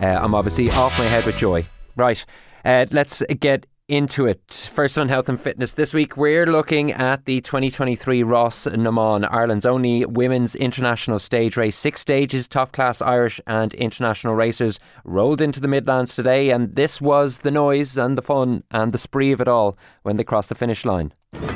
Uh, 0.00 0.18
I'm 0.20 0.34
obviously 0.34 0.70
off 0.70 0.98
my 0.98 1.04
head 1.04 1.24
with 1.24 1.36
joy. 1.36 1.66
Right, 1.96 2.24
uh, 2.64 2.86
let's 2.90 3.22
get 3.40 3.66
into 3.88 4.26
it. 4.26 4.68
First 4.74 4.98
on 4.98 5.08
health 5.08 5.28
and 5.28 5.40
fitness 5.40 5.74
this 5.74 5.94
week, 5.94 6.16
we're 6.16 6.46
looking 6.46 6.90
at 6.92 7.24
the 7.24 7.40
2023 7.40 8.22
Rás 8.22 8.66
na 8.76 8.90
mBan, 8.90 9.28
Ireland's 9.30 9.64
only 9.64 10.04
women's 10.04 10.56
international 10.56 11.20
stage 11.20 11.56
race. 11.56 11.76
Six 11.76 12.00
stages, 12.00 12.48
top 12.48 12.72
class 12.72 13.00
Irish 13.00 13.40
and 13.46 13.72
international 13.74 14.34
racers 14.34 14.80
rolled 15.04 15.40
into 15.40 15.60
the 15.60 15.68
Midlands 15.68 16.16
today, 16.16 16.50
and 16.50 16.74
this 16.74 17.00
was 17.00 17.38
the 17.38 17.50
noise 17.50 17.96
and 17.96 18.18
the 18.18 18.22
fun 18.22 18.64
and 18.72 18.92
the 18.92 18.98
spree 18.98 19.32
of 19.32 19.40
it 19.40 19.48
all 19.48 19.76
when 20.02 20.16
they 20.16 20.24
crossed 20.24 20.48
the 20.48 20.54
finish 20.56 20.84
line. 20.84 21.12
Bring 21.32 21.46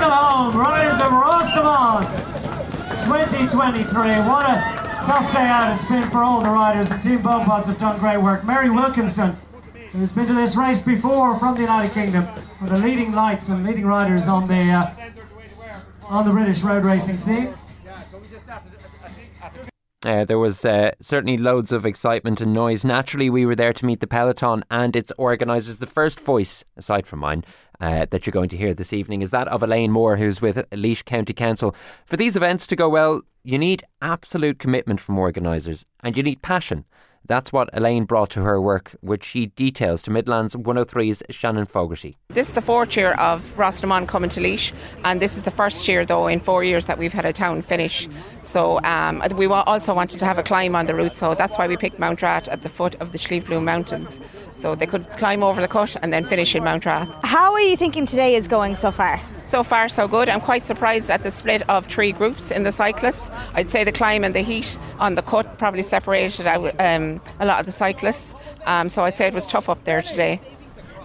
them 0.00 0.10
home, 0.10 0.56
Riders 0.56 1.00
of 1.00 1.10
Rás 1.10 1.54
na 1.56 2.02
mBan. 2.02 2.35
2023. 3.04 3.94
What 4.26 4.48
a 4.48 4.60
tough 5.04 5.32
day 5.32 5.46
out 5.46 5.74
it's 5.74 5.84
been 5.84 6.08
for 6.10 6.18
all 6.18 6.40
the 6.40 6.50
riders. 6.50 6.90
And 6.90 7.02
Team 7.02 7.18
Bonepods 7.18 7.66
have 7.66 7.78
done 7.78 7.98
great 7.98 8.18
work. 8.18 8.44
Mary 8.44 8.70
Wilkinson, 8.70 9.34
who's 9.92 10.12
been 10.12 10.26
to 10.26 10.34
this 10.34 10.56
race 10.56 10.82
before 10.82 11.36
from 11.36 11.54
the 11.54 11.62
United 11.62 11.92
Kingdom, 11.92 12.24
of 12.60 12.68
the 12.68 12.78
leading 12.78 13.12
lights 13.12 13.48
and 13.48 13.64
leading 13.64 13.86
riders 13.86 14.28
on 14.28 14.48
the 14.48 14.70
uh, 14.70 14.94
on 16.08 16.24
the 16.24 16.32
British 16.32 16.62
road 16.62 16.84
racing 16.84 17.18
scene. 17.18 17.54
Uh, 20.04 20.24
there 20.24 20.38
was 20.38 20.64
uh, 20.64 20.92
certainly 21.00 21.36
loads 21.36 21.72
of 21.72 21.84
excitement 21.84 22.40
and 22.40 22.54
noise. 22.54 22.84
Naturally, 22.84 23.28
we 23.28 23.44
were 23.44 23.56
there 23.56 23.72
to 23.72 23.84
meet 23.84 23.98
the 23.98 24.06
peloton 24.06 24.64
and 24.70 24.94
its 24.94 25.10
organisers. 25.18 25.78
The 25.78 25.86
first 25.86 26.20
voice, 26.20 26.64
aside 26.76 27.08
from 27.08 27.18
mine, 27.18 27.44
uh, 27.80 28.06
that 28.10 28.26
you're 28.26 28.32
going 28.32 28.48
to 28.50 28.56
hear 28.56 28.74
this 28.74 28.92
evening 28.92 29.22
is 29.22 29.30
that 29.30 29.48
of 29.48 29.62
Elaine 29.62 29.92
Moore, 29.92 30.16
who's 30.16 30.40
with 30.40 30.56
Laois 30.72 31.04
County 31.04 31.32
Council. 31.32 31.74
For 32.04 32.16
these 32.16 32.36
events 32.36 32.66
to 32.68 32.76
go 32.76 32.88
well, 32.88 33.22
you 33.44 33.58
need 33.58 33.84
absolute 34.02 34.58
commitment 34.58 35.00
from 35.00 35.18
organisers 35.18 35.86
and 36.02 36.16
you 36.16 36.22
need 36.22 36.42
passion. 36.42 36.84
That's 37.26 37.52
what 37.52 37.68
Elaine 37.72 38.04
brought 38.04 38.30
to 38.30 38.42
her 38.42 38.60
work, 38.60 38.94
which 39.00 39.24
she 39.24 39.46
details 39.46 40.00
to 40.02 40.10
Midlands 40.10 40.54
103's 40.54 41.22
Shannon 41.30 41.66
Fogarty. 41.66 42.16
This 42.28 42.48
is 42.48 42.54
the 42.54 42.62
fourth 42.62 42.96
year 42.96 43.12
of 43.12 43.58
Ros 43.58 43.82
na 43.82 44.04
coming 44.04 44.30
to 44.30 44.40
Laois, 44.40 44.72
and 45.04 45.20
this 45.20 45.36
is 45.36 45.42
the 45.42 45.50
first 45.50 45.88
year, 45.88 46.04
though, 46.06 46.28
in 46.28 46.38
four 46.40 46.62
years 46.62 46.86
that 46.86 46.98
we've 46.98 47.12
had 47.12 47.24
a 47.24 47.32
town 47.32 47.62
finish. 47.62 48.08
So 48.42 48.80
um, 48.84 49.22
we 49.36 49.46
also 49.46 49.94
wanted 49.94 50.20
to 50.20 50.24
have 50.24 50.38
a 50.38 50.42
climb 50.42 50.76
on 50.76 50.86
the 50.86 50.94
route, 50.94 51.12
so 51.12 51.34
that's 51.34 51.58
why 51.58 51.66
we 51.66 51.76
picked 51.76 51.98
Mountrath 51.98 52.48
at 52.50 52.62
the 52.62 52.68
foot 52.68 52.94
of 52.96 53.12
the 53.12 53.40
Bloom 53.40 53.64
Mountains. 53.64 54.20
So 54.66 54.74
they 54.74 54.86
could 54.86 55.08
climb 55.10 55.44
over 55.44 55.60
the 55.60 55.68
cut 55.68 55.94
and 56.02 56.12
then 56.12 56.24
finish 56.24 56.56
in 56.56 56.64
Mountrath. 56.64 57.08
How 57.24 57.52
are 57.52 57.60
you 57.60 57.76
thinking 57.76 58.04
today 58.04 58.34
is 58.34 58.48
going 58.48 58.74
so 58.74 58.90
far? 58.90 59.20
So 59.44 59.62
far, 59.62 59.88
so 59.88 60.08
good. 60.08 60.28
I'm 60.28 60.40
quite 60.40 60.64
surprised 60.64 61.08
at 61.08 61.22
the 61.22 61.30
split 61.30 61.62
of 61.68 61.86
three 61.86 62.10
groups 62.10 62.50
in 62.50 62.64
the 62.64 62.72
cyclists. 62.72 63.30
I'd 63.54 63.70
say 63.70 63.84
the 63.84 63.92
climb 63.92 64.24
and 64.24 64.34
the 64.34 64.40
heat 64.40 64.76
on 64.98 65.14
the 65.14 65.22
cut 65.22 65.56
probably 65.56 65.84
separated 65.84 66.48
out 66.48 66.74
um, 66.80 67.20
a 67.38 67.46
lot 67.46 67.60
of 67.60 67.66
the 67.66 67.70
cyclists. 67.70 68.34
Um, 68.64 68.88
so 68.88 69.04
I'd 69.04 69.16
say 69.16 69.28
it 69.28 69.34
was 69.34 69.46
tough 69.46 69.68
up 69.68 69.84
there 69.84 70.02
today. 70.02 70.40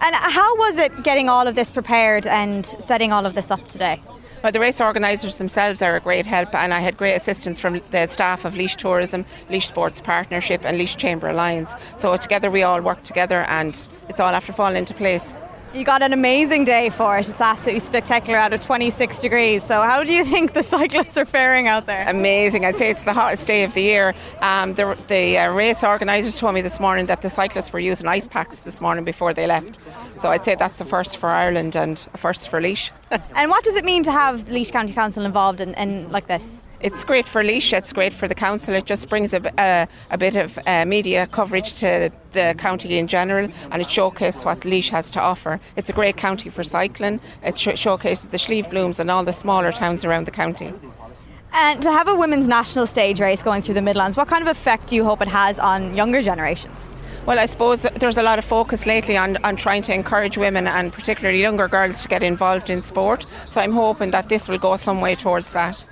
And 0.02 0.16
how 0.16 0.58
was 0.58 0.80
it 0.80 1.04
getting 1.04 1.30
all 1.30 1.48
of 1.48 1.54
this 1.54 1.70
prepared 1.70 2.26
and 2.26 2.66
setting 2.66 3.12
all 3.12 3.28
of 3.28 3.36
this 3.36 3.52
up 3.52 3.68
today? 3.68 4.02
The 4.44 4.60
race 4.60 4.82
organisers 4.82 5.38
themselves 5.38 5.82
are 5.84 5.96
a 5.96 6.00
great 6.00 6.26
help, 6.26 6.56
and 6.56 6.74
I 6.74 6.80
had 6.80 6.98
great 6.98 7.14
assistance 7.14 7.60
from 7.60 7.80
the 7.92 8.08
staff 8.08 8.44
of 8.44 8.56
Laois 8.56 8.76
Tourism, 8.76 9.24
Laois 9.50 9.62
Sports 9.62 10.02
Partnership, 10.02 10.66
and 10.66 10.78
Laois 10.78 10.98
Chamber 10.98 11.30
Alliance. 11.30 11.72
So 11.96 12.18
together 12.18 12.50
we 12.50 12.64
all 12.64 12.82
work 12.82 13.04
together, 13.04 13.44
and 13.44 13.88
it's 14.10 14.20
all 14.20 14.34
after 14.34 14.52
falling 14.52 14.78
into 14.78 14.94
place. 14.96 15.38
You 15.74 15.86
got 15.86 16.02
an 16.02 16.12
amazing 16.12 16.66
day 16.66 16.90
for 16.90 17.18
it. 17.18 17.30
It's 17.30 17.40
absolutely 17.40 17.80
spectacular 17.80 18.38
out 18.38 18.52
of 18.52 18.60
26 18.60 19.22
degrees. 19.22 19.64
So, 19.64 19.82
how 19.82 20.04
do 20.04 20.12
you 20.12 20.26
think 20.26 20.52
the 20.52 20.64
cyclists 20.64 21.16
are 21.16 21.24
faring 21.24 21.70
out 21.70 21.86
there? 21.86 22.04
Amazing. 22.10 22.66
I'd 22.66 22.76
say 22.76 22.90
it's 22.90 23.04
the 23.04 23.14
hottest 23.14 23.48
day 23.48 23.64
of 23.64 23.74
the 23.74 23.82
year. 23.82 24.14
Um, 24.42 24.74
the 24.74 24.98
the 25.08 25.38
uh, 25.38 25.54
race 25.54 25.82
organisers 25.82 26.38
told 26.38 26.56
me 26.56 26.62
this 26.62 26.82
morning 26.82 27.06
that 27.06 27.22
the 27.22 27.30
cyclists 27.30 27.72
were 27.72 27.80
using 27.80 28.06
ice 28.10 28.28
packs 28.28 28.60
this 28.60 28.82
morning 28.82 29.06
before 29.06 29.34
they 29.34 29.48
left. 29.48 29.80
So, 30.20 30.30
I'd 30.30 30.44
say 30.44 30.56
that's 30.56 30.78
the 30.78 30.86
first 30.86 31.16
for 31.16 31.30
Ireland 31.30 31.78
and 31.78 32.06
a 32.14 32.18
first 32.18 32.50
for 32.50 32.60
Laois. 32.60 32.92
and 33.36 33.50
what 33.50 33.64
does 33.64 33.76
it 33.76 33.86
mean 33.86 34.04
to 34.04 34.12
have 34.12 34.50
Laois 34.50 34.72
County 34.72 34.92
Council 34.92 35.24
involved 35.24 35.62
in, 35.62 35.74
in 35.76 36.12
like 36.12 36.28
this? 36.28 36.62
It's 36.84 37.04
great 37.04 37.28
for 37.28 37.44
Laois, 37.44 37.74
it's 37.74 37.94
great 37.94 38.14
for 38.14 38.28
the 38.28 38.36
council. 38.36 38.74
It 38.74 38.86
just 38.86 39.08
brings 39.10 39.34
a, 39.34 39.42
a, 39.58 39.88
a 40.10 40.18
bit 40.18 40.36
of 40.36 40.58
uh, 40.66 40.86
media 40.86 41.28
coverage 41.28 41.76
to 41.76 42.12
the 42.32 42.56
county 42.58 42.98
in 42.98 43.08
general 43.08 43.50
and 43.72 43.82
it 43.82 43.90
showcases 43.90 44.44
what 44.44 44.66
Laois 44.66 44.90
has 44.90 45.12
to 45.12 45.22
offer. 45.22 45.60
It's 45.76 45.90
a 45.90 45.94
great 45.94 46.18
county 46.18 46.50
for 46.50 46.64
cycling. 46.64 47.20
It 47.44 47.58
sh- 47.58 47.78
showcases 47.78 48.28
the 48.28 48.40
Slieve 48.40 48.70
Blooms 48.70 49.00
and 49.00 49.12
all 49.12 49.24
the 49.24 49.34
smaller 49.34 49.72
towns 49.72 50.04
around 50.06 50.26
the 50.26 50.32
county. 50.32 50.74
And 51.54 51.82
to 51.82 51.92
have 51.92 52.08
a 52.08 52.16
women's 52.16 52.48
national 52.48 52.88
stage 52.88 53.20
race 53.20 53.44
going 53.44 53.62
through 53.62 53.74
the 53.74 53.82
Midlands, 53.82 54.16
what 54.16 54.28
kind 54.28 54.42
of 54.42 54.48
effect 54.48 54.88
do 54.88 54.96
you 54.96 55.04
hope 55.04 55.22
it 55.22 55.28
has 55.28 55.60
on 55.60 55.96
younger 55.96 56.22
generations? 56.22 56.90
Well, 57.26 57.38
I 57.38 57.46
suppose 57.46 57.82
there's 57.82 58.18
a 58.18 58.24
lot 58.24 58.40
of 58.40 58.46
focus 58.46 58.88
lately 58.88 59.16
on, 59.16 59.38
on 59.44 59.56
trying 59.56 59.84
to 59.84 59.94
encourage 59.94 60.40
women 60.40 60.66
and 60.66 60.92
particularly 60.92 61.40
younger 61.40 61.68
girls 61.68 62.02
to 62.02 62.08
get 62.08 62.24
involved 62.24 62.72
in 62.72 62.82
sport. 62.82 63.28
So 63.48 63.62
I'm 63.62 63.74
hoping 63.74 64.10
that 64.12 64.30
this 64.30 64.48
will 64.50 64.58
go 64.58 64.76
some 64.76 65.02
way 65.02 65.14
towards 65.14 65.52
that. 65.52 65.86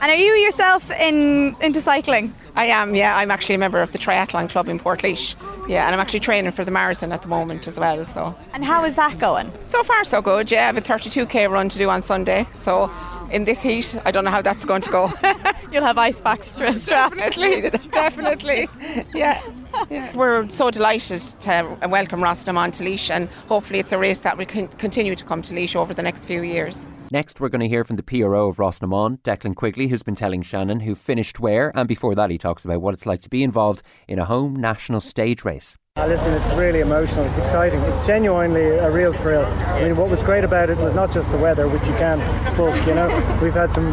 And 0.00 0.10
are 0.10 0.14
you 0.14 0.32
yourself 0.32 0.90
in 0.90 1.56
into 1.60 1.80
cycling? 1.80 2.34
I 2.56 2.66
am, 2.66 2.94
yeah. 2.94 3.16
I'm 3.16 3.30
actually 3.30 3.56
a 3.56 3.58
member 3.58 3.82
of 3.82 3.92
the 3.92 3.98
triathlon 3.98 4.48
club 4.48 4.68
in 4.68 4.78
Portlaoise. 4.78 5.34
Yeah, 5.68 5.86
and 5.86 5.94
I'm 5.94 6.00
actually 6.00 6.20
training 6.20 6.52
for 6.52 6.64
the 6.64 6.70
marathon 6.70 7.10
at 7.12 7.22
the 7.22 7.28
moment 7.28 7.66
as 7.66 7.80
well. 7.80 8.04
So. 8.06 8.34
And 8.52 8.64
how 8.64 8.84
is 8.84 8.94
that 8.96 9.18
going? 9.18 9.50
So 9.66 9.82
far, 9.82 10.04
so 10.04 10.22
good. 10.22 10.50
Yeah, 10.50 10.62
I 10.62 10.66
have 10.66 10.76
a 10.76 10.80
32k 10.80 11.50
run 11.50 11.68
to 11.70 11.78
do 11.78 11.90
on 11.90 12.02
Sunday. 12.02 12.46
So 12.54 12.90
in 13.30 13.44
this 13.44 13.60
heat, 13.60 13.96
I 14.04 14.10
don't 14.12 14.24
know 14.24 14.30
how 14.30 14.42
that's 14.42 14.64
going 14.64 14.82
to 14.82 14.90
go. 14.90 15.12
You'll 15.72 15.84
have 15.84 15.98
ice 15.98 16.20
packs 16.20 16.48
strapped. 16.52 16.86
Definitely, 16.86 17.70
definitely. 17.90 18.68
Yeah. 19.14 19.42
Yeah. 19.90 20.14
We're 20.14 20.48
so 20.48 20.70
delighted 20.70 21.20
to 21.40 21.76
welcome 21.88 22.20
Rás 22.20 22.46
na 22.46 22.52
mBan 22.52 22.72
to 22.74 22.84
Laois, 22.84 23.10
and 23.10 23.28
hopefully 23.48 23.80
it's 23.80 23.90
a 23.90 23.98
race 23.98 24.20
that 24.20 24.38
will 24.38 24.46
con- 24.46 24.68
continue 24.78 25.16
to 25.16 25.24
come 25.24 25.42
to 25.42 25.52
Laois 25.54 25.74
over 25.74 25.92
the 25.92 26.02
next 26.02 26.26
few 26.26 26.42
years. 26.42 26.86
Next, 27.10 27.38
we're 27.38 27.50
going 27.50 27.60
to 27.60 27.68
hear 27.68 27.84
from 27.84 27.96
the 27.96 28.02
PRO 28.02 28.48
of 28.48 28.56
Rás 28.56 28.80
na 28.80 28.88
mBan, 28.88 29.20
Declan 29.20 29.54
Quigley, 29.54 29.88
who's 29.88 30.02
been 30.02 30.14
telling 30.14 30.40
Shannon 30.42 30.80
who 30.80 30.94
finished 30.94 31.38
where, 31.38 31.70
and 31.76 31.86
before 31.86 32.14
that, 32.14 32.30
he 32.30 32.38
talks 32.38 32.64
about 32.64 32.80
what 32.80 32.94
it's 32.94 33.04
like 33.04 33.20
to 33.22 33.28
be 33.28 33.42
involved 33.42 33.82
in 34.08 34.18
a 34.18 34.24
home 34.24 34.56
national 34.56 35.00
stage 35.00 35.44
race. 35.44 35.76
Uh, 35.96 36.06
listen, 36.06 36.32
it's 36.32 36.52
really 36.54 36.80
emotional. 36.80 37.24
It's 37.26 37.38
exciting. 37.38 37.80
It's 37.82 38.04
genuinely 38.06 38.64
a 38.64 38.90
real 38.90 39.12
thrill. 39.12 39.44
I 39.44 39.82
mean, 39.82 39.96
what 39.96 40.08
was 40.08 40.22
great 40.22 40.44
about 40.44 40.70
it 40.70 40.78
was 40.78 40.94
not 40.94 41.12
just 41.12 41.30
the 41.30 41.38
weather, 41.38 41.68
which 41.68 41.86
you 41.86 41.94
can't 41.94 42.20
book. 42.56 42.74
You 42.86 42.94
know, 42.94 43.38
we've 43.40 43.54
had 43.54 43.70
some 43.70 43.92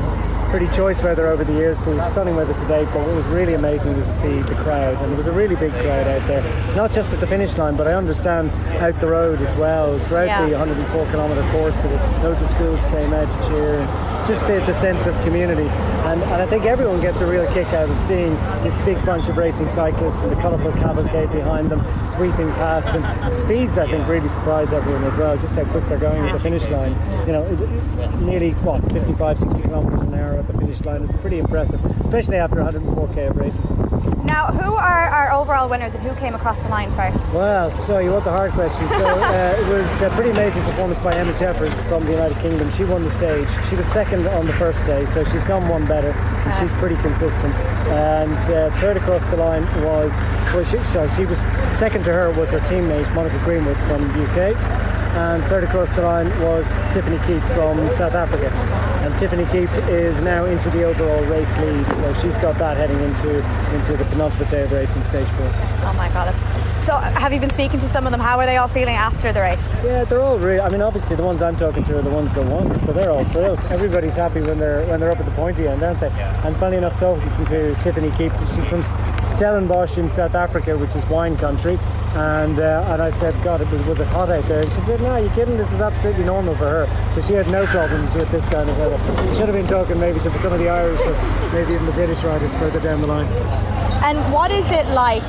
pretty 0.52 0.68
choice 0.68 1.02
weather 1.02 1.28
over 1.28 1.46
the 1.46 1.54
years, 1.54 1.80
but 1.80 1.92
it 1.92 1.96
was 1.96 2.10
stunning 2.10 2.36
weather 2.36 2.54
today. 2.56 2.84
But 2.84 3.08
what 3.08 3.16
was 3.16 3.26
really 3.28 3.54
amazing 3.54 3.96
was 3.96 4.20
the, 4.20 4.44
the 4.50 4.56
crowd, 4.56 5.02
and 5.02 5.10
there 5.10 5.16
was 5.16 5.28
a 5.28 5.32
really 5.32 5.56
big 5.56 5.72
crowd 5.72 6.08
out 6.08 6.28
there. 6.28 6.44
Not 6.76 6.92
just 6.92 7.14
at 7.14 7.22
the 7.22 7.26
finish 7.26 7.58
line, 7.58 7.78
but 7.78 7.88
I 7.88 7.94
understand 7.94 8.52
out 8.84 9.00
the 9.00 9.08
road 9.08 9.40
as 9.42 9.56
well. 9.56 9.98
Throughout 10.00 10.28
Yeah. 10.28 10.46
the 10.46 10.58
104 10.58 11.06
kilometre 11.10 11.42
course, 11.54 11.78
there 11.78 11.90
were 11.90 12.20
loads 12.22 12.42
of 12.42 12.50
schools 12.50 12.84
came 12.88 13.14
out 13.14 13.32
to 13.32 13.48
cheer, 13.48 13.80
and 13.80 14.28
just 14.28 14.46
the, 14.46 14.60
the 14.66 14.74
sense 14.74 15.08
of 15.08 15.16
community. 15.24 15.70
And, 16.12 16.22
and 16.24 16.42
I 16.42 16.46
think 16.46 16.66
everyone 16.66 17.00
gets 17.00 17.22
a 17.22 17.26
real 17.26 17.50
kick 17.54 17.68
out 17.68 17.90
of 17.90 17.98
seeing 17.98 18.36
this 18.64 18.76
big 18.84 19.04
bunch 19.06 19.30
of 19.30 19.38
racing 19.38 19.70
cyclists 19.70 20.24
and 20.24 20.30
the 20.30 20.36
colourful 20.42 20.74
cavalcade 20.74 21.32
behind 21.32 21.72
them 21.72 21.80
sweeping 22.06 22.52
past. 22.56 22.90
And 22.90 23.32
speeds, 23.32 23.78
I 23.78 23.90
think, 23.90 24.06
really 24.10 24.28
surprise 24.28 24.74
everyone 24.74 25.06
as 25.06 25.18
well. 25.18 25.38
Just 25.38 25.56
how 25.56 25.64
quick 25.64 25.88
they're 25.88 25.98
going 25.98 26.22
at 26.28 26.34
the 26.34 26.40
finish 26.40 26.68
line. 26.68 26.92
You 27.26 27.32
know, 27.32 28.18
nearly 28.20 28.52
what 28.56 28.92
55, 28.92 29.40
60 29.40 29.62
kilometres 29.62 30.04
an 30.04 30.16
hour 30.16 30.34
at 30.38 30.48
the 30.48 30.54
finish 30.58 30.82
line. 30.82 31.04
It's 31.04 31.16
pretty 31.16 31.40
impressive, 31.40 31.80
especially 32.02 32.36
after 32.36 32.58
104k 32.58 33.30
of 33.30 33.38
racing. 33.38 34.21
Now, 34.32 34.46
who 34.46 34.76
are 34.76 35.10
our 35.10 35.34
overall 35.34 35.68
winners 35.68 35.94
and 35.94 36.02
who 36.02 36.16
came 36.16 36.34
across 36.34 36.58
the 36.60 36.70
line 36.70 36.90
first? 36.94 37.34
Well, 37.34 37.78
so 37.78 38.00
you 38.00 38.12
want 38.12 38.24
the 38.24 38.32
hard 38.32 38.54
question. 38.54 38.88
So 38.88 39.06
uh, 39.06 39.56
it 39.60 39.68
was 39.68 40.00
a 40.00 40.10
pretty 40.12 40.30
amazing 40.30 40.64
performance 40.64 41.00
by 41.00 41.14
Emma 41.16 41.38
Jeffers 41.38 41.82
from 41.82 42.06
the 42.06 42.14
United 42.14 42.38
Kingdom. 42.38 42.72
She 42.72 42.86
won 42.86 43.04
the 43.04 43.10
stage. 43.10 43.50
She 43.68 43.76
was 43.76 43.86
second 43.88 44.26
on 44.28 44.48
the 44.48 44.54
first 44.54 44.86
day, 44.86 45.04
so 45.04 45.26
she's 45.26 45.44
gone 45.44 45.68
one 45.68 45.86
better, 45.86 46.12
and 46.12 46.56
she's 46.56 46.72
pretty 46.80 46.96
consistent. 47.02 47.54
And 47.92 48.38
uh, 48.54 48.72
third 48.80 48.96
across 48.96 49.28
the 49.28 49.36
line 49.36 49.66
was, 49.84 50.18
well, 50.56 50.64
she, 50.64 50.82
sorry, 50.82 51.10
she 51.10 51.26
was 51.26 51.42
second 51.78 52.06
to 52.06 52.14
her 52.14 52.32
was 52.32 52.52
her 52.52 52.60
teammate 52.62 53.14
Monica 53.14 53.38
Greenwood 53.44 53.78
from 53.80 54.08
the 54.14 54.24
UK 54.32 55.01
and 55.14 55.44
third 55.46 55.64
across 55.64 55.92
the 55.94 56.02
line 56.02 56.28
was 56.42 56.70
Tiffany 56.94 57.18
Keep 57.28 57.44
from 57.52 57.90
South 57.90 58.14
Africa. 58.16 58.50
And 59.04 59.16
Tiffany 59.18 59.46
Keep 59.46 59.72
is 59.90 60.22
now 60.22 60.46
into 60.46 60.70
the 60.70 60.84
overall 60.84 61.24
race 61.26 61.58
lead, 61.58 61.86
so 61.96 62.14
she's 62.14 62.38
got 62.38 62.58
that 62.60 62.78
heading 62.78 63.00
into 63.02 63.40
into 63.76 63.98
the 63.98 64.06
penultimate 64.06 64.50
day 64.50 64.64
of 64.64 64.72
racing, 64.72 65.04
stage 65.04 65.28
four. 65.30 65.52
Oh 65.84 65.94
my 65.98 66.10
god! 66.10 66.34
So, 66.80 66.96
have 66.96 67.32
you 67.32 67.40
been 67.40 67.50
speaking 67.50 67.80
to 67.80 67.88
some 67.88 68.06
of 68.06 68.12
them? 68.12 68.20
How 68.20 68.40
are 68.40 68.46
they 68.46 68.58
all 68.58 68.68
feeling 68.68 68.96
after 68.96 69.32
the 69.32 69.42
race? 69.42 69.76
Yeah, 69.84 70.04
they're 70.04 70.22
all 70.22 70.38
really. 70.38 70.60
I 70.60 70.70
mean, 70.70 70.82
obviously 70.82 71.16
the 71.16 71.24
ones 71.24 71.42
I'm 71.42 71.56
talking 71.56 71.84
to 71.84 72.00
are 72.00 72.02
the 72.02 72.10
ones 72.10 72.34
that 72.34 72.46
won, 72.46 72.80
so 72.86 72.94
they're 72.94 73.12
all 73.12 73.26
thrilled. 73.26 73.60
Everybody's 73.70 74.16
happy 74.16 74.42
when 74.42 74.58
they're 74.58 74.86
when 74.88 75.00
they're 75.00 75.12
up 75.12 75.20
at 75.20 75.26
the 75.26 75.32
pointy 75.32 75.68
end, 75.68 75.84
aren't 75.84 76.00
they? 76.00 76.10
And 76.10 76.56
funny 76.58 76.78
enough, 76.78 77.00
talking 77.00 77.46
to 77.48 77.76
Tiffany 77.84 78.10
Keep, 78.12 78.32
she's 78.56 78.68
from 78.68 78.84
Stellenbosch 79.22 79.98
in 79.98 80.10
South 80.10 80.36
Africa, 80.36 80.78
which 80.78 80.96
is 80.96 81.06
wine 81.06 81.38
country. 81.38 81.78
And 82.14 82.60
uh, 82.60 82.86
and 82.90 83.02
I 83.02 83.10
said, 83.10 83.34
God, 83.42 83.62
it 83.62 83.70
was 83.72 83.82
was 83.86 84.00
it 84.02 84.08
hot 84.08 84.30
out 84.30 84.44
there? 84.46 84.62
And 84.62 84.72
she 84.74 84.82
said, 84.82 85.00
No, 85.00 85.16
you're 85.16 85.34
kidding. 85.34 85.56
This 85.58 85.72
is 85.72 85.80
absolutely 85.80 86.26
normal 86.26 86.56
for 86.56 86.68
her. 86.68 87.12
So 87.14 87.22
she 87.22 87.34
had 87.34 87.50
no 87.50 87.66
problems 87.68 88.14
with 88.16 88.30
this 88.32 88.46
kind 88.48 88.70
of 88.70 88.78
weather. 88.78 88.98
We 89.30 89.36
should 89.36 89.48
have 89.48 89.56
been 89.56 89.68
talking 89.68 89.98
maybe 89.98 90.20
to 90.20 90.40
some 90.40 90.52
of 90.52 90.60
the 90.60 90.68
Irish 90.68 91.00
or 91.02 91.14
maybe 91.54 91.74
even 91.74 91.86
the 91.86 91.94
British 91.94 92.22
riders 92.24 92.54
further 92.56 92.82
down 92.82 93.00
the 93.00 93.08
line. 93.08 93.28
And 94.04 94.18
what 94.34 94.52
is 94.52 94.70
it 94.72 94.86
like 94.88 95.24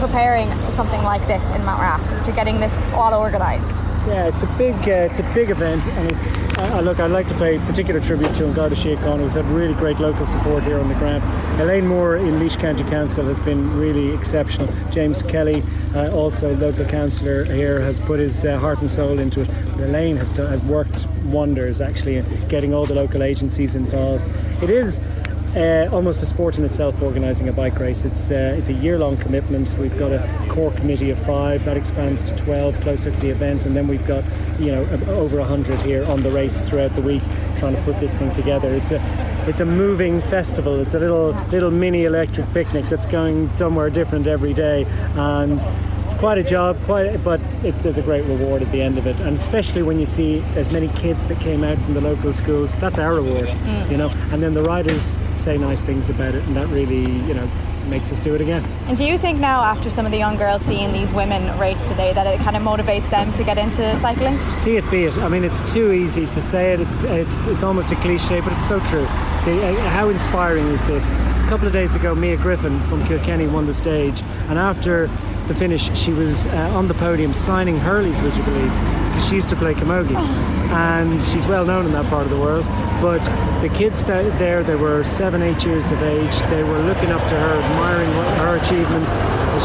preparing 0.00 0.48
something 0.70 1.02
like 1.02 1.26
this 1.26 1.42
in 1.50 1.62
Mountrath, 1.62 2.00
after 2.12 2.32
getting 2.32 2.60
this 2.60 2.76
all 2.92 3.14
organised? 3.14 3.82
Yeah, 4.06 4.26
it's 4.26 4.42
a 4.42 4.46
big, 4.58 4.74
uh, 4.86 5.08
it's 5.08 5.18
a 5.18 5.32
big 5.32 5.48
event, 5.48 5.86
and 5.86 6.12
it's. 6.12 6.44
Uh, 6.58 6.82
look, 6.82 7.00
I'd 7.00 7.10
like 7.10 7.26
to 7.28 7.34
pay 7.34 7.58
particular 7.60 8.00
tribute 8.00 8.34
to 8.34 8.52
Garda 8.52 8.76
Síochána. 8.76 9.22
We've 9.22 9.32
had 9.32 9.46
really 9.46 9.72
great 9.72 9.98
local 9.98 10.26
support 10.26 10.62
here 10.62 10.78
on 10.78 10.88
the 10.88 10.94
ground. 10.96 11.24
Elaine 11.58 11.86
Moore 11.86 12.16
in 12.16 12.38
Laois 12.38 12.56
County 12.58 12.84
Council 12.84 13.24
has 13.24 13.40
been 13.40 13.74
really 13.78 14.14
exceptional. 14.14 14.68
James 14.90 15.22
Kelly, 15.22 15.62
uh, 15.94 16.10
also 16.10 16.54
local 16.56 16.84
councillor 16.84 17.44
here, 17.46 17.80
has 17.80 17.98
put 17.98 18.20
his 18.20 18.44
uh, 18.44 18.58
heart 18.58 18.80
and 18.80 18.90
soul 18.90 19.18
into 19.18 19.40
it. 19.40 19.50
Elaine 19.78 20.16
has 20.16 20.32
done, 20.32 20.48
has 20.48 20.60
worked 20.64 21.08
wonders 21.24 21.80
actually 21.80 22.16
in 22.16 22.48
getting 22.48 22.74
all 22.74 22.84
the 22.84 22.94
local 22.94 23.22
agencies 23.22 23.74
involved. 23.74 24.24
It 24.62 24.68
is 24.68 25.00
uh, 25.56 25.88
almost 25.92 26.22
a 26.22 26.26
sport 26.26 26.58
in 26.58 26.64
itself 26.64 27.00
organising 27.00 27.48
a 27.48 27.52
bike 27.52 27.78
race. 27.78 28.04
It's 28.04 28.30
uh, 28.30 28.56
it's 28.58 28.68
a 28.68 28.72
year 28.72 28.98
long 28.98 29.16
commitment. 29.16 29.76
We've 29.78 29.96
got 29.98 30.12
a 30.12 30.46
core 30.48 30.72
committee 30.72 31.10
of 31.10 31.18
five 31.18 31.64
that 31.64 31.76
expands 31.76 32.22
to 32.24 32.36
12 32.36 32.80
closer 32.80 33.10
to 33.10 33.20
the 33.20 33.30
event, 33.30 33.64
and 33.66 33.76
then 33.76 33.86
we've 33.86 34.06
got 34.06 34.24
you 34.58 34.72
know 34.72 34.82
over 35.08 35.38
100 35.38 35.80
here 35.80 36.04
on 36.06 36.22
the 36.22 36.30
race 36.30 36.60
throughout 36.60 36.94
the 36.94 37.02
week 37.02 37.22
trying 37.56 37.76
to 37.76 37.82
put 37.82 37.98
this 38.00 38.16
thing 38.16 38.32
together. 38.32 38.74
It's 38.74 38.90
a 38.90 39.00
it's 39.48 39.60
a 39.60 39.66
moving 39.66 40.20
festival. 40.20 40.80
It's 40.80 40.94
a 40.94 40.98
little 40.98 41.30
little 41.50 41.70
mini 41.70 42.04
electric 42.04 42.52
picnic 42.52 42.86
that's 42.88 43.06
going 43.06 43.54
somewhere 43.54 43.90
different 43.90 44.26
every 44.26 44.54
day, 44.54 44.84
and 45.14 45.60
it's 46.04 46.14
quite 46.14 46.38
a 46.38 46.42
job, 46.42 46.80
quite, 46.84 47.22
but 47.22 47.40
it, 47.64 47.82
there's 47.82 47.98
a 47.98 48.02
great 48.02 48.24
reward 48.24 48.62
at 48.62 48.70
the 48.70 48.82
end 48.82 48.98
of 48.98 49.06
it, 49.06 49.18
and 49.20 49.34
especially 49.34 49.82
when 49.82 49.98
you 49.98 50.04
see 50.04 50.40
as 50.54 50.70
many 50.70 50.88
kids 50.88 51.26
that 51.26 51.40
came 51.40 51.64
out 51.64 51.78
from 51.78 51.94
the 51.94 52.00
local 52.00 52.32
schools. 52.32 52.76
That's 52.76 52.98
our 52.98 53.14
reward, 53.14 53.48
mm. 53.48 53.90
you 53.90 53.96
know. 53.96 54.10
And 54.30 54.42
then 54.42 54.54
the 54.54 54.62
riders 54.62 55.16
say 55.34 55.56
nice 55.58 55.82
things 55.82 56.10
about 56.10 56.34
it, 56.34 56.44
and 56.44 56.56
that 56.56 56.68
really, 56.68 57.10
you 57.26 57.34
know, 57.34 57.48
makes 57.88 58.10
us 58.10 58.20
do 58.20 58.34
it 58.34 58.40
again. 58.40 58.64
And 58.86 58.96
do 58.96 59.04
you 59.04 59.18
think 59.18 59.38
now, 59.38 59.62
after 59.62 59.90
some 59.90 60.06
of 60.06 60.12
the 60.12 60.18
young 60.18 60.36
girls 60.36 60.62
seeing 60.62 60.92
these 60.92 61.12
women 61.12 61.58
race 61.58 61.88
today, 61.88 62.12
that 62.12 62.26
it 62.26 62.38
kind 62.40 62.56
of 62.56 62.62
motivates 62.62 63.10
them 63.10 63.32
to 63.34 63.44
get 63.44 63.58
into 63.58 63.96
cycling? 63.98 64.38
See 64.50 64.76
it, 64.76 64.90
be 64.90 65.04
it. 65.04 65.18
I 65.18 65.28
mean, 65.28 65.44
it's 65.44 65.72
too 65.72 65.92
easy 65.92 66.26
to 66.26 66.40
say 66.40 66.72
it. 66.74 66.80
It's 66.80 67.02
it's 67.04 67.38
it's 67.46 67.62
almost 67.62 67.92
a 67.92 67.96
cliche, 67.96 68.40
but 68.40 68.52
it's 68.52 68.66
so 68.66 68.78
true. 68.80 69.06
The, 69.44 69.68
uh, 69.68 69.88
how 69.90 70.08
inspiring 70.08 70.66
is 70.68 70.84
this? 70.86 71.08
A 71.08 71.46
couple 71.48 71.66
of 71.66 71.72
days 71.72 71.94
ago, 71.94 72.14
Mia 72.14 72.36
Griffin 72.36 72.80
from 72.88 73.04
Kilkenny 73.06 73.46
won 73.46 73.66
the 73.66 73.74
stage, 73.74 74.22
and 74.48 74.58
after 74.58 75.10
the 75.46 75.54
finish, 75.54 75.94
she 75.96 76.12
was 76.12 76.46
uh, 76.46 76.70
on 76.74 76.88
the 76.88 76.94
podium 76.94 77.34
signing 77.34 77.78
Hurleys, 77.78 78.22
would 78.22 78.36
you 78.36 78.42
believe? 78.44 78.70
Because 79.08 79.28
she 79.28 79.34
used 79.36 79.48
to 79.50 79.56
play 79.56 79.74
camogie, 79.74 80.16
and 80.16 81.22
she's 81.22 81.46
well 81.46 81.64
known 81.64 81.86
in 81.86 81.92
that 81.92 82.06
part 82.06 82.24
of 82.24 82.30
the 82.30 82.38
world. 82.38 82.64
But 83.00 83.20
the 83.60 83.68
kids 83.68 84.04
that 84.04 84.38
there, 84.38 84.62
they 84.62 84.74
were 84.74 85.04
seven, 85.04 85.42
eight 85.42 85.64
years 85.64 85.90
of 85.90 86.02
age. 86.02 86.38
They 86.50 86.62
were 86.62 86.78
looking 86.80 87.10
up 87.10 87.22
to 87.22 87.36
her, 87.38 87.56
admiring 87.60 88.10
her 88.38 88.56
achievements. 88.56 89.14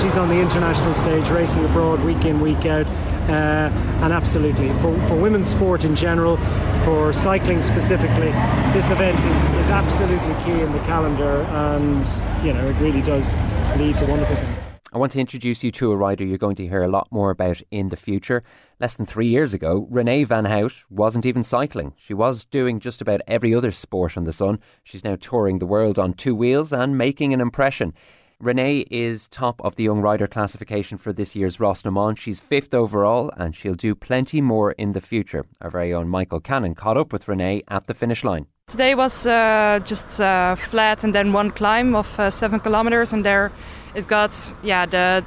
She's 0.01 0.17
on 0.17 0.29
the 0.29 0.39
international 0.39 0.93
stage, 0.93 1.29
racing 1.29 1.65
abroad 1.65 2.03
week 2.03 2.25
in, 2.25 2.41
week 2.41 2.65
out. 2.65 2.85
Uh, 3.29 3.69
and 4.01 4.11
absolutely, 4.11 4.69
for, 4.79 4.99
for 5.07 5.15
women's 5.15 5.49
sport 5.49 5.85
in 5.85 5.95
general, 5.95 6.37
for 6.83 7.13
cycling 7.13 7.61
specifically, 7.61 8.31
this 8.73 8.89
event 8.89 9.17
is, 9.19 9.45
is 9.63 9.69
absolutely 9.69 10.33
key 10.43 10.61
in 10.61 10.71
the 10.71 10.79
calendar, 10.79 11.41
and 11.41 12.07
you 12.43 12.53
know 12.53 12.67
it 12.67 12.73
really 12.81 13.01
does 13.01 13.35
lead 13.77 13.95
to 13.97 14.05
wonderful 14.05 14.35
things. 14.35 14.58
I 14.91 14.97
want 14.97 15.11
to 15.11 15.19
introduce 15.19 15.63
you 15.63 15.69
to 15.73 15.91
a 15.91 15.95
rider 15.95 16.25
you're 16.25 16.39
going 16.39 16.55
to 16.55 16.67
hear 16.67 16.81
a 16.81 16.87
lot 16.87 17.07
more 17.11 17.29
about 17.29 17.61
in 17.69 17.89
the 17.89 17.95
future. 17.95 18.41
Less 18.79 18.95
than 18.95 19.05
three 19.05 19.27
years 19.27 19.53
ago, 19.53 19.87
Renee 19.91 20.23
Van 20.23 20.45
Hout 20.45 20.73
wasn't 20.89 21.27
even 21.27 21.43
cycling. 21.43 21.93
She 21.95 22.15
was 22.15 22.43
doing 22.45 22.79
just 22.79 22.99
about 22.99 23.21
every 23.27 23.53
other 23.53 23.69
sport 23.69 24.17
on 24.17 24.23
the 24.23 24.33
sun. 24.33 24.59
She's 24.83 25.03
now 25.03 25.15
touring 25.15 25.59
the 25.59 25.67
world 25.67 25.99
on 25.99 26.13
two 26.13 26.33
wheels 26.33 26.73
and 26.73 26.97
making 26.97 27.33
an 27.33 27.41
impression. 27.41 27.93
Renee 28.39 28.87
is 28.89 29.27
top 29.27 29.61
of 29.63 29.75
the 29.75 29.83
young 29.83 30.01
rider 30.01 30.25
classification 30.25 30.97
for 30.97 31.13
this 31.13 31.35
year's 31.35 31.59
Roscommon. 31.59 32.15
She's 32.15 32.39
fifth 32.39 32.73
overall 32.73 33.31
and 33.37 33.55
she'll 33.55 33.75
do 33.75 33.93
plenty 33.93 34.41
more 34.41 34.71
in 34.71 34.93
the 34.93 35.01
future. 35.01 35.45
Our 35.61 35.69
very 35.69 35.93
own 35.93 36.07
Michael 36.07 36.39
Cannon 36.39 36.73
caught 36.73 36.97
up 36.97 37.13
with 37.13 37.27
Renee 37.27 37.61
at 37.67 37.85
the 37.85 37.93
finish 37.93 38.23
line. 38.23 38.47
Today 38.67 38.95
was 38.95 39.27
uh, 39.27 39.79
just 39.83 40.21
uh, 40.21 40.55
flat 40.55 41.03
and 41.03 41.13
then 41.13 41.33
one 41.33 41.51
climb 41.51 41.95
of 41.95 42.19
uh, 42.19 42.29
seven 42.29 42.59
kilometers, 42.59 43.11
and 43.11 43.25
there 43.25 43.51
it 43.95 44.07
got 44.07 44.53
yeah 44.63 44.85
the 44.85 45.23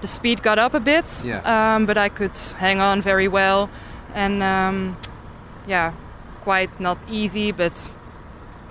the 0.00 0.08
speed 0.08 0.42
got 0.42 0.58
up 0.58 0.74
a 0.74 0.80
bit, 0.80 1.24
yeah. 1.24 1.40
um, 1.44 1.86
but 1.86 1.96
I 1.96 2.10
could 2.10 2.36
hang 2.58 2.78
on 2.80 3.00
very 3.00 3.26
well, 3.26 3.70
and 4.14 4.42
um, 4.42 4.96
yeah, 5.66 5.92
quite 6.42 6.78
not 6.78 6.98
easy, 7.08 7.52
but 7.52 7.92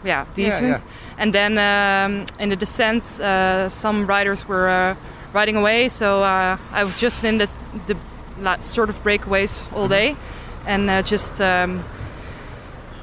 yeah, 0.03 0.25
decent. 0.35 0.67
Yeah, 0.69 0.77
yeah. 0.77 1.17
And 1.17 1.33
then 1.33 1.57
um, 1.57 2.25
in 2.39 2.49
the 2.49 2.55
descent, 2.55 3.19
uh, 3.19 3.67
some 3.69 4.05
riders 4.05 4.47
were 4.47 4.69
uh, 4.69 4.95
riding 5.33 5.55
away, 5.55 5.89
so 5.89 6.21
uh, 6.21 6.57
I 6.71 6.83
was 6.83 6.99
just 6.99 7.23
in 7.23 7.37
the 7.39 7.49
the 7.87 7.95
sort 8.59 8.89
of 8.89 9.03
breakaways 9.03 9.71
all 9.73 9.87
mm-hmm. 9.87 9.89
day, 9.89 10.15
and 10.67 10.89
uh, 10.89 11.01
just 11.01 11.41
um, 11.41 11.83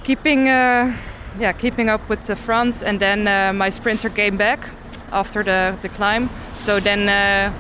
keeping 0.05 0.49
uh, 0.49 0.97
yeah 1.39 1.53
keeping 1.53 1.89
up 1.89 2.09
with 2.09 2.27
the 2.27 2.37
front, 2.37 2.83
and 2.83 3.01
then 3.01 3.27
uh, 3.27 3.53
my 3.53 3.71
sprinter 3.71 4.09
came 4.09 4.37
back 4.37 4.71
after 5.13 5.43
the, 5.43 5.77
the 5.83 5.89
climb. 5.89 6.29
So 6.57 6.81
then 6.81 7.09
uh, 7.09 7.53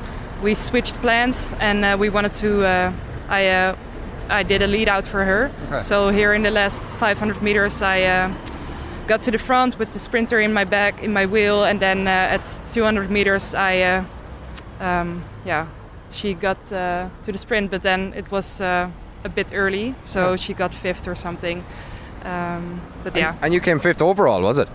we 0.42 0.54
switched 0.54 0.94
plans 1.00 1.54
and 1.60 1.84
uh, 1.84 1.96
we 1.98 2.08
wanted 2.08 2.34
to. 2.34 2.64
Uh, 2.64 2.92
I 3.28 3.48
uh, 3.48 3.76
I 4.28 4.44
did 4.44 4.62
a 4.62 4.66
lead 4.66 4.88
out 4.88 5.06
for 5.06 5.24
her. 5.24 5.50
Okay. 5.66 5.80
So 5.80 6.10
here 6.10 6.34
in 6.34 6.42
the 6.42 6.50
last 6.50 6.82
500 6.82 7.42
meters, 7.42 7.82
I 7.82 8.02
uh, 8.02 8.32
got 9.08 9.22
to 9.24 9.30
the 9.30 9.38
front 9.38 9.78
with 9.78 9.92
the 9.92 9.98
sprinter 9.98 10.38
in 10.40 10.52
my 10.52 10.64
back, 10.64 11.02
in 11.02 11.12
my 11.12 11.26
wheel, 11.26 11.64
and 11.64 11.80
then 11.80 12.06
at 12.06 12.60
200 12.72 13.10
meters, 13.10 13.56
I 13.56 14.04
um, 14.78 15.24
yeah, 15.44 15.66
she 16.12 16.34
got 16.34 16.64
to 16.68 17.10
the 17.24 17.38
sprint, 17.38 17.72
but 17.72 17.82
then 17.82 18.12
it 18.16 18.30
was 18.30 18.60
a 18.60 18.92
bit 19.34 19.52
early, 19.52 19.96
so 20.04 20.36
she 20.36 20.54
got 20.54 20.74
fifth 20.74 21.08
or 21.08 21.16
something. 21.16 21.64
Um, 22.24 22.80
but 23.02 23.14
and, 23.14 23.20
yeah. 23.20 23.36
And 23.42 23.54
you 23.54 23.60
came 23.60 23.80
fifth 23.80 24.02
overall, 24.02 24.42
was 24.42 24.58
it? 24.58 24.68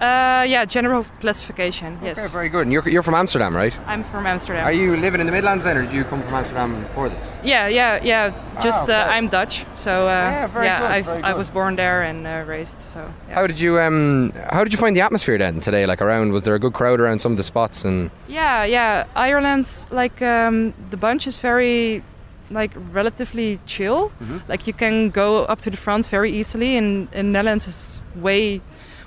Uh, 0.00 0.46
yeah, 0.48 0.64
general 0.64 1.04
classification. 1.20 1.98
Yes. 2.02 2.18
Okay, 2.18 2.32
very 2.32 2.48
good. 2.48 2.62
And 2.62 2.72
you're, 2.72 2.88
you're 2.88 3.02
from 3.02 3.14
Amsterdam, 3.14 3.54
right? 3.54 3.76
I'm 3.86 4.02
from 4.02 4.26
Amsterdam. 4.26 4.64
Are 4.64 4.72
you 4.72 4.96
living 4.96 5.20
in 5.20 5.26
the 5.26 5.32
Midlands 5.32 5.64
then, 5.64 5.76
or 5.76 5.82
did 5.82 5.92
you 5.92 6.04
come 6.04 6.22
from 6.22 6.34
Amsterdam 6.34 6.86
for 6.94 7.10
this? 7.10 7.18
Yeah, 7.44 7.68
yeah, 7.68 8.02
yeah. 8.02 8.32
Just 8.62 8.80
ah, 8.80 8.84
okay. 8.84 8.94
uh, 8.94 9.08
I'm 9.08 9.28
Dutch, 9.28 9.66
so 9.76 10.08
uh, 10.08 10.10
yeah, 10.10 10.46
very 10.46 10.66
yeah, 10.66 10.80
good, 10.80 10.90
i 10.90 11.02
very 11.02 11.16
good. 11.20 11.24
I 11.26 11.34
was 11.34 11.50
born 11.50 11.76
there 11.76 12.02
and 12.02 12.26
uh, 12.26 12.44
raised. 12.46 12.80
So. 12.82 13.12
Yeah. 13.28 13.34
How 13.34 13.46
did 13.46 13.60
you 13.60 13.78
um 13.78 14.32
How 14.50 14.64
did 14.64 14.72
you 14.72 14.78
find 14.78 14.96
the 14.96 15.02
atmosphere 15.02 15.36
then 15.36 15.60
today? 15.60 15.84
Like 15.84 16.00
around, 16.00 16.32
was 16.32 16.44
there 16.44 16.54
a 16.54 16.58
good 16.58 16.72
crowd 16.72 16.98
around 16.98 17.18
some 17.20 17.32
of 17.32 17.36
the 17.36 17.44
spots 17.44 17.84
and? 17.84 18.10
Yeah, 18.26 18.64
yeah. 18.64 19.04
Ireland's 19.14 19.86
like 19.90 20.22
um, 20.22 20.72
the 20.88 20.96
bunch 20.96 21.26
is 21.26 21.36
very 21.36 22.02
like 22.50 22.70
relatively 22.92 23.60
chill. 23.66 24.12
Mm-hmm. 24.22 24.38
Like 24.48 24.66
you 24.66 24.72
can 24.72 25.10
go 25.10 25.44
up 25.44 25.60
to 25.60 25.70
the 25.70 25.76
front 25.76 26.06
very 26.06 26.30
easily. 26.32 26.76
In 26.76 27.08
in 27.12 27.32
Netherlands, 27.32 27.66
is 27.66 28.00
way 28.16 28.62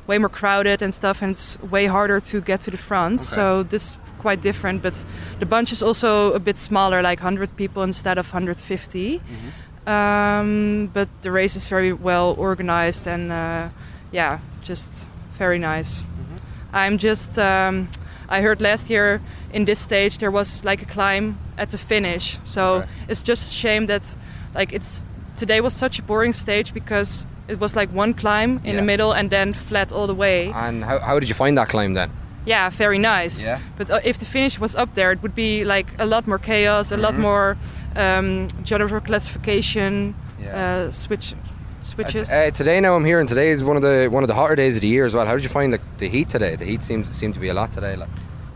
way 0.07 0.17
more 0.17 0.29
crowded 0.29 0.81
and 0.81 0.93
stuff, 0.93 1.22
and 1.22 1.31
it's 1.31 1.60
way 1.62 1.86
harder 1.86 2.19
to 2.19 2.41
get 2.41 2.62
to 2.62 2.72
the 2.72 2.77
front. 2.77 3.15
Okay. 3.15 3.24
So 3.36 3.63
this 3.63 3.98
quite 4.19 4.41
different, 4.41 4.81
but 4.81 5.03
the 5.39 5.45
bunch 5.45 5.72
is 5.72 5.83
also 5.83 6.31
a 6.33 6.39
bit 6.39 6.57
smaller, 6.57 7.01
like 7.01 7.19
100 7.19 7.55
people 7.57 7.83
instead 7.83 8.17
of 8.17 8.25
150. 8.27 9.19
Mm-hmm. 9.19 9.89
Um, 9.89 10.89
but 10.93 11.10
the 11.24 11.31
race 11.31 11.55
is 11.57 11.67
very 11.67 11.91
well 11.91 12.36
organized, 12.38 13.05
and 13.07 13.31
uh, 13.31 13.69
yeah, 14.12 14.39
just 14.62 15.07
very 15.38 15.60
nice. 15.60 16.05
I'm 16.72 16.98
just. 16.98 17.38
Um, 17.38 17.89
I 18.29 18.41
heard 18.41 18.62
last 18.62 18.89
year 18.89 19.22
in 19.51 19.65
this 19.65 19.79
stage 19.79 20.17
there 20.17 20.31
was 20.31 20.63
like 20.63 20.81
a 20.81 20.86
climb 20.86 21.38
at 21.57 21.69
the 21.69 21.77
finish, 21.77 22.39
so 22.43 22.75
Okay. 22.77 22.88
it's 23.10 23.22
just 23.22 23.53
a 23.53 23.57
shame 23.57 23.86
that 23.88 24.15
like 24.55 24.74
it's 24.74 25.03
today 25.36 25.62
was 25.62 25.74
such 25.74 26.00
a 26.00 26.01
boring 26.01 26.33
stage 26.33 26.74
because 26.74 27.27
it 27.48 27.60
was 27.60 27.76
like 27.76 27.92
one 27.94 28.14
climb 28.14 28.60
in 28.64 28.72
Yeah. 28.74 28.76
the 28.76 28.86
middle 28.86 29.12
and 29.14 29.30
then 29.30 29.54
flat 29.54 29.92
all 29.92 30.08
the 30.08 30.16
way. 30.16 30.52
And 30.54 30.84
how, 30.84 31.00
how 31.00 31.20
did 31.20 31.30
you 31.30 31.36
find 31.36 31.58
that 31.58 31.70
climb 31.70 31.94
then? 31.94 32.10
Yeah, 32.46 32.70
very 32.70 32.98
nice. 33.00 33.48
Yeah. 33.48 33.60
But 33.78 33.90
uh, 33.90 34.00
if 34.04 34.18
the 34.18 34.26
finish 34.26 34.60
was 34.60 34.76
up 34.76 34.94
there, 34.96 35.12
it 35.14 35.22
would 35.22 35.36
be 35.36 35.64
like 35.64 35.88
a 36.00 36.06
lot 36.06 36.28
more 36.28 36.40
chaos, 36.40 36.92
a 36.92 36.96
Mm-hmm. 36.96 37.04
lot 37.04 37.18
more 37.18 37.58
um, 37.96 38.48
general 38.64 39.02
classification 39.02 40.14
Yeah. 40.42 40.86
uh, 40.88 40.92
switch 40.92 41.36
switches. 41.82 42.30
Uh, 42.30 42.50
today 42.52 42.80
now 42.82 42.96
I'm 42.96 43.06
here, 43.06 43.20
and 43.20 43.28
today 43.30 43.52
is 43.52 43.62
one 43.64 43.76
of 43.78 43.82
the 43.84 44.08
one 44.12 44.24
of 44.24 44.28
the 44.28 44.34
hotter 44.36 44.56
days 44.56 44.76
of 44.76 44.82
the 44.82 44.88
year 44.88 45.06
as 45.06 45.14
well. 45.14 45.26
How 45.26 45.34
did 45.36 45.44
you 45.44 45.50
find 45.50 45.72
the, 45.74 45.80
the 45.98 46.08
heat 46.10 46.30
today? 46.30 46.56
The 46.58 46.66
heat 46.66 46.84
seems 46.84 47.16
seemed 47.16 47.34
to 47.34 47.40
be 47.42 47.50
a 47.50 47.54
lot 47.54 47.72
today. 47.74 47.96
Like. 47.96 48.10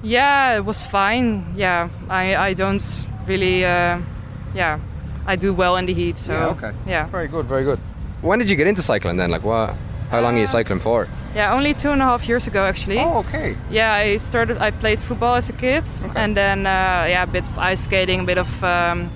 yeah, 0.04 0.58
it 0.58 0.66
was 0.66 0.82
fine. 0.82 1.44
Yeah, 1.56 1.90
I 2.10 2.50
I 2.50 2.54
don't 2.56 2.84
really. 3.28 3.64
Uh, 3.66 4.00
yeah, 4.56 4.80
I 5.26 5.36
do 5.38 5.54
well 5.54 5.76
in 5.80 5.86
the 5.86 5.94
heat. 5.94 6.18
So 6.18 6.32
Yeah, 6.34 6.48
okay. 6.56 6.72
Yeah. 6.88 7.08
Very 7.12 7.28
good, 7.28 7.46
very 7.48 7.64
good. 7.64 7.80
When 8.22 8.40
did 8.40 8.50
you 8.50 8.56
get 8.56 8.68
into 8.68 8.82
cycling 8.82 9.18
then? 9.18 9.30
Like 9.32 9.44
what? 9.44 9.76
How 10.10 10.22
long 10.22 10.38
are 10.38 10.40
you 10.40 10.48
cycling 10.48 10.80
for? 10.80 11.08
Yeah, 11.36 11.54
only 11.54 11.74
two 11.74 11.92
and 11.92 12.02
a 12.02 12.06
half 12.06 12.28
years 12.28 12.48
ago 12.48 12.64
actually. 12.64 13.00
Oh, 13.00 13.18
okay. 13.20 13.56
Yeah, 13.70 13.94
I 13.94 14.18
started. 14.18 14.58
I 14.58 14.72
played 14.72 15.00
football 15.00 15.36
as 15.36 15.50
a 15.50 15.54
kid, 15.54 15.84
and 16.16 16.36
then 16.36 16.66
uh, 16.66 17.06
yeah, 17.10 17.24
a 17.24 17.28
bit 17.28 17.46
of 17.46 17.60
ice 17.60 17.84
skating, 17.84 18.22
a 18.22 18.24
bit 18.24 18.38
of 18.38 18.64
um, 18.64 19.10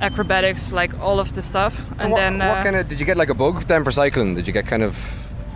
acrobatics, 0.00 0.72
like 0.72 0.98
all 1.00 1.18
of 1.18 1.34
the 1.34 1.42
stuff. 1.42 1.74
And 1.98 2.12
what, 2.12 2.18
then 2.18 2.38
what 2.38 2.58
uh, 2.58 2.62
kind 2.62 2.76
of 2.76 2.88
did 2.88 3.00
you 3.00 3.06
get 3.06 3.16
like 3.16 3.28
a 3.28 3.34
bug 3.34 3.66
then 3.66 3.84
for 3.84 3.90
cycling? 3.90 4.34
Did 4.34 4.46
you 4.46 4.52
get 4.52 4.66
kind 4.66 4.82
of 4.82 4.96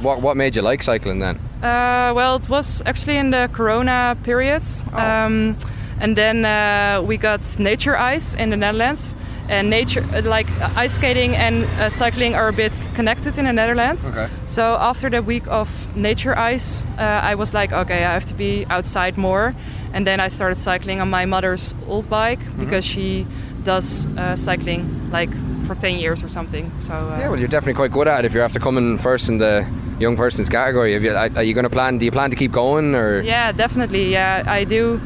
what 0.00 0.20
what 0.20 0.36
made 0.36 0.56
you 0.56 0.62
like 0.62 0.82
cycling 0.82 1.20
then? 1.20 1.38
Uh, 1.62 2.12
well, 2.14 2.36
it 2.36 2.48
was 2.48 2.82
actually 2.84 3.16
in 3.16 3.30
the 3.30 3.48
Corona 3.52 4.16
periods, 4.24 4.84
um, 4.92 5.56
and 6.00 6.16
then 6.16 6.44
uh, 6.44 7.00
we 7.02 7.16
got 7.16 7.58
nature 7.58 7.96
ice 7.96 8.34
in 8.34 8.50
the 8.50 8.56
Netherlands. 8.56 9.14
And 9.48 9.68
nature, 9.68 10.04
uh, 10.14 10.22
like 10.22 10.48
uh, 10.60 10.70
ice 10.74 10.94
skating 10.94 11.36
and 11.36 11.64
uh, 11.64 11.90
cycling, 11.90 12.34
are 12.34 12.48
a 12.48 12.52
bit 12.52 12.72
connected 12.94 13.36
in 13.38 13.44
the 13.44 13.52
Netherlands. 13.52 14.08
Okay. 14.08 14.28
So 14.46 14.76
after 14.80 15.10
the 15.10 15.22
week 15.22 15.46
of 15.48 15.68
nature 15.94 16.36
ice, 16.36 16.82
uh, 16.98 17.02
I 17.02 17.34
was 17.34 17.52
like, 17.52 17.72
okay, 17.72 18.04
I 18.04 18.12
have 18.12 18.26
to 18.26 18.34
be 18.34 18.64
outside 18.70 19.18
more. 19.18 19.54
And 19.92 20.06
then 20.06 20.18
I 20.18 20.28
started 20.28 20.58
cycling 20.58 21.00
on 21.00 21.10
my 21.10 21.24
mother's 21.26 21.74
old 21.86 22.08
bike 22.08 22.40
because 22.58 22.84
she 22.84 23.26
does 23.64 24.06
uh, 24.16 24.36
cycling 24.36 25.10
like 25.10 25.30
for 25.66 25.74
10 25.74 25.98
years 25.98 26.22
or 26.22 26.28
something. 26.28 26.70
So 26.80 26.92
uh, 26.92 27.18
Yeah, 27.18 27.28
well, 27.28 27.38
you're 27.38 27.48
definitely 27.48 27.74
quite 27.74 27.92
good 27.92 28.08
at 28.08 28.20
it 28.20 28.26
if 28.26 28.32
you're 28.34 28.42
after 28.42 28.58
coming 28.60 28.98
first 28.98 29.28
in 29.28 29.38
the 29.38 29.66
young 29.98 30.16
person's 30.16 30.48
category. 30.48 30.94
You, 30.94 31.10
are 31.14 31.42
you 31.42 31.54
going 31.54 31.64
to 31.64 31.70
plan? 31.70 31.98
Do 31.98 32.04
you 32.04 32.10
plan 32.12 32.30
to 32.30 32.36
keep 32.36 32.52
going 32.52 32.94
or? 32.94 33.20
Yeah, 33.22 33.52
definitely. 33.52 34.10
Yeah, 34.12 34.42
I 34.46 34.64
do 34.64 35.00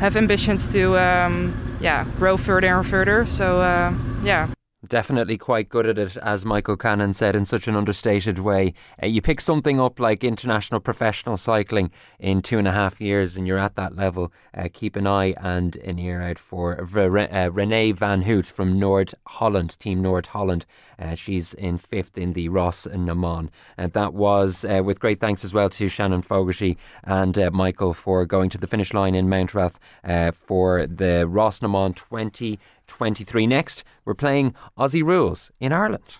have 0.00 0.16
ambitions 0.16 0.68
to 0.70 0.96
um, 0.98 1.52
yeah 1.80 2.04
grow 2.18 2.36
further 2.36 2.66
and 2.66 2.86
further. 2.86 3.26
So 3.26 3.60
uh, 3.62 3.94
yeah. 4.22 4.48
Definitely 4.88 5.36
quite 5.36 5.68
good 5.68 5.86
at 5.86 5.98
it, 5.98 6.16
as 6.16 6.46
Michael 6.46 6.76
Cannon 6.76 7.12
said 7.12 7.36
in 7.36 7.44
such 7.44 7.68
an 7.68 7.76
understated 7.76 8.38
way. 8.38 8.72
Uh, 9.02 9.06
you 9.06 9.20
pick 9.20 9.38
something 9.38 9.78
up 9.78 10.00
like 10.00 10.24
international 10.24 10.80
professional 10.80 11.36
cycling 11.36 11.90
in 12.18 12.40
two 12.40 12.58
and 12.58 12.66
a 12.66 12.72
half 12.72 12.98
years, 12.98 13.36
and 13.36 13.46
you're 13.46 13.58
at 13.58 13.76
that 13.76 13.96
level. 13.96 14.32
Uh, 14.56 14.68
keep 14.72 14.96
an 14.96 15.06
eye 15.06 15.34
and 15.38 15.76
an 15.76 15.98
ear 15.98 16.22
out 16.22 16.38
for 16.38 16.80
uh, 16.80 17.48
Renee 17.50 17.92
Van 17.92 18.22
Hoot 18.22 18.46
from 18.46 18.78
Nord 18.78 19.12
Holland, 19.26 19.78
Team 19.78 20.00
Nord 20.00 20.26
Holland. 20.28 20.64
Uh, 20.98 21.14
she's 21.14 21.52
in 21.54 21.76
fifth 21.76 22.16
in 22.16 22.32
the 22.32 22.48
Rás 22.48 22.86
na 22.90 23.14
mBan. 23.14 23.50
And 23.76 23.92
that 23.92 24.14
was 24.14 24.64
uh, 24.64 24.82
with 24.82 25.00
great 25.00 25.20
thanks 25.20 25.44
as 25.44 25.52
well 25.52 25.68
to 25.70 25.88
Shannon 25.88 26.22
Fogarty 26.22 26.78
and 27.04 27.38
uh, 27.38 27.50
Michael 27.50 27.94
for 27.94 28.24
going 28.24 28.50
to 28.50 28.58
the 28.58 28.66
finish 28.66 28.94
line 28.94 29.14
in 29.14 29.28
Mountrath 29.28 29.76
uh, 30.04 30.32
for 30.32 30.86
the 30.86 31.28
Rás 31.28 31.60
na 31.60 31.68
mBan 31.68 32.58
2023. 32.88 33.46
Next, 33.46 33.84
we're 34.04 34.14
playing 34.14 34.54
Aussie 34.76 35.04
Rules 35.04 35.50
in 35.60 35.72
Ireland. 35.72 36.18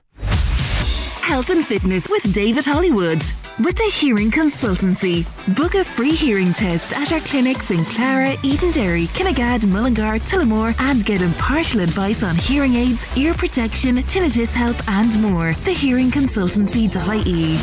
Health 1.28 1.50
and 1.50 1.62
fitness 1.62 2.08
with 2.08 2.32
David 2.32 2.64
Hollywood. 2.64 3.22
With 3.62 3.76
the 3.76 3.90
Hearing 3.92 4.30
Consultancy. 4.30 5.26
Book 5.54 5.74
a 5.74 5.84
free 5.84 6.12
hearing 6.12 6.54
test 6.54 6.96
at 6.96 7.12
our 7.12 7.20
clinics 7.20 7.70
in 7.70 7.84
Clara, 7.84 8.34
Edenderry, 8.36 9.08
Kinnegad, 9.08 9.66
Mullingar, 9.66 10.20
Tullamore, 10.20 10.74
and 10.80 11.04
get 11.04 11.20
impartial 11.20 11.80
advice 11.80 12.22
on 12.22 12.34
hearing 12.34 12.76
aids, 12.76 13.06
ear 13.14 13.34
protection, 13.34 13.96
tinnitus 13.96 14.54
help, 14.54 14.76
and 14.88 15.20
more. 15.20 15.52
Thehearingconsultancy.ie. 15.52 17.58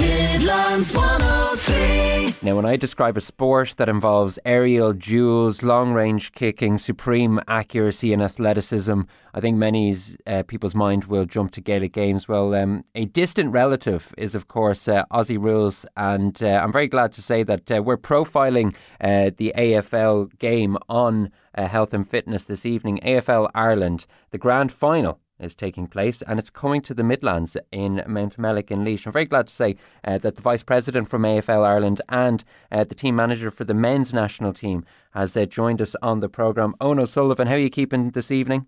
Midlands 0.00 0.94
103. 0.94 2.34
Now, 2.42 2.54
when 2.54 2.64
I 2.64 2.76
describe 2.76 3.16
a 3.16 3.20
sport 3.20 3.74
that 3.76 3.88
involves 3.88 4.38
aerial 4.44 4.92
duels, 4.92 5.64
long 5.64 5.92
range 5.92 6.30
kicking, 6.32 6.78
supreme 6.78 7.40
accuracy, 7.48 8.12
and 8.12 8.22
athleticism, 8.22 9.00
I 9.34 9.40
think 9.40 9.56
many 9.56 9.94
uh, 10.26 10.42
people's 10.44 10.74
mind 10.74 11.04
will 11.04 11.24
jump 11.24 11.52
to 11.52 11.60
Gaelic 11.60 11.92
games. 11.92 12.28
Well, 12.28 12.54
um, 12.54 12.84
a 12.94 13.04
distant 13.06 13.52
relative 13.52 14.12
is, 14.18 14.34
of 14.34 14.48
course, 14.48 14.88
uh, 14.88 15.04
Aussie 15.12 15.42
Rules, 15.42 15.86
and 15.96 16.42
uh, 16.42 16.60
I'm 16.62 16.72
very 16.72 16.88
glad 16.88 17.12
to 17.12 17.22
say 17.22 17.42
that 17.44 17.70
uh, 17.70 17.82
we're 17.82 17.96
profiling 17.96 18.74
uh, 19.00 19.30
the 19.36 19.52
AFL 19.56 20.36
game 20.38 20.76
on 20.88 21.30
uh, 21.56 21.66
health 21.66 21.94
and 21.94 22.08
fitness 22.08 22.44
this 22.44 22.66
evening. 22.66 23.00
AFL 23.04 23.50
Ireland, 23.54 24.06
the 24.30 24.38
grand 24.38 24.72
final 24.72 25.20
is 25.40 25.54
taking 25.54 25.86
place, 25.86 26.22
and 26.22 26.38
it's 26.38 26.50
coming 26.50 26.80
to 26.82 26.94
the 26.94 27.02
Midlands 27.02 27.56
in 27.72 28.02
Mountmellick 28.06 28.70
in 28.70 28.84
Laois. 28.84 29.06
I'm 29.06 29.12
very 29.12 29.24
glad 29.24 29.46
to 29.48 29.54
say 29.54 29.76
uh, 30.04 30.18
that 30.18 30.36
the 30.36 30.42
Vice 30.42 30.62
President 30.62 31.08
from 31.08 31.22
AFL 31.22 31.66
Ireland 31.66 32.00
and 32.08 32.44
uh, 32.70 32.84
the 32.84 32.94
team 32.94 33.16
manager 33.16 33.50
for 33.50 33.64
the 33.64 33.74
men's 33.74 34.12
national 34.12 34.52
team 34.52 34.84
has 35.12 35.36
uh, 35.36 35.46
joined 35.46 35.80
us 35.80 35.96
on 36.02 36.20
the 36.20 36.28
programme. 36.28 36.74
Owen 36.80 37.04
Sullivan, 37.06 37.48
how 37.48 37.54
are 37.54 37.58
you 37.58 37.70
keeping 37.70 38.10
this 38.10 38.30
evening? 38.30 38.66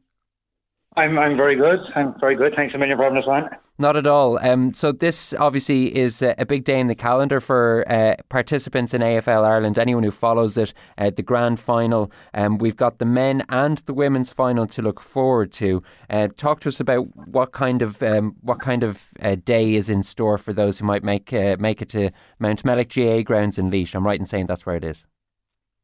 I'm 0.97 1.19
I'm 1.19 1.37
very 1.37 1.57
good. 1.57 1.79
I'm 1.95 2.15
very 2.21 2.37
good. 2.37 2.53
Thanks 2.55 2.75
a 2.75 2.79
million 2.79 2.99
for 2.99 3.05
having 3.05 3.19
us 3.19 3.25
on. 3.27 3.49
Not 3.79 3.97
at 3.97 4.07
all. 4.07 4.39
Um, 4.39 4.75
so 4.75 4.93
this 4.93 5.33
obviously 5.35 5.97
is 5.97 6.21
a, 6.21 6.35
a 6.37 6.45
big 6.45 6.65
day 6.65 6.79
in 6.79 6.87
the 6.87 6.95
calendar 6.95 7.41
for 7.41 7.85
uh, 7.89 8.17
participants 8.29 8.93
in 8.93 9.01
AFL 9.01 9.45
Ireland. 9.45 9.79
Anyone 9.79 10.05
who 10.05 10.11
follows 10.11 10.59
it, 10.59 10.75
uh, 10.99 11.11
the 11.11 11.23
grand 11.23 11.59
final. 11.59 12.13
Um, 12.35 12.59
we've 12.59 12.77
got 12.77 12.99
the 12.99 13.07
men 13.07 13.45
and 13.49 13.79
the 13.79 13.95
women's 13.95 14.31
final 14.31 14.67
to 14.67 14.83
look 14.83 15.01
forward 15.01 15.51
to. 15.55 15.83
Uh, 16.11 16.29
talk 16.37 16.61
to 16.61 16.69
us 16.69 16.79
about 16.79 17.05
what 17.27 17.53
kind 17.53 17.81
of 17.81 18.03
um, 18.03 18.37
what 18.43 18.61
kind 18.61 18.83
of 18.85 19.09
uh, 19.21 19.37
day 19.37 19.75
is 19.75 19.89
in 19.89 20.03
store 20.03 20.37
for 20.37 20.53
those 20.53 20.79
who 20.79 20.85
might 20.85 21.03
make 21.03 21.33
uh, 21.33 21.57
make 21.59 21.81
it 21.81 21.89
to 21.89 22.11
Mountmellick 22.41 22.89
GA 22.89 23.23
grounds 23.23 23.59
in 23.59 23.71
Laois. 23.71 23.95
I'm 23.95 24.05
right 24.05 24.21
in 24.21 24.27
saying 24.27 24.47
that's 24.47 24.67
where 24.67 24.77
it 24.77 24.85
is. 24.85 25.07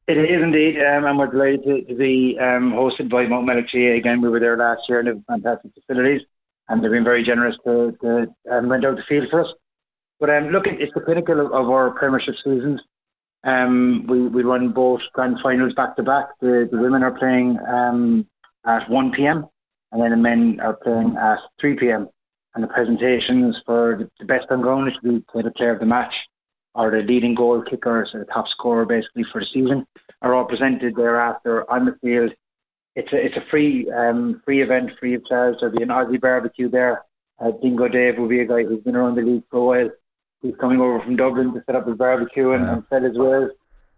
It 0.08 0.16
is 0.16 0.42
indeed, 0.42 0.76
um, 0.80 1.04
and 1.04 1.18
we're 1.18 1.26
delighted 1.26 1.64
to, 1.64 1.82
to 1.84 1.94
be 1.94 2.38
um, 2.40 2.72
hosted 2.72 3.10
by 3.10 3.26
Mountmellick 3.26 3.68
again. 3.98 4.22
We 4.22 4.30
were 4.30 4.40
there 4.40 4.56
last 4.56 4.80
year 4.88 5.00
and 5.00 5.08
they 5.08 5.12
have 5.12 5.24
fantastic 5.26 5.72
facilities, 5.74 6.22
and 6.66 6.82
they've 6.82 6.90
been 6.90 7.04
very 7.04 7.22
generous 7.22 7.56
to, 7.66 7.92
to 8.00 8.26
um, 8.50 8.72
rent 8.72 8.86
out 8.86 8.96
the 8.96 9.02
field 9.06 9.26
for 9.30 9.42
us. 9.42 9.52
But 10.18 10.30
um, 10.30 10.48
look, 10.48 10.64
it's 10.66 10.94
the 10.94 11.02
pinnacle 11.02 11.38
of, 11.44 11.52
of 11.52 11.68
our 11.68 11.90
Premiership 11.90 12.36
seasons. 12.42 12.80
Um, 13.44 14.06
we 14.08 14.28
we 14.28 14.42
run 14.44 14.72
both 14.72 15.00
grand 15.12 15.36
finals 15.42 15.74
back 15.74 15.94
to 15.96 16.02
back. 16.02 16.28
The 16.40 16.66
the 16.72 16.78
women 16.78 17.02
are 17.02 17.16
playing 17.18 17.58
um, 17.68 18.26
at 18.66 18.88
1 18.88 19.12
p.m. 19.14 19.44
and 19.92 20.00
then 20.00 20.10
the 20.10 20.16
men 20.16 20.58
are 20.62 20.78
playing 20.82 21.16
at 21.20 21.38
3 21.60 21.76
p.m. 21.78 22.08
And 22.54 22.64
the 22.64 22.68
presentations 22.68 23.56
for 23.66 23.98
the, 23.98 24.10
the 24.20 24.24
best 24.24 24.46
on 24.50 24.62
ground, 24.62 24.86
which 24.86 24.94
will 25.02 25.20
be 25.20 25.48
the 25.48 25.52
player 25.54 25.74
of 25.74 25.80
the 25.80 25.86
match, 25.86 26.14
or 26.74 26.90
the 26.90 26.98
leading 26.98 27.34
goal 27.34 27.62
kickers 27.62 28.10
so 28.12 28.18
the 28.18 28.24
top 28.26 28.46
scorer 28.48 28.84
basically 28.84 29.24
for 29.32 29.40
the 29.40 29.46
season, 29.52 29.86
are 30.22 30.34
all 30.34 30.44
presented 30.44 30.94
thereafter 30.96 31.70
on 31.70 31.86
the 31.86 31.96
field. 32.02 32.32
It's 32.94 33.12
a 33.12 33.16
it's 33.16 33.36
a 33.36 33.50
free 33.50 33.90
um, 33.90 34.42
free 34.44 34.62
event, 34.62 34.90
free 34.98 35.14
of 35.14 35.24
charge. 35.26 35.56
There'll 35.60 35.76
be 35.76 35.82
an 35.82 35.90
Aussie 35.90 36.20
barbecue 36.20 36.68
there. 36.68 37.04
Uh, 37.38 37.52
Dingo 37.62 37.86
Dave 37.86 38.18
will 38.18 38.28
be 38.28 38.40
a 38.40 38.46
guy 38.46 38.64
who's 38.64 38.82
been 38.82 38.96
around 38.96 39.14
the 39.14 39.22
league 39.22 39.44
for 39.50 39.58
a 39.58 39.64
while. 39.64 39.90
He's 40.42 40.56
coming 40.60 40.80
over 40.80 41.00
from 41.00 41.16
Dublin 41.16 41.54
to 41.54 41.62
set 41.66 41.76
up 41.76 41.86
his 41.86 41.96
barbecue 41.96 42.52
and, 42.52 42.68
and 42.68 42.84
sell 42.90 43.02
his 43.02 43.16
wares. 43.16 43.52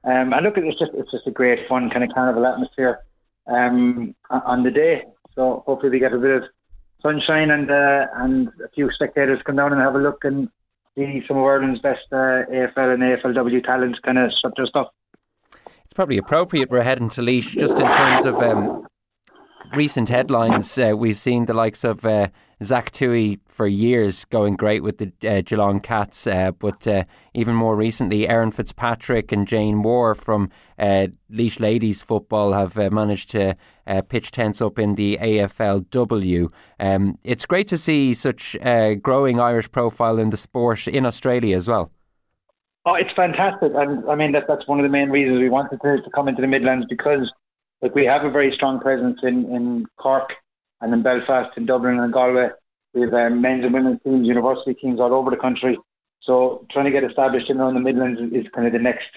Um, 0.04 0.32
and 0.32 0.44
look, 0.44 0.54
it's 0.56 0.78
just 0.78 0.92
it's 0.94 1.10
just 1.10 1.26
a 1.26 1.30
great 1.30 1.60
fun 1.68 1.90
kind 1.90 2.04
of 2.04 2.10
carnival 2.14 2.46
atmosphere 2.46 3.00
um, 3.46 4.14
on 4.28 4.42
on 4.42 4.62
the 4.62 4.70
day. 4.70 5.04
So 5.34 5.62
hopefully 5.66 5.90
we 5.90 5.98
get 5.98 6.12
a 6.12 6.18
bit 6.18 6.42
of 6.42 6.42
sunshine 7.02 7.50
and 7.50 7.70
uh, 7.70 8.06
and 8.16 8.48
a 8.64 8.68
few 8.74 8.90
spectators 8.92 9.40
come 9.44 9.56
down 9.56 9.72
and 9.72 9.80
have 9.80 9.94
a 9.94 9.98
look 9.98 10.24
and 10.24 10.48
see 10.96 11.22
some 11.26 11.36
of 11.36 11.44
Ireland's 11.44 11.80
best 11.80 12.00
uh, 12.12 12.44
AFL 12.50 12.94
and 12.94 13.02
AFLW 13.02 13.64
talents 13.64 13.98
kind 14.04 14.18
of 14.18 14.30
their 14.56 14.66
stuff. 14.66 14.88
It's 15.84 15.94
probably 15.94 16.18
appropriate 16.18 16.70
we're 16.70 16.82
heading 16.82 17.10
to 17.10 17.22
Laois 17.22 17.42
just 17.42 17.80
in 17.80 17.90
terms 17.90 18.24
of 18.24 18.36
um, 18.36 18.86
recent 19.74 20.08
headlines. 20.08 20.78
Uh, 20.78 20.94
we've 20.96 21.18
seen 21.18 21.46
the 21.46 21.54
likes 21.54 21.84
of 21.84 22.04
uh, 22.04 22.28
Zach 22.62 22.90
Tuohy 22.90 23.40
for 23.46 23.66
years 23.66 24.26
going 24.26 24.54
great 24.54 24.82
with 24.82 24.98
the 24.98 25.12
uh, 25.26 25.40
Geelong 25.40 25.80
Cats, 25.80 26.26
uh, 26.26 26.50
but 26.52 26.86
uh, 26.86 27.04
even 27.32 27.54
more 27.54 27.74
recently, 27.74 28.28
Erin 28.28 28.50
Fitzpatrick 28.50 29.32
and 29.32 29.48
Jane 29.48 29.76
Moore 29.76 30.14
from 30.14 30.50
uh, 30.78 31.06
Laois 31.30 31.58
Ladies 31.58 32.02
Football 32.02 32.52
have 32.52 32.76
uh, 32.76 32.90
managed 32.90 33.30
to 33.30 33.56
uh, 33.86 34.02
pitch 34.02 34.30
tents 34.30 34.60
up 34.60 34.78
in 34.78 34.94
the 34.94 35.18
AFLW. 35.22 36.52
Um, 36.78 37.18
it's 37.24 37.46
great 37.46 37.68
to 37.68 37.78
see 37.78 38.12
such 38.12 38.56
uh, 38.56 38.94
growing 38.94 39.40
Irish 39.40 39.70
profile 39.70 40.18
in 40.18 40.28
the 40.28 40.36
sport 40.36 40.86
in 40.86 41.06
Australia 41.06 41.56
as 41.56 41.66
well. 41.66 41.90
Oh, 42.84 42.94
it's 42.94 43.10
fantastic, 43.16 43.72
and 43.74 44.08
I 44.08 44.14
mean 44.14 44.32
that 44.32 44.44
that's 44.48 44.66
one 44.66 44.78
of 44.78 44.84
the 44.84 44.90
main 44.90 45.08
reasons 45.08 45.38
we 45.38 45.50
wanted 45.50 45.80
to, 45.82 46.02
to 46.02 46.10
come 46.14 46.28
into 46.28 46.42
the 46.42 46.48
Midlands 46.48 46.86
because 46.88 47.30
like 47.82 47.94
we 47.94 48.04
have 48.04 48.24
a 48.24 48.30
very 48.30 48.52
strong 48.54 48.80
presence 48.80 49.18
in 49.22 49.44
in 49.54 49.86
Cork 49.98 50.30
and 50.80 50.92
in 50.92 51.02
Belfast, 51.02 51.56
in 51.56 51.66
Dublin 51.66 51.98
and 51.98 52.12
Galway. 52.12 52.48
We 52.94 53.02
have 53.02 53.14
um, 53.14 53.40
men's 53.40 53.64
and 53.64 53.72
women's 53.72 54.00
teams, 54.02 54.26
university 54.26 54.74
teams 54.74 55.00
all 55.00 55.14
over 55.14 55.30
the 55.30 55.36
country. 55.36 55.78
So 56.22 56.66
trying 56.70 56.86
to 56.86 56.90
get 56.90 57.04
established 57.04 57.48
in 57.48 57.58
around 57.58 57.74
the 57.74 57.80
Midlands 57.80 58.20
is 58.32 58.46
kind 58.54 58.66
of 58.66 58.72
the 58.72 58.78
next 58.78 59.08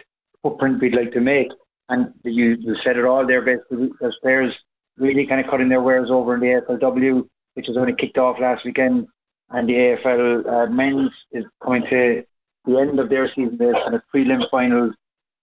footprint 0.42 0.82
we'd 0.82 0.96
like 0.96 1.12
to 1.14 1.22
make. 1.22 1.48
And 1.90 2.14
you, 2.24 2.56
you 2.60 2.76
said 2.84 2.98
it 2.98 3.06
all 3.06 3.26
there, 3.26 3.42
basically, 3.42 3.90
there's 4.00 4.18
players 4.22 4.54
really 4.98 5.26
kind 5.28 5.44
of 5.44 5.50
cutting 5.50 5.70
their 5.70 5.82
wares 5.82 6.10
over 6.12 6.36
in 6.36 6.40
the 6.40 6.62
AFLW, 6.62 7.28
which 7.56 7.66
has 7.68 7.78
only 7.78 7.94
kicked 7.98 8.18
off 8.18 8.38
last 8.40 8.64
weekend. 8.64 9.08
And 9.50 9.68
the 9.68 9.74
AFL 9.74 10.46
uh, 10.48 10.72
men's 10.72 11.12
is 11.32 11.44
coming 11.64 11.84
to 11.90 12.24
the 12.66 12.80
end 12.80 13.00
of 13.00 13.10
their 13.10 13.28
season. 13.36 13.58
There's 13.58 13.76
kind 13.84 13.96
of 13.96 14.02
prelim 14.14 14.42
finals 14.50 14.94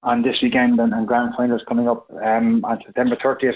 on 0.02 0.22
this 0.22 0.36
weekend 0.42 0.80
and, 0.80 0.92
and 0.92 1.06
grand 1.06 1.34
finals 1.36 1.62
coming 1.68 1.88
up 1.88 2.06
um, 2.24 2.64
on 2.64 2.80
September 2.84 3.16
30th. 3.22 3.54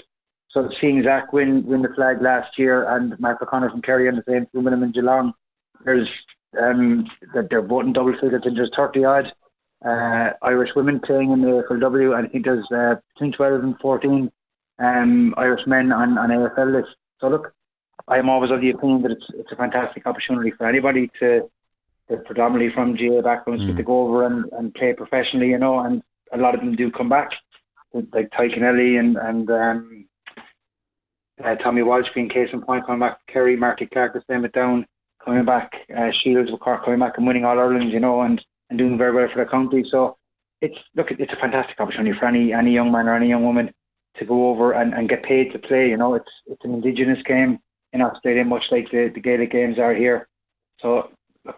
So 0.54 0.68
seeing 0.80 1.02
Zach 1.02 1.32
win 1.32 1.66
win 1.66 1.82
the 1.82 1.88
flag 1.96 2.23
last 2.23 2.56
year 2.56 2.88
and 2.88 3.18
Mark 3.18 3.42
O'Connor 3.42 3.70
from 3.70 3.82
Kerry 3.82 4.08
on 4.08 4.14
the 4.14 4.23
same 4.26 4.46
two 4.52 4.62
minimum 4.62 4.84
in 4.84 4.92
Geelong, 4.92 5.32
there's 5.84 6.08
um, 6.62 7.06
that 7.34 7.49
they're 7.50 7.66
voting 7.66 7.92
double 7.92 8.14
figures 8.20 8.42
and 8.44 8.56
there's 8.56 8.70
30 8.76 9.04
odd 9.04 9.25
uh, 9.84 10.30
Irish 10.42 10.70
women 10.76 11.00
playing 11.04 11.32
in 11.32 11.42
the 11.42 11.64
AFLW 11.68 12.16
and 12.16 12.28
I 12.28 12.30
think 12.30 12.44
there's 12.44 12.64
uh, 12.73 12.94
between 13.14 13.32
12 13.32 13.64
and 13.64 13.75
14 13.82 14.30
um, 14.78 15.34
Irish 15.37 15.66
men 15.66 15.90
on, 15.90 16.16
on 16.18 16.30
AFL 16.30 16.73
list. 16.73 16.94
So 17.20 17.26
look, 17.26 17.52
I 18.06 18.18
am 18.18 18.28
always 18.28 18.52
of 18.52 18.61
the 18.61 18.70
opinion 18.70 19.02
that 19.02 19.11
it's 19.11 19.26
it's 19.34 19.50
a 19.50 19.56
fantastic 19.56 20.06
opportunity 20.06 20.52
for 20.56 20.68
anybody 20.68 21.11
to, 21.18 21.50
to 22.11 22.16
predominantly 22.18 22.73
from 22.73 22.96
GA 22.96 23.23
backgrounds 23.23 23.64
mm. 23.64 23.76
to 23.76 23.82
go 23.82 24.02
over 24.02 24.25
and, 24.25 24.44
and 24.52 24.73
play 24.75 24.94
professionally, 24.96 25.49
you 25.49 25.58
know, 25.58 25.80
and 25.80 26.00
a 26.32 26.38
lot 26.38 26.54
of 26.54 26.61
them 26.61 26.76
do 26.76 26.92
come 26.92 27.08
back, 27.08 27.30
like 27.92 28.30
Tadhg 28.30 28.56
Kennelly 28.56 29.00
and 29.00 29.16
and 29.16 29.50
um, 29.50 30.06
uh, 31.43 31.55
Tommy 31.57 31.83
Walsh 31.83 32.07
being 32.14 32.29
case 32.29 32.49
in 32.53 32.62
point 32.62 32.87
coming 32.87 33.00
back, 33.00 33.19
Kerry, 33.33 33.57
Marty 33.57 33.87
Clarke 33.87 34.12
the 34.12 34.23
same 34.29 34.45
at 34.45 34.53
down 34.53 34.87
coming 35.25 35.45
back, 35.45 35.73
uh, 35.97 36.11
Shields 36.23 36.50
with 36.50 36.61
Cork 36.61 36.85
coming 36.85 37.00
back 37.00 37.14
and 37.17 37.26
winning 37.26 37.45
All 37.45 37.59
Ireland, 37.59 37.91
you 37.91 38.00
know, 38.00 38.23
and, 38.23 38.41
and 38.69 38.79
doing 38.79 38.99
very 38.99 39.12
well 39.14 39.29
for 39.33 39.43
the 39.43 39.50
county. 39.50 39.85
So 39.91 40.17
it's 40.61 40.76
look, 40.95 41.07
it's 41.11 41.33
a 41.33 41.41
fantastic 41.41 41.81
opportunity 41.81 42.17
for 42.19 42.26
any 42.26 42.53
any 42.53 42.73
young 42.73 42.93
man 42.93 43.09
or 43.09 43.17
any 43.17 43.29
young 43.29 43.45
woman 43.45 43.73
to 44.19 44.25
go 44.25 44.50
over 44.50 44.73
and, 44.73 44.95
and 44.95 45.09
get 45.09 45.25
paid 45.25 45.53
to 45.53 45.59
play. 45.59 45.88
You 45.88 45.97
know, 45.97 46.14
it's 46.14 46.31
it's 46.47 46.64
an 46.64 46.75
indigenous 46.75 47.23
game 47.26 47.59
in 47.93 48.03
Australia, 48.03 48.45
much 48.45 48.64
like 48.71 48.91
the, 48.91 49.11
the 49.14 49.21
Gaelic 49.21 49.53
games 49.53 49.79
are 49.79 49.95
here. 49.95 50.29
So 50.81 51.11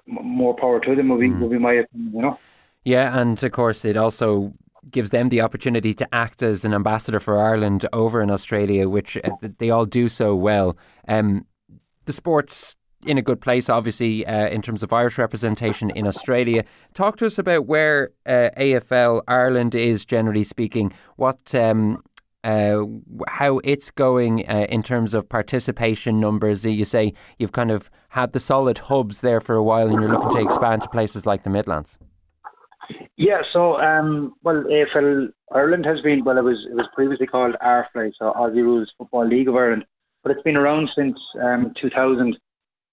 more 0.06 0.54
power 0.56 0.80
to 0.80 0.94
them 0.94 1.08
will 1.08 1.18
be, 1.18 1.28
mm. 1.28 1.40
will 1.40 1.48
be 1.48 1.58
my 1.58 1.72
opinion, 1.72 2.12
you 2.14 2.22
know. 2.22 2.38
Yeah, 2.84 3.18
and 3.18 3.42
of 3.42 3.52
course 3.52 3.84
it 3.84 3.96
also 3.96 4.52
gives 4.90 5.10
them 5.10 5.28
the 5.28 5.40
opportunity 5.40 5.92
to 5.94 6.08
act 6.14 6.42
as 6.42 6.64
an 6.64 6.74
ambassador 6.74 7.20
for 7.20 7.38
Ireland 7.38 7.86
over 7.92 8.22
in 8.22 8.30
Australia, 8.30 8.88
which 8.88 9.16
uh, 9.16 9.30
they 9.58 9.70
all 9.70 9.86
do 9.86 10.08
so 10.08 10.34
well. 10.34 10.76
Um, 11.08 11.46
the 12.04 12.12
sports 12.12 12.76
in 13.04 13.18
a 13.18 13.22
good 13.22 13.40
place, 13.40 13.68
obviously, 13.68 14.26
uh, 14.26 14.48
in 14.48 14.62
terms 14.62 14.82
of 14.82 14.92
Irish 14.92 15.18
representation 15.18 15.90
in 15.90 16.06
Australia. 16.06 16.64
Talk 16.94 17.16
to 17.18 17.26
us 17.26 17.38
about 17.38 17.66
where 17.66 18.10
uh, 18.26 18.50
AFL 18.56 19.22
Ireland 19.28 19.74
is, 19.74 20.04
generally 20.04 20.42
speaking. 20.42 20.92
What 21.16 21.54
um, 21.54 22.02
uh, 22.46 22.84
how 23.26 23.58
it's 23.64 23.90
going 23.90 24.48
uh, 24.48 24.66
in 24.68 24.80
terms 24.80 25.14
of 25.14 25.28
participation 25.28 26.20
numbers. 26.20 26.64
You 26.64 26.84
say 26.84 27.12
you've 27.38 27.52
kind 27.52 27.72
of 27.72 27.90
had 28.10 28.32
the 28.32 28.40
solid 28.40 28.78
hubs 28.78 29.20
there 29.20 29.40
for 29.40 29.56
a 29.56 29.62
while, 29.62 29.88
and 29.88 30.00
you're 30.00 30.12
looking 30.12 30.30
to 30.30 30.42
expand 30.42 30.82
to 30.82 30.88
places 30.88 31.26
like 31.26 31.42
the 31.42 31.50
Midlands. 31.50 31.98
Yeah, 33.16 33.40
so 33.52 33.76
um, 33.76 34.34
well, 34.42 34.64
AFL 34.64 35.28
Ireland 35.52 35.86
has 35.86 36.00
been 36.02 36.24
well, 36.24 36.38
it 36.38 36.44
was 36.44 36.58
it 36.70 36.74
was 36.74 36.86
previously 36.94 37.26
called 37.26 37.54
ARFLI, 37.62 38.12
so 38.18 38.32
Aussie 38.32 38.56
Rules 38.56 38.92
Football 38.98 39.28
League 39.28 39.48
of 39.48 39.56
Ireland, 39.56 39.84
but 40.22 40.32
it's 40.32 40.42
been 40.42 40.56
around 40.56 40.90
since 40.96 41.16
um, 41.42 41.72
2000, 41.80 42.36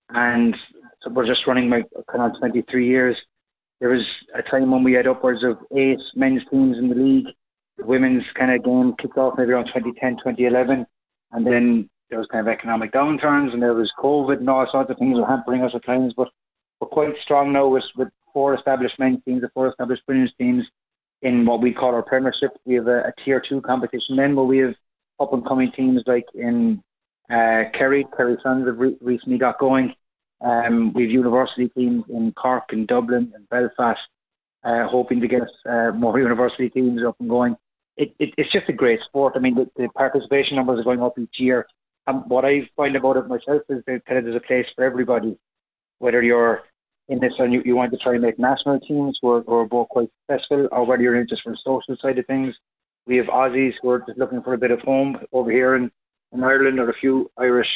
and 0.09 0.55
so 1.01 1.09
we're 1.11 1.27
just 1.27 1.45
running 1.45 1.69
like 1.69 1.85
kind 2.09 2.31
of 2.31 2.39
23 2.39 2.87
years. 2.87 3.17
There 3.81 3.89
was 3.89 4.05
a 4.33 4.41
time 4.49 4.71
when 4.71 4.83
we 4.83 4.93
had 4.93 5.07
upwards 5.07 5.43
of 5.43 5.57
eight 5.75 5.99
men's 6.15 6.41
teams 6.49 6.77
in 6.77 6.87
the 6.87 6.95
league 6.95 7.27
the 7.77 7.85
women's 7.85 8.23
kind 8.37 8.51
of 8.51 8.63
game 8.63 8.93
kicked 9.01 9.17
off 9.17 9.35
maybe 9.37 9.51
around 9.51 9.65
2010, 9.65 10.17
2011, 10.17 10.85
and 11.31 11.47
then 11.47 11.89
there 12.09 12.19
was 12.19 12.27
kind 12.31 12.47
of 12.47 12.53
economic 12.53 12.91
downturns 12.91 13.53
and 13.53 13.61
there 13.61 13.73
was 13.73 13.91
COVID 13.99 14.37
and 14.37 14.49
all 14.49 14.67
sorts 14.71 14.91
of 14.91 14.97
things 14.97 15.17
were 15.17 15.25
hampering 15.25 15.63
us 15.63 15.71
at 15.73 15.85
times. 15.85 16.13
But 16.15 16.27
we're 16.79 16.87
quite 16.87 17.13
strong 17.23 17.53
now 17.53 17.67
with, 17.67 17.83
with 17.97 18.09
four 18.33 18.55
established 18.55 18.95
men's 18.99 19.19
teams 19.25 19.43
and 19.43 19.51
four 19.53 19.69
established 19.69 20.03
women's 20.07 20.31
teams 20.39 20.63
in 21.21 21.45
what 21.45 21.61
we 21.61 21.73
call 21.73 21.93
our 21.93 22.03
Premiership. 22.03 22.51
We 22.65 22.75
have 22.75 22.87
a, 22.87 22.99
a 22.99 23.13
tier 23.23 23.41
two 23.47 23.61
competition 23.61 24.15
then 24.17 24.35
where 24.35 24.45
we 24.45 24.59
have 24.59 24.73
up 25.19 25.33
and 25.33 25.45
coming 25.47 25.71
teams 25.75 26.01
like 26.05 26.25
in 26.33 26.83
uh, 27.29 27.69
Kerry, 27.77 28.05
Kerry 28.15 28.37
Suns 28.43 28.67
have 28.67 28.77
re- 28.77 28.97
recently 28.99 29.37
got 29.37 29.59
going. 29.59 29.93
Um, 30.41 30.93
we 30.93 31.03
have 31.03 31.11
university 31.11 31.69
teams 31.69 32.03
in 32.09 32.33
Cork 32.33 32.65
and 32.69 32.85
Dublin 32.87 33.31
and 33.33 33.47
Belfast, 33.49 33.99
uh, 34.65 34.87
hoping 34.87 35.21
to 35.21 35.27
get 35.27 35.43
uh, 35.69 35.91
more 35.91 36.19
university 36.19 36.69
teams 36.69 37.01
up 37.07 37.15
and 37.19 37.29
going 37.29 37.55
it, 37.97 38.13
it, 38.19 38.33
it's 38.37 38.51
just 38.51 38.69
a 38.69 38.73
great 38.73 38.99
sport. 39.07 39.33
I 39.35 39.39
mean, 39.39 39.55
the, 39.55 39.69
the 39.75 39.89
participation 39.89 40.55
numbers 40.55 40.79
are 40.79 40.83
going 40.83 41.01
up 41.01 41.17
each 41.19 41.35
year. 41.37 41.67
And 42.07 42.23
what 42.27 42.45
I 42.45 42.69
find 42.75 42.95
about 42.95 43.17
it 43.17 43.27
myself 43.27 43.61
is 43.69 43.83
that 43.87 44.05
kind 44.05 44.17
of 44.17 44.25
there's 44.25 44.35
a 44.35 44.47
place 44.47 44.65
for 44.75 44.83
everybody, 44.83 45.37
whether 45.99 46.21
you're 46.21 46.61
in 47.09 47.19
this 47.19 47.33
and 47.37 47.53
you, 47.53 47.61
you 47.65 47.75
want 47.75 47.91
to 47.91 47.97
try 47.97 48.13
and 48.13 48.21
make 48.21 48.39
national 48.39 48.79
teams 48.79 49.17
who 49.21 49.29
are, 49.29 49.41
who 49.41 49.55
are 49.55 49.65
both 49.65 49.89
quite 49.89 50.09
successful, 50.21 50.67
or 50.71 50.85
whether 50.85 51.01
you're 51.01 51.19
interested 51.19 51.49
in 51.49 51.53
just 51.53 51.63
for 51.65 51.73
the 51.75 51.81
social 51.87 52.01
side 52.01 52.17
of 52.17 52.25
things. 52.25 52.55
We 53.05 53.17
have 53.17 53.25
Aussies 53.27 53.73
who 53.81 53.89
are 53.89 53.99
just 53.99 54.17
looking 54.17 54.41
for 54.41 54.53
a 54.53 54.57
bit 54.57 54.71
of 54.71 54.79
home 54.79 55.17
over 55.33 55.51
here 55.51 55.75
in, 55.75 55.91
in 56.31 56.43
Ireland, 56.43 56.79
or 56.79 56.89
a 56.89 56.93
few 56.93 57.29
Irish 57.37 57.67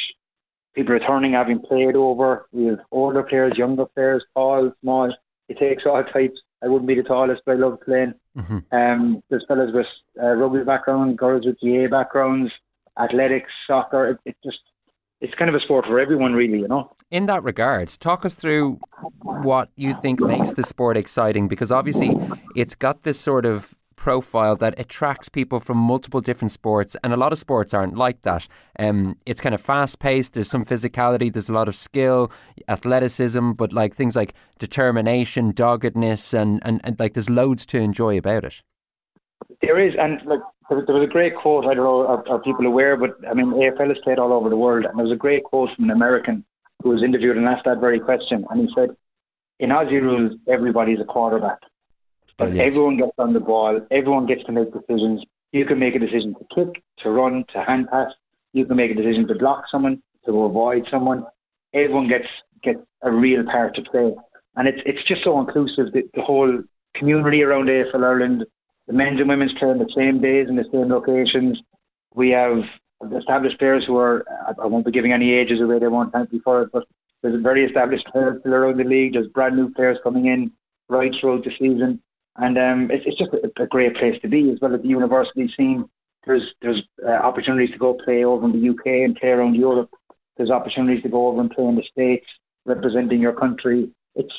people 0.74 0.94
returning 0.94 1.32
having 1.32 1.60
played 1.60 1.96
over. 1.96 2.46
We 2.52 2.66
have 2.66 2.78
older 2.90 3.22
players, 3.22 3.52
younger 3.56 3.86
players, 3.86 4.24
tall, 4.34 4.72
small. 4.80 5.12
It 5.48 5.58
takes 5.58 5.84
all 5.84 6.02
types. 6.04 6.38
I 6.62 6.68
wouldn't 6.68 6.88
be 6.88 6.94
the 6.94 7.02
tallest, 7.02 7.42
but 7.44 7.52
I 7.52 7.58
love 7.58 7.78
playing. 7.84 8.14
Mm-hmm. 8.36 8.74
Um, 8.74 9.22
there's 9.28 9.44
fellas 9.46 9.70
with 9.72 9.86
uh, 10.20 10.34
rugby 10.34 10.64
background, 10.64 11.18
girls 11.18 11.44
with 11.44 11.60
GA 11.60 11.86
backgrounds, 11.86 12.50
athletics, 12.98 13.50
soccer. 13.66 14.10
It, 14.10 14.18
it 14.24 14.36
just 14.42 14.58
it's 15.20 15.34
kind 15.34 15.48
of 15.48 15.54
a 15.54 15.60
sport 15.60 15.84
for 15.86 15.98
everyone, 15.98 16.32
really, 16.32 16.60
you 16.60 16.68
know. 16.68 16.90
In 17.10 17.26
that 17.26 17.42
regard, 17.42 17.88
talk 18.00 18.24
us 18.24 18.34
through 18.34 18.78
what 19.22 19.70
you 19.76 19.92
think 19.92 20.20
makes 20.20 20.52
the 20.52 20.62
sport 20.62 20.96
exciting, 20.96 21.48
because 21.48 21.72
obviously 21.72 22.16
it's 22.54 22.74
got 22.74 23.02
this 23.02 23.18
sort 23.18 23.44
of 23.44 23.74
profile 23.96 24.54
that 24.54 24.78
attracts 24.78 25.28
people 25.28 25.58
from 25.58 25.76
multiple 25.76 26.20
different 26.20 26.52
sports, 26.52 26.96
and 27.02 27.12
a 27.12 27.16
lot 27.16 27.32
of 27.32 27.38
sports 27.38 27.74
aren't 27.74 27.96
like 27.96 28.22
that. 28.22 28.46
Um, 28.78 29.16
it's 29.26 29.40
kind 29.40 29.54
of 29.54 29.60
fast 29.60 29.98
paced. 29.98 30.34
There's 30.34 30.48
some 30.48 30.64
physicality. 30.64 31.32
There's 31.32 31.48
a 31.48 31.52
lot 31.52 31.66
of 31.66 31.76
skill, 31.76 32.30
athleticism, 32.68 33.52
but 33.52 33.72
like 33.72 33.94
things 33.94 34.14
like 34.14 34.34
determination, 34.60 35.50
doggedness, 35.50 36.32
and 36.32 36.60
and, 36.64 36.80
and 36.84 36.98
like 37.00 37.14
there's 37.14 37.28
loads 37.28 37.66
to 37.66 37.78
enjoy 37.78 38.16
about 38.16 38.44
it. 38.44 38.62
There 39.62 39.84
is, 39.84 39.94
and 39.98 40.20
like 40.26 40.40
there 40.68 40.94
was 40.94 41.08
a 41.08 41.12
great 41.12 41.34
quote. 41.36 41.64
I 41.64 41.74
don't 41.74 41.84
know 41.84 42.06
are, 42.06 42.28
are 42.28 42.38
people 42.40 42.66
aware, 42.66 42.96
but 42.96 43.16
I 43.28 43.34
mean 43.34 43.52
AFL 43.52 43.90
is 43.90 43.98
played 44.04 44.18
all 44.18 44.32
over 44.32 44.48
the 44.48 44.56
world, 44.56 44.84
and 44.84 44.98
there 44.98 45.04
was 45.04 45.12
a 45.12 45.16
great 45.16 45.44
quote 45.44 45.70
from 45.74 45.84
an 45.84 45.90
American 45.90 46.44
who 46.82 46.90
was 46.90 47.02
interviewed 47.02 47.36
and 47.36 47.46
asked 47.46 47.64
that 47.64 47.80
very 47.80 47.98
question, 47.98 48.44
and 48.50 48.60
he 48.60 48.74
said, 48.74 48.90
"In 49.58 49.70
Aussie 49.70 50.02
rules, 50.02 50.32
everybody's 50.46 51.00
a 51.00 51.04
quarterback." 51.04 51.58
Oh, 51.62 51.68
but 52.38 52.54
yes. 52.54 52.66
everyone 52.66 52.98
gets 52.98 53.18
on 53.18 53.32
the 53.32 53.40
ball. 53.40 53.80
Everyone 53.90 54.26
gets 54.26 54.44
to 54.44 54.52
make 54.52 54.72
decisions. 54.72 55.24
You 55.52 55.64
can 55.64 55.78
make 55.78 55.94
a 55.94 55.98
decision 55.98 56.34
to 56.34 56.44
kick, 56.54 56.82
to 57.02 57.10
run, 57.10 57.44
to 57.52 57.62
hand 57.62 57.88
pass. 57.90 58.12
You 58.52 58.66
can 58.66 58.76
make 58.76 58.90
a 58.90 58.94
decision 58.94 59.26
to 59.28 59.34
block 59.34 59.64
someone, 59.70 60.02
to 60.26 60.42
avoid 60.42 60.86
someone. 60.90 61.24
Everyone 61.74 62.08
gets 62.08 62.28
gets 62.62 62.80
a 63.02 63.10
real 63.10 63.44
part 63.44 63.74
to 63.76 63.82
play, 63.90 64.14
and 64.56 64.68
it's 64.68 64.80
it's 64.84 65.06
just 65.08 65.24
so 65.24 65.40
inclusive. 65.40 65.92
The, 65.92 66.02
the 66.14 66.22
whole 66.22 66.62
community 66.94 67.42
around 67.42 67.68
AFL 67.68 68.04
Ireland, 68.04 68.44
the 68.88 68.94
men's 68.94 69.20
and 69.20 69.28
women's 69.28 69.52
play 69.58 69.68
on 69.68 69.78
the 69.78 69.92
same 69.94 70.20
days 70.20 70.48
in 70.48 70.56
the 70.56 70.64
same 70.72 70.88
locations. 70.88 71.60
We 72.14 72.30
have 72.30 72.64
established 73.16 73.58
players 73.58 73.84
who 73.86 73.96
are 73.98 74.24
I 74.60 74.66
won't 74.66 74.86
be 74.86 74.90
giving 74.90 75.12
any 75.12 75.34
ages 75.34 75.60
away. 75.60 75.78
They 75.78 75.86
won't 75.86 76.12
thank 76.12 76.32
me 76.32 76.40
for 76.42 76.62
it, 76.62 76.70
but 76.72 76.84
there's 77.22 77.34
a 77.34 77.42
very 77.42 77.64
established 77.64 78.06
players 78.10 78.40
around 78.44 78.78
the 78.78 78.84
league. 78.84 79.12
There's 79.12 79.28
brand 79.28 79.56
new 79.56 79.70
players 79.72 79.98
coming 80.02 80.26
in 80.26 80.50
right 80.88 81.12
throughout 81.20 81.44
the 81.44 81.50
season. 81.50 82.02
And 82.36 82.56
um, 82.56 82.90
it's, 82.90 83.04
it's 83.06 83.18
just 83.18 83.32
a, 83.32 83.62
a, 83.62 83.66
great 83.66 83.96
place 83.96 84.14
to 84.22 84.28
be 84.28 84.50
as 84.50 84.58
well 84.60 84.74
as 84.74 84.80
the 84.80 84.88
university 84.88 85.52
scene. 85.56 85.84
There's 86.24 86.54
there's 86.62 86.82
uh, 87.04 87.10
opportunities 87.10 87.72
to 87.72 87.78
go 87.78 87.98
play 88.04 88.24
over 88.24 88.46
in 88.46 88.52
the 88.52 88.68
UK 88.70 88.86
and 89.04 89.16
play 89.16 89.30
around 89.30 89.54
Europe. 89.54 89.90
There's 90.36 90.50
opportunities 90.50 91.02
to 91.02 91.08
go 91.08 91.28
over 91.28 91.40
and 91.40 91.50
play 91.50 91.64
in 91.64 91.76
the 91.76 91.82
States, 91.90 92.26
representing 92.64 93.20
your 93.20 93.32
country. 93.32 93.90
It's 94.14 94.34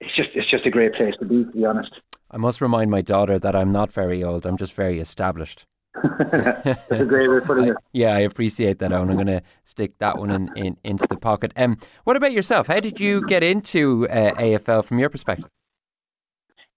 it's 0.00 0.14
just 0.16 0.30
it's 0.34 0.50
just 0.50 0.66
a 0.66 0.70
great 0.70 0.94
place 0.94 1.14
to 1.18 1.26
be, 1.26 1.44
to 1.44 1.50
be 1.50 1.66
honest. 1.66 1.92
I 2.32 2.38
must 2.38 2.60
remind 2.60 2.90
my 2.90 3.02
daughter 3.02 3.38
that 3.38 3.54
I'm 3.54 3.72
not 3.72 3.92
very 3.92 4.24
old. 4.24 4.46
I'm 4.46 4.56
just 4.56 4.72
very 4.72 5.00
established. 5.00 5.66
That's 6.02 6.90
a 6.90 7.04
great 7.04 7.28
way 7.28 7.36
of 7.36 7.44
putting 7.44 7.68
it. 7.68 7.76
Yeah, 7.92 8.14
I 8.14 8.20
appreciate 8.20 8.78
that, 8.78 8.92
and 8.92 9.10
I'm 9.10 9.14
going 9.14 9.26
to 9.26 9.42
stick 9.64 9.92
that 9.98 10.18
one 10.18 10.30
in, 10.30 10.48
in, 10.56 10.76
into 10.82 11.06
the 11.08 11.16
pocket. 11.16 11.52
Um, 11.56 11.78
what 12.04 12.16
about 12.16 12.32
yourself? 12.32 12.66
How 12.66 12.80
did 12.80 12.98
you 12.98 13.26
get 13.26 13.42
into 13.42 14.08
uh, 14.08 14.32
AFL 14.32 14.84
from 14.84 14.98
your 14.98 15.10
perspective? 15.10 15.50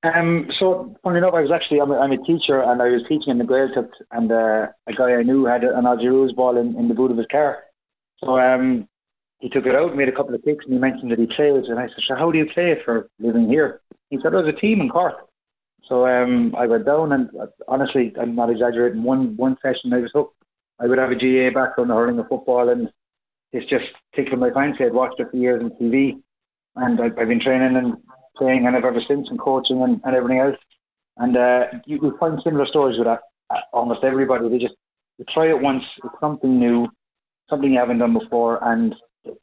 Um, 0.03 0.49
so, 0.59 0.95
funny 1.03 1.17
enough, 1.17 1.33
I 1.33 1.41
was 1.41 1.51
actually, 1.51 1.79
I'm 1.79 1.89
a, 1.89 1.97
I'm 1.97 2.11
a 2.11 2.17
teacher 2.17 2.61
and 2.61 2.81
I 2.81 2.89
was 2.89 3.01
teaching 3.07 3.29
in 3.29 3.37
the 3.37 3.43
Gaeltacht 3.45 3.89
and 4.11 4.31
uh, 4.31 4.67
a 4.87 4.93
guy 4.95 5.13
I 5.13 5.23
knew 5.23 5.45
had 5.45 5.63
an 5.63 5.85
Algiroos 5.85 6.35
ball 6.35 6.57
in, 6.57 6.77
in 6.77 6.89
the 6.89 6.93
boot 6.93 7.09
of 7.09 7.17
his 7.17 7.25
car. 7.31 7.63
So 8.23 8.37
um, 8.37 8.87
he 9.39 9.49
took 9.49 9.65
it 9.65 9.73
out, 9.73 9.95
made 9.95 10.09
a 10.09 10.15
couple 10.15 10.35
of 10.35 10.43
kicks 10.43 10.65
and 10.65 10.73
he 10.73 10.79
mentioned 10.79 11.11
that 11.11 11.17
he 11.17 11.25
plays. 11.25 11.63
And 11.69 11.79
I 11.79 11.87
said, 11.87 12.03
so 12.07 12.15
how 12.15 12.29
do 12.29 12.37
you 12.37 12.45
play 12.53 12.75
for 12.85 13.09
living 13.19 13.47
here? 13.47 13.81
He 14.09 14.19
said, 14.21 14.33
there's 14.33 14.53
a 14.53 14.59
team 14.59 14.79
in 14.79 14.89
Cork. 14.89 15.15
So 15.87 16.07
um, 16.07 16.55
I 16.57 16.65
went 16.65 16.85
down 16.85 17.11
and 17.11 17.29
uh, 17.39 17.47
honestly, 17.67 18.13
I'm 18.19 18.35
not 18.35 18.49
exaggerating, 18.49 19.03
one 19.03 19.37
one 19.37 19.55
session 19.61 19.93
I 19.93 19.99
was 19.99 20.11
hooked. 20.13 20.35
I 20.79 20.87
would 20.87 20.97
have 20.97 21.11
a 21.11 21.15
GA 21.15 21.49
background 21.51 21.91
hurling 21.91 22.19
of 22.19 22.27
football 22.27 22.69
and 22.69 22.89
it's 23.53 23.69
just 23.69 23.85
tickled 24.15 24.39
my 24.39 24.51
fancy. 24.51 24.83
I'd 24.83 24.93
watched 24.93 25.19
it 25.19 25.27
for 25.31 25.37
years 25.37 25.61
on 25.63 25.71
TV 25.79 26.21
and 26.75 26.99
I've, 26.99 27.17
I've 27.17 27.27
been 27.27 27.41
training 27.41 27.77
and 27.77 27.93
playing 28.35 28.65
and 28.65 28.75
I've 28.75 28.83
ever 28.83 29.01
since 29.07 29.27
and 29.29 29.39
coaching 29.39 29.81
and, 29.81 30.01
and 30.03 30.15
everything 30.15 30.39
else. 30.39 30.57
And 31.17 31.37
uh, 31.37 31.65
you 31.85 31.99
will 31.99 32.17
find 32.19 32.39
similar 32.43 32.65
stories 32.65 32.97
with 32.97 33.07
that. 33.07 33.21
Uh, 33.49 33.61
almost 33.71 34.03
everybody, 34.03 34.49
they 34.49 34.57
just 34.57 34.75
they 35.17 35.25
try 35.33 35.49
it 35.49 35.61
once. 35.61 35.83
It's 36.03 36.15
something 36.19 36.59
new, 36.59 36.87
something 37.49 37.71
you 37.71 37.79
haven't 37.79 37.99
done 37.99 38.17
before, 38.17 38.59
and 38.61 38.93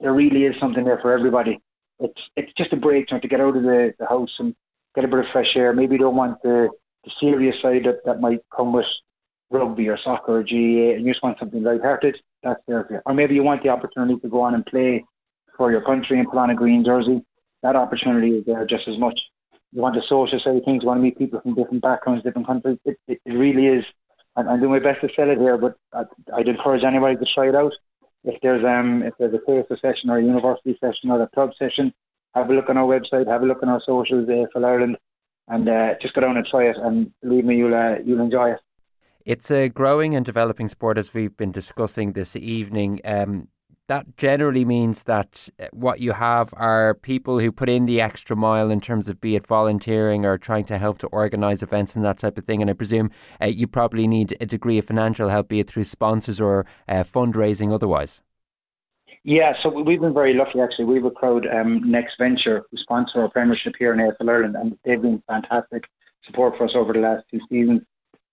there 0.00 0.12
really 0.12 0.44
is 0.44 0.54
something 0.60 0.84
there 0.84 0.98
for 1.00 1.12
everybody. 1.12 1.60
It's 2.00 2.20
it's 2.36 2.52
just 2.58 2.72
a 2.72 2.76
break 2.76 3.06
to 3.08 3.20
get 3.20 3.40
out 3.40 3.56
of 3.56 3.62
the, 3.62 3.94
the 3.98 4.06
house 4.06 4.30
and 4.38 4.54
get 4.94 5.04
a 5.04 5.08
bit 5.08 5.20
of 5.20 5.26
fresh 5.32 5.54
air. 5.56 5.72
Maybe 5.72 5.98
don't 5.98 6.16
want 6.16 6.42
the, 6.42 6.68
the 7.04 7.10
serious 7.20 7.56
side 7.62 7.82
that, 7.84 8.00
that 8.04 8.20
might 8.20 8.40
come 8.54 8.72
with 8.72 8.86
rugby 9.50 9.88
or 9.88 9.98
soccer 10.02 10.38
or 10.38 10.42
GAA, 10.42 10.94
and 10.94 11.04
you 11.04 11.12
just 11.12 11.22
want 11.22 11.38
something 11.38 11.62
light-hearted. 11.62 12.16
That's 12.42 12.60
there 12.66 12.84
for 12.84 12.94
you. 12.94 13.00
Or 13.06 13.14
maybe 13.14 13.34
you 13.34 13.42
want 13.42 13.62
the 13.62 13.68
opportunity 13.68 14.18
to 14.20 14.28
go 14.28 14.40
on 14.40 14.54
and 14.54 14.64
play 14.64 15.04
for 15.56 15.70
your 15.70 15.82
country 15.82 16.18
and 16.18 16.28
put 16.28 16.38
on 16.38 16.50
a 16.50 16.54
green 16.54 16.84
jersey 16.84 17.22
that 17.62 17.76
opportunity 17.76 18.30
is 18.38 18.44
there 18.44 18.66
just 18.66 18.88
as 18.88 18.98
much. 18.98 19.18
You 19.72 19.80
want 19.80 19.94
the 19.94 20.02
social 20.08 20.38
side 20.44 20.56
of 20.56 20.64
things, 20.64 20.82
you 20.82 20.88
want 20.88 20.98
to 20.98 21.02
meet 21.02 21.16
people 21.16 21.40
from 21.40 21.54
different 21.54 21.82
backgrounds, 21.82 22.24
different 22.24 22.46
countries. 22.46 22.78
It, 22.84 22.98
it, 23.08 23.20
it 23.24 23.32
really 23.32 23.66
is. 23.66 23.84
I'm 24.36 24.60
doing 24.60 24.72
my 24.72 24.78
best 24.78 25.00
to 25.02 25.08
sell 25.14 25.30
it 25.30 25.38
here, 25.38 25.58
but 25.58 25.76
I'd, 25.92 26.06
I'd 26.34 26.48
encourage 26.48 26.84
anybody 26.84 27.16
to 27.16 27.26
try 27.34 27.48
it 27.48 27.54
out. 27.54 27.72
If 28.24 28.40
there's 28.40 28.64
um 28.64 29.02
if 29.02 29.14
there's 29.18 29.34
a 29.34 29.40
theatre 29.44 29.76
session 29.80 30.08
or 30.08 30.18
a 30.18 30.22
university 30.22 30.78
session 30.80 31.10
or 31.10 31.20
a 31.22 31.28
club 31.28 31.50
session, 31.58 31.92
have 32.34 32.50
a 32.50 32.52
look 32.52 32.68
on 32.68 32.76
our 32.76 32.86
website, 32.86 33.26
have 33.28 33.42
a 33.42 33.46
look 33.46 33.62
on 33.62 33.68
our 33.68 33.82
socials, 33.84 34.28
AFL 34.28 34.64
Ireland, 34.64 34.96
and 35.48 35.68
uh, 35.68 35.94
just 36.00 36.14
go 36.14 36.20
down 36.20 36.36
and 36.36 36.46
try 36.46 36.64
it. 36.64 36.76
And 36.76 37.10
believe 37.22 37.44
me, 37.44 37.56
you'll 37.56 37.74
uh, 37.74 37.96
you'll 38.04 38.20
enjoy 38.20 38.52
it. 38.52 38.60
It's 39.24 39.50
a 39.50 39.68
growing 39.68 40.14
and 40.14 40.26
developing 40.26 40.68
sport, 40.68 40.98
as 40.98 41.14
we've 41.14 41.36
been 41.36 41.52
discussing 41.52 42.12
this 42.12 42.34
evening. 42.34 43.00
Um, 43.04 43.48
that 43.88 44.16
generally 44.16 44.64
means 44.64 45.02
that 45.04 45.48
uh, 45.60 45.66
what 45.72 46.00
you 46.00 46.12
have 46.12 46.54
are 46.56 46.94
people 46.94 47.38
who 47.38 47.52
put 47.52 47.68
in 47.68 47.86
the 47.86 48.00
extra 48.00 48.34
mile 48.34 48.70
in 48.70 48.80
terms 48.80 49.08
of 49.08 49.20
be 49.20 49.36
it 49.36 49.46
volunteering 49.46 50.24
or 50.24 50.38
trying 50.38 50.64
to 50.64 50.78
help 50.78 50.98
to 50.98 51.06
organise 51.08 51.62
events 51.62 51.94
and 51.94 52.04
that 52.04 52.18
type 52.18 52.38
of 52.38 52.44
thing. 52.44 52.62
And 52.62 52.70
I 52.70 52.74
presume 52.74 53.10
uh, 53.40 53.46
you 53.46 53.66
probably 53.66 54.06
need 54.06 54.36
a 54.40 54.46
degree 54.46 54.78
of 54.78 54.86
financial 54.86 55.28
help, 55.28 55.48
be 55.48 55.60
it 55.60 55.68
through 55.68 55.84
sponsors 55.84 56.40
or 56.40 56.64
uh, 56.88 57.04
fundraising 57.04 57.72
otherwise. 57.72 58.22
Yeah, 59.24 59.52
so 59.62 59.68
we've 59.68 60.00
been 60.00 60.14
very 60.14 60.34
lucky 60.34 60.60
actually. 60.60 60.86
We 60.86 60.96
have 60.96 61.04
a 61.04 61.10
crowd, 61.10 61.46
um, 61.46 61.88
Next 61.88 62.14
Venture, 62.18 62.64
who 62.70 62.76
sponsor 62.78 63.20
our 63.20 63.28
Premiership 63.28 63.74
here 63.78 63.92
in 63.92 64.00
AFL 64.00 64.28
Ireland, 64.28 64.56
and 64.56 64.76
they've 64.84 65.00
been 65.00 65.22
fantastic 65.28 65.84
support 66.26 66.54
for 66.56 66.64
us 66.64 66.72
over 66.74 66.92
the 66.92 66.98
last 66.98 67.24
two 67.30 67.38
seasons. 67.48 67.82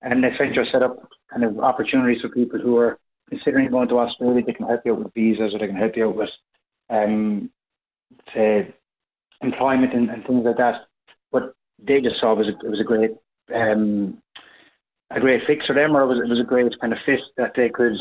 And 0.02 0.21
Next 0.21 0.39
Venture 0.39 0.65
set 0.71 0.82
up 0.82 0.97
kind 1.32 1.43
of 1.43 1.60
opportunities 1.60 2.21
for 2.21 2.30
people 2.30 2.60
who 2.60 2.78
are 2.78 2.97
considering 3.30 3.69
going 3.69 3.88
to 3.89 3.99
Australia, 3.99 4.41
they 4.43 4.54
can 4.54 4.65
help 4.65 4.82
you 4.84 4.93
out 4.93 5.04
with 5.04 5.13
visas 5.13 5.54
or 5.54 5.60
they 5.60 5.67
can 5.67 5.75
help 5.75 5.95
you 5.95 6.08
out 6.08 6.15
with 6.15 6.30
um, 6.89 7.52
say, 8.34 8.73
employment 9.41 9.93
and, 9.93 10.10
and 10.10 10.25
things 10.25 10.43
like 10.43 10.58
that. 10.58 10.88
But 11.32 11.54
they 11.78 12.02
just 12.02 12.19
saw 12.19 12.34
it 12.34 12.39
was 12.39 12.47
a, 12.47 12.65
it 12.65 12.69
was 12.69 12.82
a 12.82 12.84
great 12.84 13.12
um, 13.54 14.21
a 15.12 15.19
great 15.19 15.41
fix 15.47 15.65
for 15.65 15.73
them, 15.73 15.95
or 15.95 16.02
it 16.02 16.08
was 16.08 16.17
it 16.23 16.30
was 16.30 16.39
a 16.39 16.47
great 16.47 16.71
kind 16.82 16.93
of 16.93 16.99
fit 17.06 17.19
that 17.38 17.54
they 17.56 17.69
could 17.69 17.93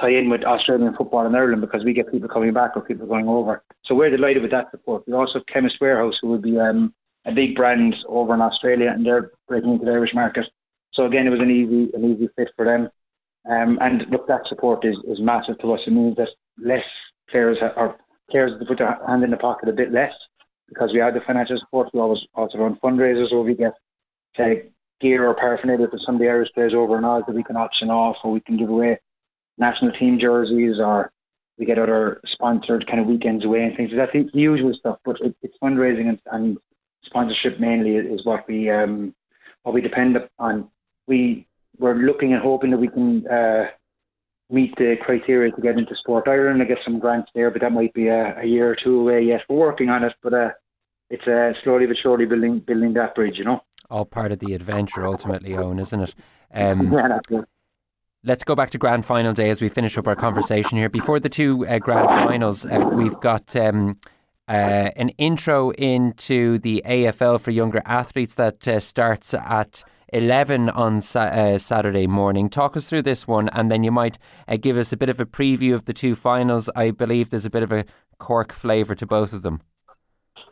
tie 0.00 0.10
in 0.10 0.30
with 0.30 0.44
Australian 0.44 0.94
football 0.96 1.26
in 1.26 1.34
Ireland 1.34 1.60
because 1.60 1.84
we 1.84 1.92
get 1.92 2.10
people 2.10 2.28
coming 2.28 2.52
back 2.52 2.72
or 2.76 2.82
people 2.82 3.06
going 3.06 3.28
over. 3.28 3.62
So 3.84 3.94
we're 3.94 4.10
delighted 4.10 4.42
with 4.42 4.50
that 4.50 4.70
support. 4.70 5.04
We 5.06 5.14
also 5.14 5.34
have 5.38 5.46
Chemist 5.52 5.76
Warehouse, 5.80 6.14
who 6.20 6.28
will 6.28 6.38
be 6.38 6.58
um, 6.58 6.94
a 7.26 7.32
big 7.32 7.54
brand 7.54 7.94
over 8.08 8.34
in 8.34 8.40
Australia, 8.40 8.92
and 8.94 9.04
they're 9.04 9.30
breaking 9.48 9.72
into 9.72 9.84
the 9.84 9.92
Irish 9.92 10.14
market. 10.14 10.44
So 10.94 11.04
again, 11.04 11.26
it 11.26 11.30
was 11.30 11.40
an 11.40 11.50
easy 11.50 11.90
an 11.94 12.04
easy 12.04 12.28
fit 12.36 12.48
for 12.56 12.64
them. 12.64 12.88
Um, 13.50 13.78
and 13.80 14.02
look, 14.10 14.26
that 14.26 14.42
support 14.48 14.84
is, 14.84 14.96
is 15.08 15.18
massive 15.20 15.58
to 15.60 15.72
us. 15.72 15.80
It 15.86 15.92
means 15.92 16.16
that 16.16 16.28
less 16.58 16.84
players 17.30 17.58
or 17.76 17.96
players 18.30 18.52
put 18.66 18.78
their 18.78 18.98
hand 19.06 19.22
in 19.22 19.30
the 19.30 19.36
pocket 19.36 19.68
a 19.68 19.72
bit 19.72 19.92
less 19.92 20.12
because 20.68 20.90
we 20.92 21.00
have 21.00 21.14
the 21.14 21.20
financial 21.26 21.58
support. 21.60 21.90
We 21.92 22.00
always 22.00 22.20
also 22.34 22.58
run 22.58 22.78
fundraisers 22.82 23.32
where 23.32 23.42
we 23.42 23.54
get 23.54 23.72
say 24.36 24.70
gear 25.00 25.28
or 25.28 25.34
paraphernalia 25.34 25.86
for 25.88 25.98
some 26.04 26.16
of 26.16 26.20
the 26.20 26.28
Irish 26.28 26.48
players 26.54 26.74
over 26.74 26.96
and 26.96 27.06
out 27.06 27.26
that 27.26 27.36
we 27.36 27.44
can 27.44 27.56
auction 27.56 27.90
off 27.90 28.16
or 28.24 28.32
we 28.32 28.40
can 28.40 28.56
give 28.56 28.70
away 28.70 28.98
national 29.58 29.92
team 29.92 30.18
jerseys 30.20 30.76
or 30.78 31.12
we 31.58 31.64
get 31.64 31.78
other 31.78 32.20
sponsored 32.32 32.86
kind 32.86 33.00
of 33.00 33.06
weekends 33.06 33.44
away 33.44 33.62
and 33.62 33.76
things 33.76 33.90
like 33.92 34.12
that. 34.12 34.30
The 34.32 34.38
usual 34.38 34.74
stuff, 34.78 34.98
but 35.04 35.16
it, 35.20 35.34
it's 35.42 35.56
fundraising 35.62 36.08
and, 36.08 36.20
and 36.30 36.58
sponsorship 37.04 37.58
mainly 37.58 37.96
is 37.96 38.24
what 38.24 38.46
we 38.48 38.70
um, 38.70 39.14
what 39.62 39.74
we 39.74 39.80
depend 39.80 40.16
on. 40.38 40.68
We 41.06 41.46
we're 41.78 41.94
looking 41.94 42.32
and 42.32 42.42
hoping 42.42 42.70
that 42.70 42.78
we 42.78 42.88
can 42.88 43.26
uh, 43.26 43.64
meet 44.50 44.74
the 44.76 44.96
criteria 45.04 45.52
to 45.52 45.60
get 45.60 45.78
into 45.78 45.94
Sport 45.96 46.28
Ireland 46.28 46.60
and 46.60 46.68
get 46.68 46.78
some 46.84 46.98
grants 46.98 47.30
there, 47.34 47.50
but 47.50 47.60
that 47.62 47.72
might 47.72 47.92
be 47.94 48.08
a, 48.08 48.38
a 48.40 48.44
year 48.44 48.70
or 48.70 48.76
two 48.82 49.00
away 49.00 49.22
yet. 49.22 49.40
We're 49.48 49.56
working 49.56 49.88
on 49.88 50.04
it, 50.04 50.12
but 50.22 50.34
uh, 50.34 50.50
it's 51.10 51.26
uh, 51.26 51.52
slowly 51.64 51.86
but 51.86 51.96
surely 52.02 52.26
building 52.26 52.60
building 52.60 52.92
that 52.94 53.14
bridge, 53.14 53.34
you 53.38 53.44
know. 53.44 53.60
All 53.88 54.04
part 54.04 54.32
of 54.32 54.40
the 54.40 54.54
adventure, 54.54 55.06
ultimately, 55.06 55.56
Owen, 55.56 55.78
isn't 55.78 56.00
it? 56.00 56.14
Um, 56.52 56.92
yeah, 56.92 57.08
that's. 57.08 57.46
Let's 58.26 58.42
go 58.42 58.56
back 58.56 58.70
to 58.70 58.78
grand 58.78 59.06
final 59.06 59.32
day 59.32 59.50
as 59.50 59.60
we 59.62 59.68
finish 59.68 59.96
up 59.96 60.08
our 60.08 60.16
conversation 60.16 60.76
here. 60.76 60.88
Before 60.88 61.20
the 61.20 61.28
two 61.28 61.64
uh, 61.64 61.78
grand 61.78 62.08
finals, 62.08 62.66
uh, 62.66 62.80
we've 62.92 63.14
got 63.20 63.54
um, 63.54 64.00
uh, 64.48 64.90
an 64.96 65.10
intro 65.10 65.70
into 65.70 66.58
the 66.58 66.82
AFL 66.84 67.40
for 67.40 67.52
younger 67.52 67.80
athletes 67.86 68.34
that 68.34 68.66
uh, 68.66 68.80
starts 68.80 69.32
at 69.32 69.84
11 70.12 70.70
on 70.70 71.00
sa- 71.00 71.20
uh, 71.20 71.58
Saturday 71.58 72.08
morning. 72.08 72.50
Talk 72.50 72.76
us 72.76 72.88
through 72.88 73.02
this 73.02 73.28
one, 73.28 73.48
and 73.50 73.70
then 73.70 73.84
you 73.84 73.92
might 73.92 74.18
uh, 74.48 74.56
give 74.56 74.76
us 74.76 74.92
a 74.92 74.96
bit 74.96 75.08
of 75.08 75.20
a 75.20 75.24
preview 75.24 75.72
of 75.72 75.84
the 75.84 75.94
two 75.94 76.16
finals. 76.16 76.68
I 76.74 76.90
believe 76.90 77.30
there's 77.30 77.46
a 77.46 77.50
bit 77.50 77.62
of 77.62 77.70
a 77.70 77.84
Cork 78.18 78.52
flavour 78.52 78.96
to 78.96 79.06
both 79.06 79.34
of 79.34 79.42
them. 79.42 79.60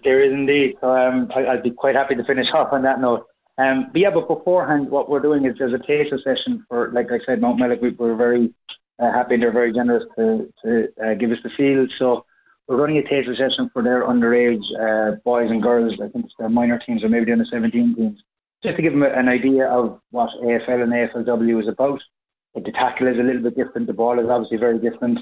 There 0.04 0.22
is 0.22 0.32
indeed. 0.32 0.76
So 0.80 0.90
um, 0.90 1.28
I, 1.34 1.54
would 1.54 1.64
be 1.64 1.72
quite 1.72 1.96
happy 1.96 2.14
to 2.14 2.22
finish 2.24 2.46
off 2.54 2.72
on 2.72 2.82
that 2.82 3.00
note. 3.00 3.26
Um, 3.56 3.90
but 3.92 4.00
yeah, 4.00 4.10
but 4.12 4.26
beforehand, 4.28 4.90
what 4.90 5.08
we're 5.08 5.20
doing 5.20 5.46
is 5.46 5.54
there's 5.58 5.72
a 5.72 5.78
taster 5.78 6.18
session 6.18 6.64
for, 6.68 6.90
like 6.92 7.06
I 7.10 7.18
said, 7.24 7.40
Mountmellick. 7.40 7.80
We, 7.80 7.90
we're 7.90 8.16
very 8.16 8.52
uh, 8.98 9.12
happy 9.12 9.34
and 9.34 9.42
they're 9.42 9.52
very 9.52 9.72
generous 9.72 10.04
to, 10.16 10.52
to 10.64 10.88
uh, 11.04 11.14
give 11.14 11.30
us 11.30 11.38
the 11.44 11.50
field. 11.56 11.92
So 11.98 12.24
we're 12.66 12.80
running 12.80 12.98
a 12.98 13.02
taster 13.02 13.34
session 13.34 13.70
for 13.72 13.82
their 13.82 14.02
underage 14.02 14.64
uh, 14.80 15.16
boys 15.24 15.50
and 15.50 15.62
girls. 15.62 15.94
I 16.02 16.08
think 16.08 16.24
it's 16.24 16.34
their 16.38 16.48
minor 16.48 16.80
teams 16.84 17.04
or 17.04 17.08
maybe 17.08 17.26
the 17.26 17.32
under 17.32 17.46
17 17.50 17.94
teams 17.96 18.20
just 18.64 18.76
to 18.76 18.82
give 18.82 18.92
them 18.92 19.02
an 19.02 19.28
idea 19.28 19.66
of 19.66 20.00
what 20.10 20.30
AFL 20.42 20.82
and 20.82 20.92
AFLW 20.92 21.60
is 21.60 21.68
about. 21.68 22.00
The 22.54 22.72
tackle 22.72 23.08
is 23.08 23.18
a 23.18 23.22
little 23.22 23.42
bit 23.42 23.56
different. 23.56 23.86
The 23.86 23.92
ball 23.92 24.18
is 24.18 24.26
obviously 24.30 24.56
very 24.56 24.78
different. 24.78 25.18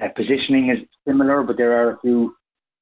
Uh, 0.00 0.08
positioning 0.14 0.70
is 0.70 0.86
similar, 1.06 1.42
but 1.42 1.56
there 1.56 1.72
are 1.72 1.92
a 1.92 2.00
few. 2.00 2.36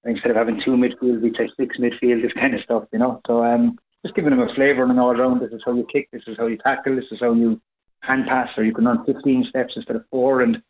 Instead 0.04 0.32
of 0.32 0.36
having 0.36 0.60
two 0.64 0.72
midfield, 0.72 1.22
we 1.22 1.30
play 1.30 1.48
six 1.56 1.76
midfield. 1.78 2.22
This 2.22 2.32
kind 2.40 2.54
of 2.54 2.60
stuff, 2.62 2.84
you 2.92 2.98
know. 2.98 3.20
So 3.26 3.44
um, 3.44 3.78
just 4.04 4.14
giving 4.14 4.30
them 4.30 4.40
a 4.40 4.54
flavour 4.54 4.82
and 4.82 4.92
an 4.92 4.98
all 4.98 5.14
round. 5.14 5.40
This 5.40 5.52
is 5.52 5.62
how 5.64 5.74
you 5.74 5.86
kick. 5.92 6.08
This 6.12 6.22
is 6.26 6.36
how 6.38 6.46
you 6.46 6.58
tackle. 6.58 6.96
This 6.96 7.04
is 7.10 7.18
how 7.20 7.32
you 7.32 7.60
hand 8.00 8.24
pass, 8.28 8.48
or 8.56 8.64
you 8.64 8.74
can 8.74 8.84
run 8.84 9.04
15 9.04 9.46
steps 9.48 9.74
instead 9.76 9.96
of 9.96 10.04
four, 10.10 10.42
and 10.42 10.60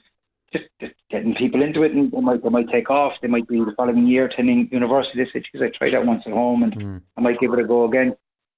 just, 0.53 0.65
just 0.81 0.93
getting 1.11 1.35
people 1.35 1.63
into 1.63 1.83
it. 1.83 1.93
And 1.93 2.13
they 2.13 2.21
might 2.21 2.43
they 2.43 2.49
might 2.51 2.69
take 2.69 2.91
off. 2.91 3.13
They 3.23 3.29
might 3.29 3.49
be 3.49 3.59
the 3.59 3.73
following 3.77 4.07
year 4.07 4.27
attending 4.27 4.69
university. 4.71 5.19
They 5.19 5.31
say, 5.33 5.45
"Geez, 5.53 5.63
I 5.63 5.77
tried 5.77 5.95
that 5.95 6.07
once 6.07 6.23
at 6.27 6.33
home, 6.33 6.63
and 6.63 6.75
mm. 6.75 7.03
I 7.17 7.21
might 7.21 7.41
give 7.41 7.53
it 7.53 7.59
a 7.59 7.65
go 7.65 7.87
again." 7.87 8.15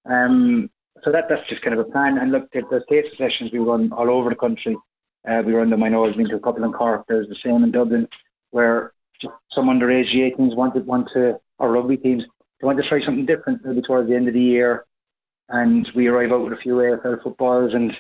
Um, 0.07 0.71
so 1.05 1.13
that 1.13 1.25
that's 1.29 1.49
just 1.49 1.63
kind 1.63 1.79
of 1.79 1.87
a 1.87 1.91
plan. 1.91 2.19
And 2.19 2.33
look, 2.33 2.49
there's 2.53 2.65
taster 2.89 3.17
sessions 3.17 3.51
we 3.53 3.59
run 3.59 3.93
all 3.93 4.11
over 4.11 4.31
the 4.31 4.37
country. 4.37 4.77
Uh, 5.29 5.43
we 5.47 5.53
run 5.53 5.71
them. 5.71 5.83
I 5.83 5.89
know 5.89 6.05
I've 6.05 6.17
been 6.17 6.29
to 6.29 6.37
a 6.37 6.41
couple 6.41 6.65
in 6.65 6.73
Cork. 6.73 7.05
There's 7.09 7.29
the 7.29 7.37
same 7.45 7.63
in 7.63 7.71
Dublin, 7.71 8.09
where 8.51 8.93
some 9.53 9.67
underage 9.67 10.13
GA 10.13 10.31
teams 10.31 10.55
wanted 10.55 10.87
want 10.87 11.09
to, 11.15 11.39
or 11.59 11.73
rugby 11.73 11.97
teams, 11.97 12.25
they 12.65 12.67
want 12.67 12.79
to 12.83 12.89
try 12.89 13.05
something 13.05 13.27
different 13.27 13.61
maybe 13.63 13.83
towards 13.83 14.09
the 14.09 14.17
end 14.17 14.27
of 14.27 14.33
the 14.33 14.41
year. 14.41 14.87
And 15.51 15.87
we 15.95 16.07
arrive 16.07 16.33
out 16.33 16.45
with 16.45 16.55
a 16.55 16.63
few 16.63 16.77
AFL 16.77 17.23
footballers 17.23 17.73
and 17.75 17.93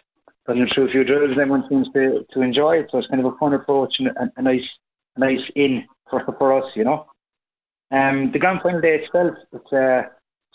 run 0.48 0.59
them 0.59 0.68
through 0.74 0.88
a 0.88 0.90
few 0.90 1.05
drills. 1.05 1.33
And 1.33 1.40
everyone 1.40 1.64
seems 1.68 1.87
to, 1.92 2.24
to 2.33 2.40
enjoy 2.40 2.77
it. 2.77 2.87
So 2.90 2.96
it's 2.96 3.09
kind 3.09 3.20
of 3.20 3.31
a 3.31 3.37
fun 3.37 3.53
approach 3.53 3.92
and 3.98 4.09
a, 4.09 4.33
a 4.38 4.42
nice 4.42 4.64
a 5.16 5.20
nice 5.20 5.44
in 5.55 5.85
for 6.09 6.24
for 6.38 6.57
us, 6.57 6.64
you 6.74 6.85
know. 6.85 7.05
Um, 7.90 8.31
the 8.33 8.38
grand 8.38 8.61
final 8.62 8.81
day 8.81 9.05
itself, 9.05 9.37
it's 9.53 9.72
uh, 9.72 10.09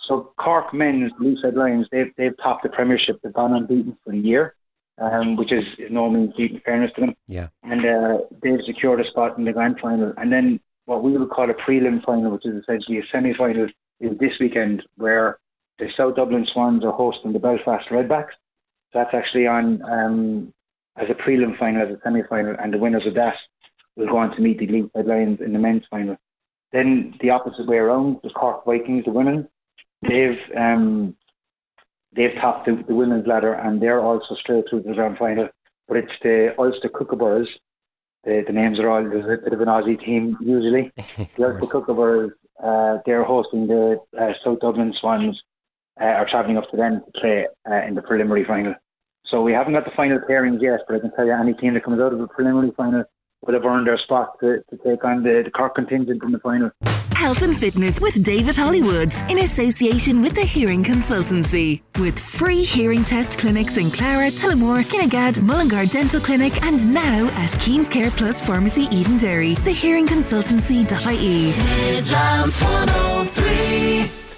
so 0.07 0.33
Cork 0.39 0.73
men's 0.73 1.11
Leeside 1.21 1.55
Lions, 1.55 1.87
they've 1.91 2.11
they've 2.17 2.35
topped 2.41 2.63
the 2.63 2.69
Premiership. 2.69 3.19
They've 3.21 3.31
gone 3.31 3.53
unbeaten 3.53 3.95
for 4.03 4.11
a 4.11 4.17
year, 4.17 4.55
um, 4.97 5.35
which 5.37 5.53
is, 5.53 5.63
is 5.77 5.91
no 5.91 6.09
means 6.09 6.33
deep 6.35 6.51
in 6.51 6.61
fairness 6.61 6.91
to 6.95 7.01
them. 7.01 7.15
Yeah. 7.27 7.49
And 7.61 7.85
uh, 7.85 8.23
they've 8.41 8.65
secured 8.65 9.01
a 9.01 9.07
spot 9.11 9.37
in 9.37 9.45
the 9.45 9.53
grand 9.53 9.77
final. 9.79 10.13
And 10.17 10.31
then 10.31 10.59
what 10.85 11.03
we 11.03 11.15
would 11.15 11.29
call 11.29 11.49
a 11.49 11.53
prelim 11.53 12.03
final, 12.03 12.31
which 12.31 12.45
is 12.47 12.55
essentially 12.55 12.97
a 12.97 13.03
semi 13.11 13.33
final, 13.37 13.67
is 13.99 14.17
this 14.19 14.33
weekend 14.39 14.83
where 14.97 15.39
the 15.79 15.87
South 15.97 16.15
Dublin 16.15 16.45
Swans 16.53 16.83
are 16.83 16.91
hosting 16.91 17.33
the 17.33 17.39
Belfast 17.39 17.87
Redbacks. 17.89 18.35
So 18.91 18.99
that's 18.99 19.13
actually 19.13 19.47
on 19.47 19.81
um, 19.83 20.53
as 20.97 21.07
a 21.09 21.13
prelim 21.13 21.57
final, 21.57 21.81
as 21.81 21.89
a 21.89 21.99
semi 22.03 22.23
final, 22.29 22.55
and 22.61 22.73
the 22.73 22.77
winners 22.77 23.07
of 23.07 23.13
that 23.15 23.35
will 23.95 24.07
go 24.07 24.17
on 24.17 24.35
to 24.35 24.41
meet 24.41 24.59
the 24.59 24.67
Leeside 24.67 25.07
Lions 25.07 25.39
in 25.41 25.53
the 25.53 25.59
men's 25.59 25.83
final. 25.89 26.17
Then 26.71 27.15
the 27.21 27.29
opposite 27.31 27.67
way 27.67 27.77
around, 27.77 28.17
the 28.23 28.29
Cork 28.29 28.65
Vikings, 28.65 29.05
the 29.05 29.11
women, 29.11 29.47
they've 30.01 30.37
um, 30.57 31.15
they've 32.15 32.35
topped 32.41 32.65
the, 32.65 32.83
the 32.87 32.95
women's 32.95 33.27
ladder 33.27 33.53
and 33.53 33.81
they're 33.81 34.01
also 34.01 34.35
straight 34.35 34.65
through 34.69 34.83
the 34.83 34.93
grand 34.93 35.17
final. 35.17 35.49
But 35.87 35.97
it's 35.97 36.11
the 36.21 36.53
Ulster 36.57 36.89
Kookaburras. 36.89 37.47
The, 38.23 38.43
the 38.45 38.53
names 38.53 38.79
are 38.79 38.89
all 38.89 39.03
there's 39.03 39.39
a 39.39 39.43
bit 39.43 39.53
of 39.53 39.61
an 39.61 39.67
Aussie 39.67 40.03
team 40.03 40.37
usually. 40.41 40.91
the 41.37 41.45
Ulster 41.45 41.79
Kookaburras, 41.79 42.31
uh, 42.63 42.97
they're 43.05 43.23
hosting 43.23 43.67
the 43.67 43.99
uh, 44.19 44.33
South 44.43 44.59
Dublin 44.59 44.93
Swans. 44.99 45.39
Uh, 45.99 46.05
are 46.05 46.27
travelling 46.29 46.55
up 46.55 46.63
to 46.71 46.77
them 46.77 47.01
to 47.03 47.19
play 47.19 47.45
uh, 47.69 47.85
in 47.85 47.93
the 47.93 48.01
preliminary 48.01 48.45
final. 48.45 48.73
So 49.25 49.41
we 49.41 49.51
haven't 49.51 49.73
got 49.73 49.83
the 49.83 49.91
final 49.97 50.17
pairings 50.19 50.61
yet, 50.61 50.79
but 50.87 50.95
I 50.95 50.99
can 50.99 51.11
tell 51.11 51.25
you 51.25 51.33
any 51.33 51.53
team 51.53 51.73
that 51.73 51.83
comes 51.83 51.99
out 51.99 52.13
of 52.13 52.19
the 52.19 52.27
preliminary 52.27 52.71
final 52.77 53.03
will 53.41 53.53
have 53.53 53.65
earned 53.65 53.87
their 53.87 53.97
spot 53.97 54.39
to, 54.41 54.63
to 54.69 54.77
take 54.85 55.03
on 55.03 55.23
the, 55.23 55.41
the 55.43 55.51
Cork 55.51 55.75
contingent 55.75 56.23
in 56.23 56.31
the 56.31 56.39
final. 56.39 56.71
Health 57.15 57.41
and 57.41 57.57
fitness 57.57 57.99
with 57.99 58.23
David 58.23 58.55
Hollywood 58.55 59.11
in 59.29 59.39
association 59.39 60.21
with 60.21 60.35
the 60.35 60.41
Hearing 60.41 60.85
Consultancy. 60.85 61.81
With 61.99 62.17
free 62.17 62.63
hearing 62.63 63.03
test 63.03 63.37
clinics 63.37 63.75
in 63.75 63.91
Clara, 63.91 64.31
Tullamore, 64.31 64.83
Kinnegad, 64.83 65.41
Mullingar 65.41 65.85
Dental 65.87 66.21
Clinic, 66.21 66.63
and 66.63 66.93
now 66.93 67.27
at 67.33 67.51
Keen's 67.59 67.89
Care 67.89 68.09
Plus 68.11 68.39
Pharmacy 68.39 68.85
Edenderry. 68.87 69.57
Thehearingconsultancy.ie. 69.57 71.47
Midlands 71.91 72.61
103. 72.61 74.28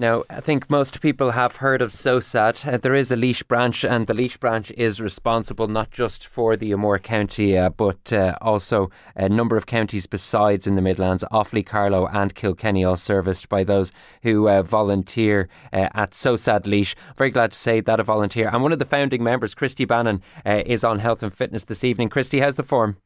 Now, 0.00 0.24
I 0.30 0.40
think 0.40 0.70
most 0.70 1.02
people 1.02 1.32
have 1.32 1.56
heard 1.56 1.82
of 1.82 1.90
SOSAD. 1.90 2.66
Uh, 2.66 2.78
there 2.78 2.94
is 2.94 3.12
a 3.12 3.16
Laois 3.16 3.46
branch, 3.46 3.84
and 3.84 4.06
the 4.06 4.14
Laois 4.14 4.40
branch 4.40 4.70
is 4.70 4.98
responsible 4.98 5.68
not 5.68 5.90
just 5.90 6.26
for 6.26 6.56
the 6.56 6.72
O'Moore 6.72 6.98
County, 6.98 7.58
uh, 7.58 7.68
but 7.68 8.10
uh, 8.10 8.34
also 8.40 8.90
a 9.14 9.28
number 9.28 9.58
of 9.58 9.66
counties 9.66 10.06
besides 10.06 10.66
in 10.66 10.74
the 10.74 10.80
Midlands. 10.80 11.22
Offaly, 11.30 11.66
Carlow, 11.66 12.06
and 12.06 12.34
Kilkenny, 12.34 12.82
all 12.82 12.96
serviced 12.96 13.50
by 13.50 13.62
those 13.62 13.92
who 14.22 14.48
uh, 14.48 14.62
volunteer 14.62 15.50
uh, 15.70 15.90
at 15.92 16.12
SOSAD 16.12 16.66
Laois. 16.66 16.94
Very 17.18 17.30
glad 17.30 17.52
to 17.52 17.58
say 17.58 17.82
that 17.82 18.00
a 18.00 18.02
volunteer. 18.02 18.48
And 18.50 18.62
one 18.62 18.72
of 18.72 18.78
the 18.78 18.86
founding 18.86 19.22
members, 19.22 19.54
Christy 19.54 19.84
Bannon, 19.84 20.22
uh, 20.46 20.62
is 20.64 20.82
on 20.82 21.00
health 21.00 21.22
and 21.22 21.34
fitness 21.34 21.64
this 21.64 21.84
evening. 21.84 22.08
Christy, 22.08 22.40
how's 22.40 22.56
the 22.56 22.62
form? 22.62 22.96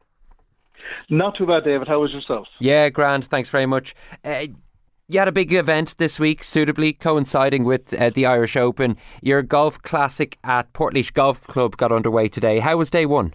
Not 1.10 1.34
too 1.34 1.46
bad, 1.46 1.64
David. 1.64 1.88
How 1.88 2.00
was 2.00 2.12
yourself? 2.12 2.46
Yeah, 2.60 2.88
grand. 2.88 3.24
Thanks 3.24 3.50
very 3.50 3.66
much. 3.66 3.96
Uh, 4.24 4.46
you 5.08 5.18
had 5.18 5.28
a 5.28 5.32
big 5.32 5.52
event 5.52 5.96
this 5.98 6.18
week, 6.18 6.42
suitably 6.42 6.92
coinciding 6.92 7.64
with 7.64 7.92
uh, 7.94 8.10
the 8.10 8.26
Irish 8.26 8.56
Open. 8.56 8.96
Your 9.22 9.42
golf 9.42 9.80
classic 9.82 10.38
at 10.44 10.72
Portlaoise 10.72 11.12
Golf 11.12 11.42
Club 11.46 11.76
got 11.76 11.92
underway 11.92 12.28
today. 12.28 12.58
How 12.58 12.76
was 12.76 12.90
day 12.90 13.06
one? 13.06 13.34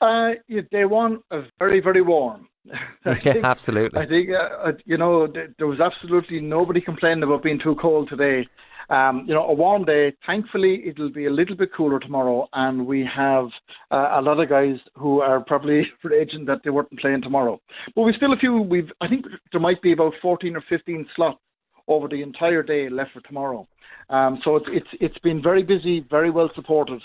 Uh, 0.00 0.30
yeah, 0.46 0.60
day 0.70 0.84
one 0.84 1.18
was 1.30 1.46
very, 1.58 1.80
very 1.80 2.02
warm. 2.02 2.48
yeah, 3.04 3.14
think, 3.14 3.44
absolutely. 3.44 4.00
I 4.00 4.06
think, 4.06 4.28
uh, 4.30 4.72
you 4.84 4.96
know, 4.96 5.26
there 5.26 5.66
was 5.66 5.80
absolutely 5.80 6.40
nobody 6.40 6.80
complaining 6.80 7.24
about 7.24 7.42
being 7.42 7.58
too 7.58 7.74
cold 7.80 8.08
today. 8.08 8.46
Um, 8.90 9.24
you 9.28 9.34
know, 9.34 9.46
a 9.46 9.52
warm 9.52 9.84
day. 9.84 10.14
Thankfully, 10.26 10.82
it'll 10.86 11.12
be 11.12 11.26
a 11.26 11.30
little 11.30 11.56
bit 11.56 11.70
cooler 11.76 11.98
tomorrow, 11.98 12.48
and 12.54 12.86
we 12.86 13.06
have 13.14 13.46
uh, 13.90 14.12
a 14.18 14.22
lot 14.22 14.40
of 14.40 14.48
guys 14.48 14.76
who 14.94 15.20
are 15.20 15.40
probably 15.40 15.82
raging 16.04 16.46
that 16.46 16.60
they 16.64 16.70
weren't 16.70 16.98
playing 16.98 17.22
tomorrow. 17.22 17.60
But 17.94 18.02
we 18.02 18.14
still 18.16 18.30
have 18.30 18.38
a 18.38 18.40
few. 18.40 18.62
We've 18.62 18.90
I 19.00 19.08
think 19.08 19.26
there 19.52 19.60
might 19.60 19.82
be 19.82 19.92
about 19.92 20.14
14 20.22 20.56
or 20.56 20.64
15 20.68 21.06
slots 21.14 21.38
over 21.86 22.08
the 22.08 22.22
entire 22.22 22.62
day 22.62 22.88
left 22.88 23.12
for 23.12 23.20
tomorrow. 23.20 23.66
Um, 24.10 24.40
so 24.44 24.56
it's 24.56 24.66
it's 24.68 24.88
it's 25.00 25.18
been 25.18 25.42
very 25.42 25.62
busy, 25.62 26.06
very 26.08 26.30
well 26.30 26.50
supported. 26.54 27.02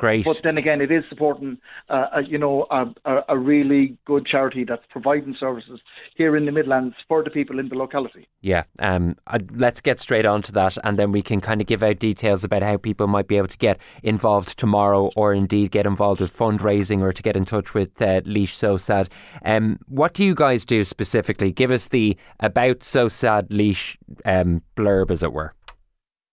Great. 0.00 0.24
But 0.24 0.40
then 0.42 0.56
again, 0.56 0.80
it 0.80 0.90
is 0.90 1.04
supporting, 1.10 1.58
uh, 1.90 2.06
a, 2.14 2.22
you 2.22 2.38
know, 2.38 2.66
a, 2.70 2.86
a, 3.04 3.24
a, 3.28 3.38
really 3.38 3.98
good 4.06 4.24
charity 4.24 4.64
that's 4.64 4.82
providing 4.88 5.36
services 5.38 5.78
here 6.16 6.38
in 6.38 6.46
the 6.46 6.52
Midlands 6.52 6.94
for 7.06 7.22
the 7.22 7.28
people 7.28 7.58
in 7.58 7.68
the 7.68 7.74
locality. 7.74 8.26
Yeah. 8.40 8.62
Um, 8.78 9.16
uh, 9.26 9.40
let's 9.52 9.82
get 9.82 10.00
straight 10.00 10.24
on 10.24 10.40
to 10.40 10.52
that, 10.52 10.78
and 10.84 10.98
then 10.98 11.12
we 11.12 11.20
can 11.20 11.42
kind 11.42 11.60
of 11.60 11.66
give 11.66 11.82
out 11.82 11.98
details 11.98 12.44
about 12.44 12.62
how 12.62 12.78
people 12.78 13.08
might 13.08 13.28
be 13.28 13.36
able 13.36 13.48
to 13.48 13.58
get 13.58 13.78
involved 14.02 14.58
tomorrow, 14.58 15.10
or 15.16 15.34
indeed 15.34 15.70
get 15.70 15.86
involved 15.86 16.22
with 16.22 16.34
fundraising, 16.34 17.02
or 17.02 17.12
to 17.12 17.22
get 17.22 17.36
in 17.36 17.44
touch 17.44 17.74
with 17.74 18.00
uh, 18.00 18.22
SOSAD. 18.22 19.08
Um, 19.44 19.78
what 19.86 20.14
do 20.14 20.24
you 20.24 20.34
guys 20.34 20.64
do 20.64 20.82
specifically? 20.82 21.52
Give 21.52 21.70
us 21.70 21.88
the 21.88 22.16
about 22.40 22.78
SOSAD 22.78 23.48
Laois 23.50 23.98
um, 24.24 24.62
blurb, 24.76 25.10
as 25.10 25.22
it 25.22 25.34
were. 25.34 25.52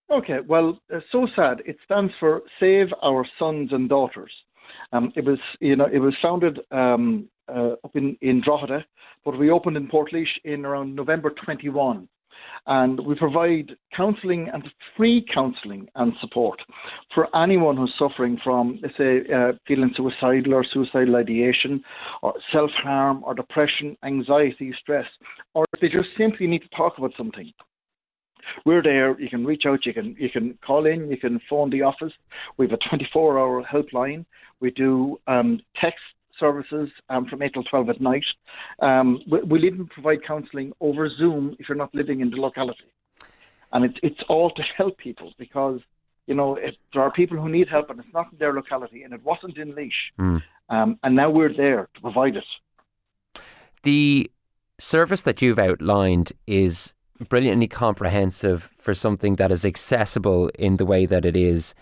Okay, 0.09 0.37
well, 0.47 0.79
uh, 0.93 0.99
SOSAD. 1.13 1.59
It 1.65 1.77
stands 1.83 2.13
for 2.19 2.41
Save 2.61 2.87
Our 3.03 3.25
Sons 3.37 3.69
and 3.73 3.89
Daughters. 3.89 4.31
Um, 4.93 5.11
it 5.17 5.25
was, 5.25 5.39
you 5.59 5.75
know, 5.75 5.87
it 5.91 5.99
was 5.99 6.15
founded 6.21 6.59
um, 6.71 7.27
uh, 7.49 7.73
up 7.83 7.93
in 7.93 8.17
in 8.21 8.41
Drogheda, 8.41 8.85
but 9.25 9.37
we 9.37 9.51
opened 9.51 9.75
in 9.75 9.89
Portlaoise 9.89 10.25
in 10.45 10.65
around 10.65 10.95
November 10.95 11.33
21, 11.43 12.07
and 12.67 13.05
we 13.05 13.15
provide 13.15 13.71
counselling 13.95 14.49
and 14.53 14.63
free 14.95 15.25
counselling 15.33 15.89
and 15.95 16.13
support 16.21 16.61
for 17.13 17.27
anyone 17.35 17.75
who's 17.75 17.93
suffering 17.99 18.39
from, 18.41 18.79
let's 18.81 18.95
say, 18.97 19.19
uh, 19.33 19.51
feeling 19.67 19.91
suicidal 19.97 20.53
or 20.53 20.65
suicidal 20.71 21.17
ideation, 21.17 21.83
or 22.21 22.33
self 22.53 22.71
harm, 22.81 23.23
or 23.25 23.33
depression, 23.35 23.97
anxiety, 24.05 24.73
stress, 24.79 25.07
or 25.53 25.65
if 25.73 25.81
they 25.81 25.89
just 25.89 26.15
simply 26.17 26.47
need 26.47 26.61
to 26.61 26.69
talk 26.69 26.97
about 26.97 27.11
something 27.17 27.51
we're 28.65 28.83
there. 28.83 29.19
You 29.19 29.29
can 29.29 29.45
reach 29.45 29.63
out. 29.65 29.85
You 29.85 29.93
can 29.93 30.15
you 30.19 30.29
can 30.29 30.57
call 30.65 30.85
in. 30.85 31.09
You 31.09 31.17
can 31.17 31.39
phone 31.49 31.69
the 31.69 31.81
office. 31.81 32.13
We 32.57 32.67
have 32.67 32.79
a 32.79 32.95
24-hour 32.95 33.63
helpline. 33.63 34.25
We 34.59 34.71
do 34.71 35.19
um, 35.27 35.59
text 35.79 35.99
services 36.39 36.89
um, 37.09 37.25
from 37.27 37.41
8 37.41 37.53
till 37.53 37.63
12 37.63 37.89
at 37.89 38.01
night. 38.01 38.25
Um, 38.81 39.19
we, 39.29 39.41
we'll 39.43 39.65
even 39.65 39.87
provide 39.87 40.19
counselling 40.25 40.73
over 40.79 41.09
Zoom 41.17 41.55
if 41.59 41.67
you're 41.67 41.77
not 41.77 41.93
living 41.93 42.21
in 42.21 42.29
the 42.29 42.37
locality. 42.37 42.91
And 43.73 43.83
it's 43.85 43.97
it's 44.01 44.19
all 44.29 44.51
to 44.51 44.63
help 44.77 44.97
people 44.97 45.33
because 45.37 45.81
you 46.25 46.35
know 46.35 46.55
if 46.55 46.75
there 46.93 47.01
are 47.01 47.11
people 47.11 47.37
who 47.37 47.49
need 47.49 47.67
help 47.67 47.89
and 47.89 47.99
it's 47.99 48.13
not 48.13 48.31
in 48.31 48.37
their 48.37 48.53
locality 48.53 49.03
and 49.03 49.13
it 49.13 49.23
wasn't 49.23 49.57
in 49.57 49.75
Laois, 49.75 49.91
mm. 50.19 50.43
um, 50.69 50.97
and 51.03 51.15
now 51.15 51.29
we're 51.29 51.53
there 51.53 51.89
to 51.93 52.01
provide 52.01 52.37
it. 52.37 53.41
The 53.83 54.31
service 54.79 55.21
that 55.23 55.41
you've 55.41 55.59
outlined 55.59 56.31
is 56.45 56.93
brilliantly 57.29 57.67
comprehensive 57.67 58.69
for 58.77 58.93
something 58.93 59.35
that 59.35 59.51
is 59.51 59.65
accessible 59.65 60.49
in 60.59 60.77
the 60.77 60.85
way 60.85 61.05
that 61.05 61.25
it 61.25 61.35
is. 61.35 61.73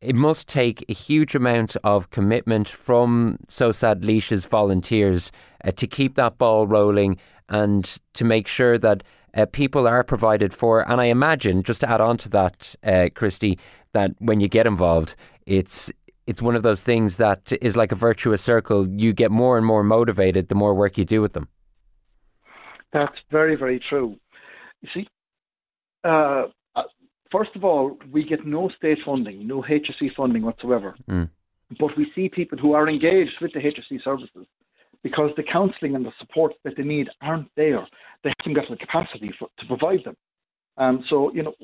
It 0.00 0.14
must 0.14 0.48
take 0.48 0.84
a 0.88 0.92
huge 0.92 1.34
amount 1.34 1.76
of 1.82 2.10
commitment 2.10 2.68
from 2.68 3.38
SOSAD 3.48 4.04
Laois's 4.04 4.44
volunteers 4.44 5.32
uh, 5.64 5.72
to 5.72 5.86
keep 5.86 6.14
that 6.14 6.38
ball 6.38 6.66
rolling 6.66 7.16
and 7.48 7.98
to 8.14 8.24
make 8.24 8.46
sure 8.46 8.76
that 8.78 9.02
uh, 9.34 9.46
people 9.46 9.86
are 9.86 10.04
provided 10.04 10.52
for. 10.52 10.88
And 10.90 11.00
I 11.00 11.06
imagine, 11.06 11.62
just 11.62 11.80
to 11.80 11.90
add 11.90 12.00
on 12.00 12.18
to 12.18 12.28
that, 12.30 12.74
uh, 12.82 13.08
Christy, 13.14 13.58
that 13.92 14.12
when 14.18 14.40
you 14.40 14.48
get 14.48 14.66
involved, 14.66 15.16
it's 15.46 15.92
it's 16.26 16.42
one 16.42 16.56
of 16.56 16.62
those 16.62 16.82
things 16.82 17.18
that 17.18 17.52
is 17.62 17.76
like 17.76 17.92
a 17.92 17.94
virtuous 17.94 18.42
circle. 18.42 18.88
You 18.88 19.12
get 19.12 19.30
more 19.30 19.56
and 19.56 19.64
more 19.64 19.84
motivated 19.84 20.48
the 20.48 20.56
more 20.56 20.74
work 20.74 20.98
you 20.98 21.04
do 21.04 21.22
with 21.22 21.34
them. 21.34 21.48
That's 22.92 23.14
very, 23.30 23.56
very 23.56 23.80
true. 23.88 24.16
You 24.82 24.88
see, 24.94 25.08
uh, 26.04 26.44
uh, 26.74 26.82
first 27.32 27.50
of 27.54 27.64
all, 27.64 27.98
we 28.10 28.24
get 28.24 28.46
no 28.46 28.70
state 28.76 28.98
funding, 29.04 29.46
no 29.46 29.62
HSE 29.62 30.14
funding 30.16 30.42
whatsoever. 30.42 30.96
Mm. 31.08 31.30
But 31.78 31.96
we 31.96 32.10
see 32.14 32.28
people 32.28 32.58
who 32.58 32.72
are 32.74 32.88
engaged 32.88 33.36
with 33.40 33.52
the 33.52 33.60
HSE 33.60 34.02
services 34.04 34.46
because 35.02 35.30
the 35.36 35.42
counselling 35.42 35.94
and 35.94 36.04
the 36.04 36.12
support 36.18 36.52
that 36.64 36.74
they 36.76 36.82
need 36.82 37.08
aren't 37.20 37.48
there. 37.56 37.86
They 38.22 38.30
haven't 38.40 38.54
got 38.54 38.64
the 38.70 38.76
capacity 38.76 39.30
for, 39.38 39.48
to 39.58 39.66
provide 39.66 40.04
them. 40.04 40.16
Um, 40.78 41.04
so, 41.08 41.32
you 41.32 41.42
know, 41.42 41.54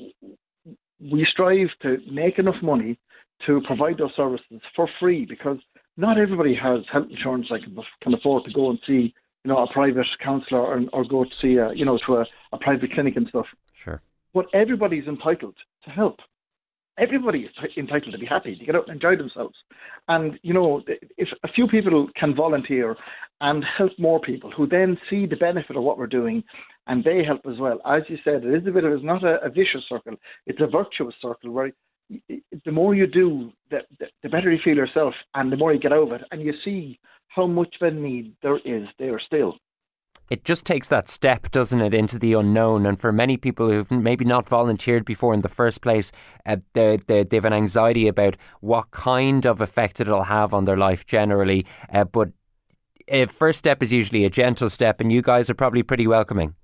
we 0.99 1.25
strive 1.31 1.67
to 1.81 1.97
make 2.11 2.39
enough 2.39 2.61
money 2.61 2.97
to 3.45 3.61
provide 3.65 3.97
those 3.97 4.15
services 4.15 4.61
for 4.75 4.87
free 4.99 5.25
because 5.25 5.57
not 5.97 6.17
everybody 6.17 6.55
has 6.55 6.81
health 6.91 7.07
insurance 7.09 7.47
like 7.49 7.61
can 8.01 8.13
afford 8.13 8.45
to 8.45 8.53
go 8.53 8.69
and 8.69 8.79
see 8.87 9.13
you 9.43 9.51
know, 9.51 9.57
a 9.57 9.71
private 9.71 10.07
counsellor 10.23 10.61
or, 10.61 10.81
or 10.93 11.05
go 11.05 11.23
to 11.23 11.29
see, 11.41 11.55
a, 11.55 11.73
you 11.73 11.85
know, 11.85 11.99
to 12.07 12.15
a, 12.15 12.25
a 12.53 12.57
private 12.57 12.91
clinic 12.93 13.15
and 13.15 13.27
stuff. 13.27 13.45
Sure. 13.73 14.01
But 14.33 14.45
everybody's 14.53 15.07
entitled 15.07 15.55
to 15.85 15.89
help. 15.89 16.17
Everybody 16.97 17.39
is 17.39 17.71
entitled 17.75 18.13
to 18.13 18.19
be 18.19 18.25
happy, 18.25 18.55
to 18.55 18.65
get 18.65 18.75
out 18.75 18.87
and 18.87 18.95
enjoy 18.95 19.15
themselves. 19.17 19.55
And, 20.07 20.39
you 20.43 20.53
know, 20.53 20.83
if 21.17 21.27
a 21.43 21.47
few 21.47 21.67
people 21.67 22.07
can 22.15 22.35
volunteer 22.35 22.95
and 23.41 23.63
help 23.77 23.91
more 23.97 24.21
people 24.21 24.51
who 24.55 24.67
then 24.67 24.97
see 25.09 25.25
the 25.25 25.35
benefit 25.35 25.75
of 25.75 25.83
what 25.83 25.97
we're 25.97 26.07
doing 26.07 26.43
and 26.85 27.03
they 27.03 27.23
help 27.25 27.41
as 27.51 27.57
well. 27.59 27.79
As 27.85 28.03
you 28.09 28.17
said, 28.23 28.43
it 28.43 28.61
is 28.61 28.67
a 28.67 28.71
bit 28.71 28.83
of, 28.83 28.93
it's 28.93 29.03
not 29.03 29.23
a, 29.23 29.43
a 29.43 29.49
vicious 29.49 29.81
circle, 29.89 30.15
it's 30.45 30.61
a 30.61 30.67
virtuous 30.67 31.15
circle 31.19 31.51
where 31.51 31.71
the 32.09 32.71
more 32.71 32.95
you 32.95 33.07
do, 33.07 33.51
the, 33.71 33.79
the, 34.21 34.29
better 34.29 34.51
you 34.51 34.59
feel 34.63 34.75
yourself, 34.75 35.13
and 35.33 35.51
the 35.51 35.57
more 35.57 35.73
you 35.73 35.79
get 35.79 35.93
out 35.93 36.07
of 36.07 36.11
it, 36.13 36.21
and 36.31 36.41
you 36.41 36.53
see 36.63 36.99
how 37.29 37.47
much 37.47 37.75
of 37.81 37.87
a 37.87 37.91
need 37.91 38.35
there 38.41 38.57
is 38.57 38.87
there 38.99 39.19
still. 39.25 39.57
it 40.29 40.43
just 40.43 40.65
takes 40.65 40.87
that 40.87 41.09
step, 41.09 41.51
doesn't 41.51 41.81
it, 41.81 41.93
into 41.93 42.17
the 42.19 42.33
unknown. 42.33 42.85
And 42.85 42.99
for 42.99 43.11
many 43.11 43.37
people 43.37 43.69
who've 43.69 43.89
maybe 43.91 44.25
not 44.25 44.47
volunteered 44.47 45.05
before 45.05 45.33
in 45.33 45.41
the 45.41 45.49
first 45.49 45.81
place, 45.81 46.11
uh, 46.45 46.57
they, 46.73 46.97
they, 47.07 47.23
they 47.23 47.37
have 47.37 47.45
an 47.45 47.53
anxiety 47.53 48.07
about 48.07 48.37
what 48.61 48.91
kind 48.91 49.45
of 49.45 49.61
effect 49.61 49.99
it'll 49.99 50.23
have 50.23 50.53
on 50.53 50.65
their 50.65 50.77
life 50.77 51.05
generally. 51.05 51.65
Uh, 51.91 52.03
but 52.03 52.29
a 53.07 53.25
first 53.27 53.59
step 53.59 53.83
is 53.83 53.91
usually 53.91 54.25
a 54.25 54.29
gentle 54.29 54.69
step, 54.69 55.01
and 55.01 55.11
you 55.11 55.21
guys 55.21 55.49
are 55.49 55.55
probably 55.55 55.83
pretty 55.83 56.07
welcoming. 56.07 56.55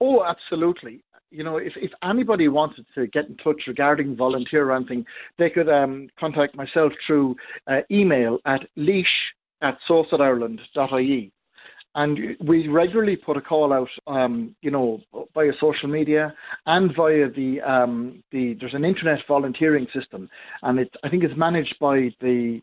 Oh, 0.00 0.24
absolutely. 0.24 1.04
You 1.32 1.44
know, 1.44 1.56
if, 1.56 1.72
if 1.76 1.90
anybody 2.02 2.48
wanted 2.48 2.86
to 2.94 3.06
get 3.06 3.26
in 3.28 3.36
touch 3.38 3.62
regarding 3.66 4.16
volunteer 4.16 4.70
or 4.70 4.76
anything, 4.76 5.04
they 5.38 5.50
could 5.50 5.68
um, 5.68 6.08
contact 6.20 6.54
myself 6.54 6.92
through 7.06 7.36
uh, 7.66 7.80
email 7.90 8.38
at 8.46 8.60
laois 8.76 9.04
at 9.62 9.78
sosadireland.ie. 9.88 11.32
And 11.94 12.18
we 12.46 12.68
regularly 12.68 13.16
put 13.16 13.36
a 13.36 13.40
call 13.40 13.72
out, 13.72 13.88
um, 14.06 14.56
you 14.62 14.70
know, 14.70 15.00
via 15.34 15.52
social 15.60 15.88
media 15.88 16.32
and 16.64 16.90
via 16.96 17.28
the 17.28 17.60
um, 17.60 18.22
the. 18.32 18.56
There's 18.58 18.72
an 18.72 18.86
internet 18.86 19.18
volunteering 19.28 19.86
system, 19.94 20.30
and 20.62 20.78
it 20.78 20.90
I 21.04 21.10
think 21.10 21.22
it's 21.22 21.36
managed 21.36 21.76
by 21.78 22.08
the. 22.22 22.62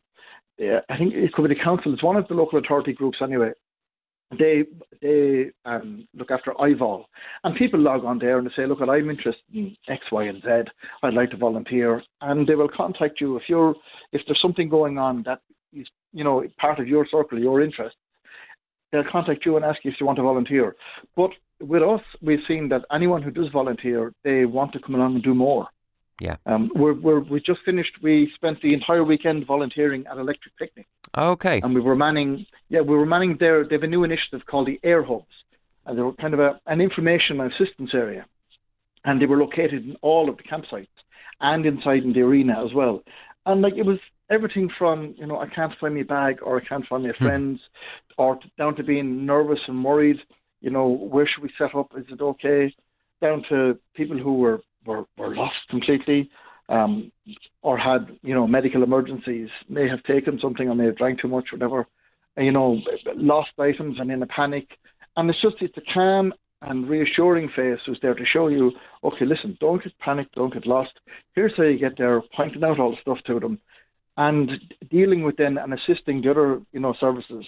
Uh, 0.60 0.82
I 0.90 0.98
think 0.98 1.14
it 1.14 1.32
could 1.34 1.48
be 1.48 1.54
the 1.54 1.64
council. 1.64 1.94
It's 1.94 2.04
one 2.04 2.16
of 2.16 2.28
the 2.28 2.34
local 2.34 2.58
authority 2.58 2.92
groups 2.92 3.20
anyway. 3.24 3.52
They 4.38 4.66
they 5.02 5.52
um, 5.66 6.08
look 6.14 6.30
after 6.30 6.52
IVOL, 6.52 7.06
and 7.44 7.56
people 7.58 7.80
log 7.80 8.06
on 8.06 8.20
there 8.20 8.38
and 8.38 8.46
they 8.46 8.52
say, 8.56 8.68
"Look, 8.68 8.80
I'm 8.82 9.10
interested 9.10 9.44
in 9.54 9.76
X, 9.88 10.04
Y, 10.12 10.26
and 10.26 10.42
Z. 10.44 10.72
I'd 11.02 11.14
like 11.16 11.32
to 11.32 11.38
volunteer," 11.38 12.04
and 12.22 12.46
they 12.48 12.56
will 12.56 12.70
contact 12.70 13.20
you 13.20 13.38
if 13.38 13.44
you're 13.48 13.74
if 14.12 14.22
there's 14.28 14.42
something 14.42 14.70
going 14.70 15.00
on 15.00 15.24
that 15.24 15.40
is 15.74 15.88
you 16.14 16.24
know 16.24 16.44
part 16.60 16.80
of 16.80 16.88
your 16.88 17.08
circle, 17.10 17.40
your 17.40 17.62
interest 17.62 17.96
they'll 18.92 19.04
contact 19.12 19.46
you 19.46 19.56
and 19.56 19.66
ask 19.66 19.80
you 19.84 19.92
if 19.92 19.98
you 20.00 20.06
want 20.06 20.18
to 20.18 20.24
volunteer. 20.24 20.76
But 21.16 21.32
with 21.62 21.84
us, 21.84 22.02
we've 22.22 22.40
seen 22.48 22.70
that 22.70 22.82
anyone 22.94 23.22
who 23.22 23.32
does 23.32 23.48
volunteer, 23.52 24.14
they 24.24 24.46
want 24.46 24.74
to 24.74 24.80
come 24.80 24.96
along 24.96 25.16
and 25.16 25.24
do 25.24 25.34
more. 25.34 25.68
Yeah. 26.20 26.36
Um, 26.46 26.70
we're, 26.76 26.94
we're, 26.94 27.22
we 27.22 27.40
just 27.40 27.60
finished, 27.64 27.92
we 28.04 28.30
spent 28.36 28.62
the 28.62 28.74
entire 28.74 29.04
weekend 29.04 29.46
volunteering 29.46 30.06
at 30.08 30.18
Electric 30.18 30.58
Picnic. 30.58 30.88
Okay. 31.18 31.62
And 31.62 31.74
we 31.74 31.82
were 31.82 31.96
manning, 31.96 32.46
yeah, 32.70 32.82
we 32.82 32.96
were 32.96 33.06
manning 33.06 33.38
there. 33.40 33.64
They 33.64 33.76
have 33.76 33.84
a 33.84 33.88
new 33.88 34.04
initiative 34.04 34.42
called 34.50 34.68
the 34.68 34.80
Air 34.84 35.04
Hubs. 35.04 35.26
And 35.86 35.98
they 35.98 36.02
were 36.04 36.14
kind 36.14 36.34
of 36.34 36.40
a, 36.40 36.60
an 36.68 36.82
information 36.82 37.40
and 37.40 37.52
assistance 37.52 37.92
area. 37.94 38.26
And 39.04 39.22
they 39.22 39.26
were 39.26 39.38
located 39.38 39.86
in 39.86 39.96
all 40.02 40.30
of 40.30 40.38
the 40.38 40.44
campsites 40.44 40.88
and 41.42 41.66
inside 41.66 42.04
in 42.04 42.14
the 42.14 42.22
arena 42.22 42.64
as 42.64 42.74
well. 42.74 43.02
And 43.46 43.62
like 43.62 43.74
it 43.78 43.86
was 43.86 44.00
everything 44.30 44.70
from 44.78 45.16
you 45.18 45.26
know 45.26 45.40
I 45.40 45.48
can't 45.48 45.74
find 45.80 45.96
my 45.96 46.04
bag 46.04 46.40
or 46.44 46.62
I 46.62 46.66
can't 46.66 46.86
find 46.88 47.04
my 47.04 47.14
hmm. 47.18 47.26
friends, 47.26 47.60
or 48.18 48.36
to, 48.36 48.48
down 48.58 48.76
to 48.76 48.84
being 48.84 49.26
nervous 49.26 49.60
and 49.68 49.84
worried. 49.84 50.18
You 50.62 50.70
know 50.70 50.88
where 50.88 51.28
should 51.28 51.44
we 51.44 51.52
set 51.58 51.76
up? 51.76 51.92
Is 51.98 52.06
it 52.10 52.22
okay? 52.22 52.74
Down 53.22 53.44
to 53.50 53.80
people 53.96 54.18
who 54.18 54.36
were 54.36 54.62
were, 54.86 55.06
were 55.18 55.36
lost 55.36 55.56
completely, 55.70 56.30
um, 56.70 57.12
or 57.62 57.78
had 57.78 58.18
you 58.22 58.34
know 58.34 58.48
medical 58.48 58.84
emergencies, 58.84 59.50
may 59.68 59.88
have 59.90 60.04
taken 60.04 60.40
something 60.42 60.70
or 60.70 60.76
may 60.76 60.86
have 60.86 60.98
drank 60.98 61.22
too 61.22 61.28
much, 61.28 61.48
whatever. 61.52 61.88
You 62.38 62.52
know, 62.54 62.80
lost 63.16 63.50
items 63.60 63.98
and 64.00 64.10
in 64.12 64.24
a 64.24 64.28
panic. 64.28 64.68
And 65.18 65.30
it's 65.30 65.42
just 65.42 65.58
it's 65.62 65.78
a 65.78 65.94
calm 65.94 66.34
and 66.62 66.88
reassuring 66.88 67.50
face 67.50 67.80
who's 67.86 68.00
there 68.02 68.14
to 68.14 68.26
show 68.26 68.48
you, 68.48 68.72
okay, 69.04 69.26
listen, 69.26 69.58
don't 69.60 69.84
get 69.84 69.98
panicked, 70.00 70.36
don't 70.36 70.54
get 70.54 70.68
lost. 70.68 70.92
Here's 71.34 71.54
how 71.58 71.64
you 71.64 71.80
get 71.80 71.98
there, 71.98 72.22
pointing 72.36 72.64
out 72.64 72.80
all 72.80 72.92
the 72.92 72.98
stuff 73.02 73.18
to 73.28 73.40
them 73.40 73.60
and 74.20 74.52
dealing 74.92 75.24
with 75.24 75.38
them 75.38 75.58
and 75.58 75.74
assisting 75.74 76.22
the 76.22 76.30
other 76.30 76.62
you 76.74 76.80
know 76.80 76.94
services, 77.00 77.46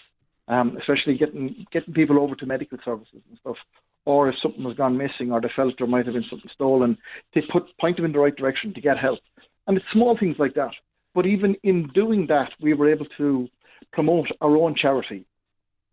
um, 0.47 0.77
especially 0.77 1.17
getting 1.17 1.65
getting 1.71 1.93
people 1.93 2.17
over 2.17 2.33
to 2.35 2.45
medical 2.45 2.77
services 2.83 3.21
and 3.29 3.37
stuff. 3.39 3.57
Or 4.05 4.29
if 4.29 4.35
something 4.41 4.63
has 4.63 4.75
gone 4.75 4.97
missing, 4.97 5.31
or 5.31 5.41
they 5.41 5.51
felt 5.55 5.75
there 5.77 5.87
might 5.87 6.05
have 6.05 6.15
been 6.15 6.25
something 6.29 6.49
stolen, 6.53 6.97
they 7.33 7.41
put 7.51 7.77
point 7.79 7.97
them 7.97 8.05
in 8.05 8.13
the 8.13 8.19
right 8.19 8.35
direction 8.35 8.73
to 8.73 8.81
get 8.81 8.97
help. 8.97 9.19
And 9.67 9.77
it's 9.77 9.85
small 9.93 10.17
things 10.17 10.37
like 10.39 10.55
that. 10.55 10.71
But 11.13 11.25
even 11.25 11.55
in 11.63 11.87
doing 11.93 12.27
that, 12.27 12.51
we 12.59 12.73
were 12.73 12.91
able 12.91 13.05
to 13.17 13.47
promote 13.91 14.27
our 14.41 14.55
own 14.55 14.75
charity 14.75 15.25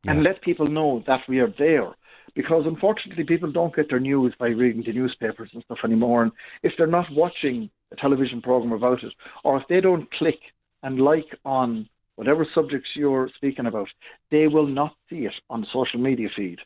yeah. 0.05 0.12
and 0.12 0.23
let 0.23 0.42
people 0.42 0.66
know 0.66 1.03
that 1.07 1.21
we 1.29 1.40
are 1.40 1.53
there. 1.59 1.94
Because 2.35 2.64
unfortunately, 2.66 3.25
people 3.25 3.51
don't 3.51 3.75
get 3.75 3.88
their 3.90 4.01
news 4.01 4.35
by 4.38 4.49
reading 4.49 4.83
the 4.87 4.92
newspapers 4.92 5.51
and 5.53 5.62
stuff 5.64 5.79
anymore. 5.85 6.23
And 6.23 6.33
if 6.62 6.73
they're 6.77 6.87
not 6.87 7.07
watching 7.12 7.71
a 7.90 7.97
television 7.97 8.40
program 8.40 8.73
about 8.73 9.03
it, 9.03 9.12
or 9.44 9.59
if 9.61 9.66
they 9.68 9.81
don't 9.81 10.11
click 10.12 10.38
and 10.83 11.01
like 11.01 11.27
on 11.44 11.88
whatever 12.16 12.47
subjects 12.55 12.90
you're 12.94 13.31
speaking 13.37 13.66
about, 13.66 13.88
they 14.31 14.47
will 14.47 14.66
not 14.66 14.94
see 15.09 15.21
it 15.21 15.35
on 15.49 15.62
the 15.62 15.66
social 15.73 16.01
media 16.01 16.29
feed. 16.37 16.59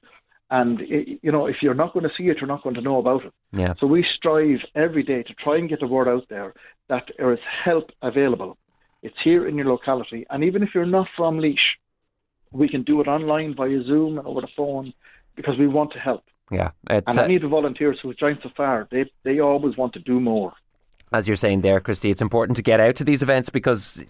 And 0.53 0.81
you 1.23 1.33
know, 1.33 1.47
if 1.47 1.57
you're 1.62 1.73
not 1.83 1.95
going 1.95 2.05
to 2.05 2.15
see 2.15 2.29
it, 2.29 2.37
you're 2.38 2.47
not 2.47 2.62
going 2.62 2.75
to 2.75 2.83
know 2.83 2.99
about 2.99 3.25
it. 3.25 3.33
Yeah. 3.53 3.73
So 3.79 3.87
we 3.87 4.05
strive 4.17 4.61
every 4.75 5.03
day 5.03 5.23
to 5.23 5.33
try 5.33 5.57
and 5.57 5.67
get 5.67 5.81
the 5.81 5.87
word 5.87 6.09
out 6.09 6.27
there 6.29 6.53
that 6.88 7.11
there 7.17 7.33
is 7.33 7.41
help 7.65 7.91
available. 8.03 8.59
It's 9.03 9.17
here 9.25 9.49
in 9.49 9.57
your 9.57 9.67
locality, 9.67 10.27
and 10.29 10.45
even 10.45 10.62
if 10.62 10.69
you're 10.75 10.85
not 10.85 11.09
from 11.17 11.38
Laois, 11.38 11.57
we 12.53 12.69
can 12.69 12.83
do 12.83 13.01
it 13.01 13.09
online 13.09 13.55
via 13.55 13.83
Zoom 13.83 14.19
and 14.19 14.27
over 14.27 14.43
the 14.43 14.55
phone 14.55 14.93
because 15.37 15.59
we 15.59 15.67
want 15.67 15.95
to 15.95 15.99
help. 15.99 16.25
Yeah, 16.51 16.73
and 16.87 17.19
any 17.19 17.37
of 17.37 17.43
the 17.43 17.49
volunteers 17.49 17.99
who've 18.03 18.19
joined 18.19 18.41
so 18.43 18.51
far, 18.55 18.87
they 18.91 19.11
they 19.25 19.41
always 19.41 19.79
want 19.79 19.95
to 19.95 20.01
do 20.01 20.21
more 20.21 20.53
as 21.12 21.29
you're 21.29 21.37
saying 21.37 21.61
there, 21.61 21.81
Christy, 21.81 22.11
it's 22.11 22.22
important 22.22 22.57
to 22.57 22.62
get 22.62 22.81
out 22.81 22.96
to 22.96 23.05
these 23.05 23.22
events 23.22 23.51
because, 23.51 24.05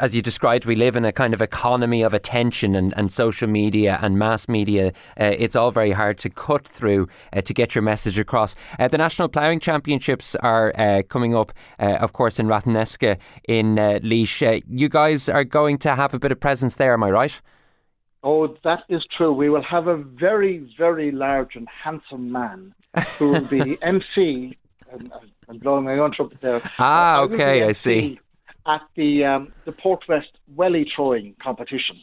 as 0.00 0.14
you 0.14 0.22
described, 0.22 0.66
we 0.66 0.74
live 0.74 0.96
in 0.96 1.04
a 1.04 1.12
kind 1.12 1.32
of 1.32 1.40
economy 1.40 2.02
of 2.02 2.14
attention 2.14 2.74
and, 2.74 2.92
and 2.96 3.12
social 3.12 3.48
media 3.48 3.98
and 4.02 4.18
mass 4.18 4.48
media. 4.48 4.92
Uh, 5.20 5.34
it's 5.38 5.56
all 5.56 5.70
very 5.70 5.92
hard 5.92 6.18
to 6.18 6.30
cut 6.30 6.66
through 6.66 7.08
uh, 7.32 7.40
to 7.42 7.54
get 7.54 7.74
your 7.74 7.82
message 7.82 8.18
across. 8.18 8.56
Uh, 8.78 8.88
the 8.88 8.98
National 8.98 9.28
Ploughing 9.28 9.60
Championships 9.60 10.34
are 10.36 10.72
uh, 10.76 11.02
coming 11.08 11.34
up, 11.34 11.52
uh, 11.78 11.96
of 12.00 12.12
course, 12.12 12.38
in 12.38 12.46
Ratheniska 12.46 13.18
in 13.48 13.78
uh, 13.78 14.00
Laois. 14.02 14.62
you 14.68 14.88
guys 14.88 15.28
are 15.28 15.44
going 15.44 15.78
to 15.78 15.94
have 15.94 16.14
a 16.14 16.18
bit 16.18 16.32
of 16.32 16.40
presence 16.40 16.76
there, 16.76 16.92
am 16.92 17.04
I 17.04 17.10
right? 17.10 17.40
Oh, 18.24 18.56
that 18.64 18.80
is 18.88 19.04
true. 19.16 19.32
We 19.32 19.48
will 19.48 19.62
have 19.62 19.86
a 19.86 19.96
very, 19.96 20.68
very 20.76 21.12
large 21.12 21.54
and 21.54 21.68
handsome 21.84 22.32
man 22.32 22.74
who 23.16 23.30
will 23.30 23.44
be 23.44 23.78
MC 23.82 24.58
I'm, 24.92 25.12
I'm 25.48 25.58
blowing 25.58 25.84
my 25.84 25.98
own 25.98 26.12
trumpet 26.14 26.40
there. 26.40 26.60
Ah, 26.78 27.20
okay, 27.20 27.64
I 27.64 27.72
see. 27.72 28.20
At 28.66 28.82
the 28.96 29.24
um, 29.24 29.52
the 29.64 29.72
Portwest 29.72 30.32
welly 30.54 30.86
throwing 30.94 31.34
competition. 31.42 31.96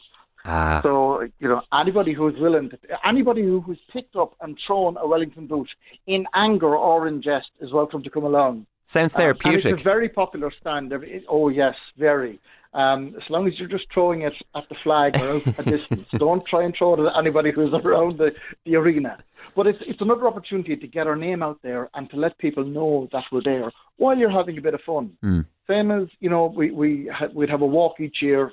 Ah. 0.44 0.80
So 0.82 1.22
you 1.38 1.48
know 1.48 1.62
anybody 1.72 2.12
who's 2.12 2.34
willing, 2.38 2.70
to, 2.70 2.78
anybody 3.04 3.42
who, 3.42 3.60
who's 3.60 3.80
picked 3.92 4.16
up 4.16 4.34
and 4.40 4.56
thrown 4.66 4.96
a 4.96 5.06
Wellington 5.06 5.46
boot 5.46 5.68
in 6.06 6.26
anger 6.34 6.76
or 6.76 7.08
in 7.08 7.22
jest 7.22 7.46
is 7.60 7.72
welcome 7.72 8.02
to 8.02 8.10
come 8.10 8.24
along. 8.24 8.66
Sounds 8.86 9.12
therapeutic. 9.12 9.66
Uh, 9.66 9.74
it's 9.74 9.80
a 9.80 9.84
very 9.84 10.08
popular 10.08 10.52
stand. 10.60 10.92
Oh 11.28 11.48
yes, 11.48 11.74
very. 11.96 12.38
Um, 12.76 13.14
as 13.16 13.30
long 13.30 13.48
as 13.48 13.58
you're 13.58 13.70
just 13.70 13.86
throwing 13.92 14.20
it 14.20 14.34
at 14.54 14.68
the 14.68 14.74
flag 14.84 15.16
or 15.16 15.36
out 15.36 15.46
a 15.46 15.62
distance, 15.62 16.06
don't 16.18 16.46
try 16.46 16.62
and 16.62 16.74
throw 16.76 16.92
it 16.92 17.06
at 17.06 17.18
anybody 17.18 17.50
who's 17.50 17.72
around 17.72 18.18
the, 18.18 18.32
the 18.66 18.76
arena. 18.76 19.16
But 19.56 19.66
it's 19.66 19.78
it's 19.86 20.02
another 20.02 20.26
opportunity 20.26 20.76
to 20.76 20.86
get 20.86 21.06
our 21.06 21.16
name 21.16 21.42
out 21.42 21.58
there 21.62 21.88
and 21.94 22.10
to 22.10 22.16
let 22.16 22.36
people 22.36 22.66
know 22.66 23.08
that 23.12 23.24
we're 23.32 23.42
there 23.42 23.72
while 23.96 24.18
you're 24.18 24.30
having 24.30 24.58
a 24.58 24.60
bit 24.60 24.74
of 24.74 24.82
fun. 24.82 25.16
Mm. 25.24 25.46
Same 25.66 25.90
as 25.90 26.08
you 26.20 26.28
know, 26.28 26.52
we 26.54 26.70
we 26.70 27.10
ha- 27.10 27.32
we'd 27.32 27.48
have 27.48 27.62
a 27.62 27.66
walk 27.66 27.98
each 27.98 28.18
year 28.20 28.52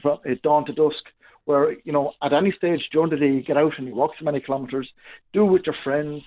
from 0.00 0.18
dawn 0.44 0.64
to 0.66 0.72
dusk, 0.72 1.02
where 1.44 1.72
you 1.82 1.92
know 1.92 2.12
at 2.22 2.32
any 2.32 2.52
stage 2.52 2.82
during 2.92 3.10
the 3.10 3.16
day 3.16 3.32
you 3.32 3.42
get 3.42 3.56
out 3.56 3.72
and 3.76 3.88
you 3.88 3.94
walk 3.96 4.12
so 4.16 4.24
many 4.24 4.38
kilometres, 4.40 4.88
do 5.32 5.44
it 5.44 5.50
with 5.50 5.62
your 5.66 5.76
friends. 5.82 6.22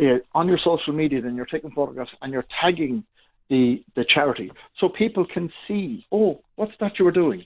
Uh, 0.00 0.18
on 0.34 0.48
your 0.48 0.58
social 0.58 0.94
media, 0.94 1.20
then 1.20 1.36
you're 1.36 1.44
taking 1.44 1.70
photographs 1.70 2.10
and 2.22 2.32
you're 2.32 2.46
tagging 2.60 3.04
the 3.52 3.64
the 3.96 4.04
charity, 4.14 4.48
so 4.78 4.88
people 4.88 5.24
can 5.34 5.46
see, 5.66 5.84
oh, 6.10 6.40
what's 6.56 6.76
that 6.80 6.98
you 6.98 7.04
were 7.04 7.18
doing, 7.24 7.40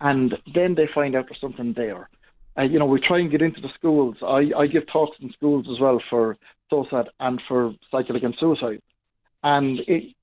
and 0.00 0.28
then 0.54 0.70
they 0.74 0.88
find 0.98 1.12
out 1.16 1.24
there's 1.28 1.40
something 1.40 1.72
there. 1.72 2.02
Uh, 2.58 2.62
you 2.72 2.78
know, 2.78 2.90
we 2.94 3.00
try 3.00 3.18
and 3.20 3.30
get 3.30 3.42
into 3.42 3.60
the 3.60 3.72
schools. 3.78 4.16
I, 4.22 4.42
I 4.62 4.66
give 4.66 4.84
talks 4.86 5.16
in 5.22 5.32
schools 5.32 5.66
as 5.72 5.80
well 5.80 5.98
for 6.10 6.36
SOSAD 6.70 7.06
and 7.18 7.40
for 7.48 7.74
Cycle 7.90 8.16
Against 8.16 8.40
Suicide. 8.40 8.82
And 9.42 9.78
it, 9.86 10.14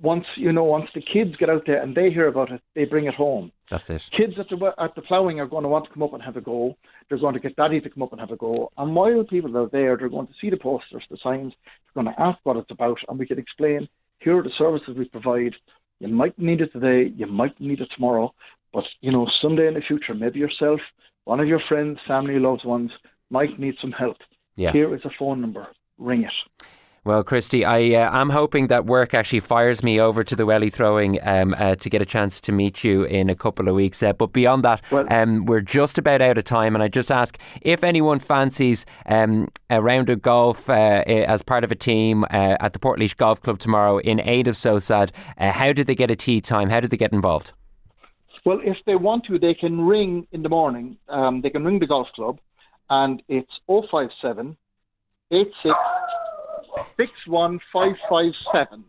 once 0.00 0.26
you 0.36 0.52
know, 0.52 0.64
once 0.64 0.88
the 0.94 1.00
kids 1.00 1.36
get 1.36 1.50
out 1.50 1.64
there 1.66 1.80
and 1.82 1.94
they 1.94 2.10
hear 2.10 2.28
about 2.28 2.50
it, 2.50 2.60
they 2.74 2.84
bring 2.84 3.06
it 3.06 3.14
home. 3.14 3.52
That's 3.70 3.90
it. 3.90 4.02
Kids 4.16 4.34
at 4.38 4.48
the 4.48 4.58
at 4.78 4.94
the 4.94 5.02
ploughing 5.02 5.40
are 5.40 5.46
going 5.46 5.62
to 5.62 5.68
want 5.68 5.86
to 5.86 5.92
come 5.92 6.02
up 6.02 6.12
and 6.12 6.22
have 6.22 6.36
a 6.36 6.40
go. 6.40 6.76
They're 7.08 7.18
going 7.18 7.34
to 7.34 7.40
get 7.40 7.56
daddy 7.56 7.80
to 7.80 7.90
come 7.90 8.02
up 8.02 8.12
and 8.12 8.20
have 8.20 8.30
a 8.30 8.36
go. 8.36 8.70
And 8.76 8.94
while 8.94 9.24
people 9.24 9.56
are 9.56 9.68
there, 9.68 9.96
they're 9.96 10.16
going 10.16 10.28
to 10.28 10.38
see 10.40 10.50
the 10.50 10.56
posters, 10.56 11.04
the 11.10 11.18
signs. 11.22 11.52
They're 11.84 12.02
going 12.02 12.14
to 12.14 12.20
ask 12.20 12.38
what 12.44 12.56
it's 12.56 12.70
about, 12.70 12.98
and 13.08 13.18
we 13.18 13.26
can 13.26 13.38
explain. 13.38 13.88
Here 14.20 14.38
are 14.38 14.42
the 14.42 14.50
services 14.58 14.96
we 14.96 15.06
provide. 15.06 15.54
You 16.00 16.08
might 16.08 16.38
need 16.38 16.60
it 16.60 16.72
today. 16.72 17.12
You 17.16 17.26
might 17.26 17.58
need 17.60 17.80
it 17.80 17.88
tomorrow. 17.94 18.34
But 18.72 18.84
you 19.00 19.12
know, 19.12 19.26
someday 19.40 19.68
in 19.68 19.74
the 19.74 19.80
future, 19.80 20.14
maybe 20.14 20.38
yourself, 20.38 20.80
one 21.24 21.40
of 21.40 21.48
your 21.48 21.60
friends, 21.68 21.98
family, 22.06 22.38
loved 22.38 22.64
ones 22.64 22.90
might 23.30 23.58
need 23.58 23.74
some 23.80 23.92
help. 23.92 24.18
Yeah. 24.56 24.72
Here 24.72 24.94
is 24.94 25.04
a 25.04 25.10
phone 25.18 25.40
number. 25.40 25.66
Ring 25.98 26.22
it. 26.24 26.66
Well, 27.06 27.22
Christy, 27.22 27.64
I 27.64 27.94
uh, 27.94 28.20
am 28.20 28.30
hoping 28.30 28.66
that 28.66 28.86
work 28.86 29.14
actually 29.14 29.38
fires 29.38 29.80
me 29.80 30.00
over 30.00 30.24
to 30.24 30.34
the 30.34 30.44
welly 30.44 30.70
throwing 30.70 31.20
um, 31.22 31.54
uh, 31.56 31.76
to 31.76 31.88
get 31.88 32.02
a 32.02 32.04
chance 32.04 32.40
to 32.40 32.50
meet 32.50 32.82
you 32.82 33.04
in 33.04 33.30
a 33.30 33.36
couple 33.36 33.68
of 33.68 33.76
weeks. 33.76 34.02
Uh, 34.02 34.12
but 34.12 34.32
beyond 34.32 34.64
that, 34.64 34.82
well, 34.90 35.06
um, 35.08 35.46
we're 35.46 35.60
just 35.60 35.98
about 35.98 36.20
out 36.20 36.36
of 36.36 36.42
time, 36.42 36.74
and 36.74 36.82
I 36.82 36.88
just 36.88 37.12
ask 37.12 37.38
if 37.62 37.84
anyone 37.84 38.18
fancies 38.18 38.86
um, 39.06 39.46
a 39.70 39.80
round 39.80 40.10
of 40.10 40.20
golf 40.20 40.68
uh, 40.68 41.04
as 41.06 41.42
part 41.42 41.62
of 41.62 41.70
a 41.70 41.76
team 41.76 42.24
uh, 42.24 42.56
at 42.58 42.72
the 42.72 42.80
Portlaoise 42.80 43.16
Golf 43.16 43.40
Club 43.40 43.60
tomorrow 43.60 43.98
in 43.98 44.20
aid 44.22 44.48
of 44.48 44.56
SOSAD. 44.56 45.12
Uh, 45.38 45.52
how 45.52 45.72
did 45.72 45.86
they 45.86 45.94
get 45.94 46.10
a 46.10 46.16
tee 46.16 46.40
time? 46.40 46.70
How 46.70 46.80
did 46.80 46.90
they 46.90 46.96
get 46.96 47.12
involved? 47.12 47.52
Well, 48.44 48.58
if 48.64 48.78
they 48.84 48.96
want 48.96 49.26
to, 49.26 49.38
they 49.38 49.54
can 49.54 49.82
ring 49.82 50.26
in 50.32 50.42
the 50.42 50.48
morning. 50.48 50.96
Um, 51.08 51.40
they 51.40 51.50
can 51.50 51.64
ring 51.64 51.78
the 51.78 51.86
golf 51.86 52.08
club, 52.16 52.40
and 52.90 53.22
it's 53.28 53.52
057 53.68 54.56
86 55.30 55.76
61557. 56.96 58.84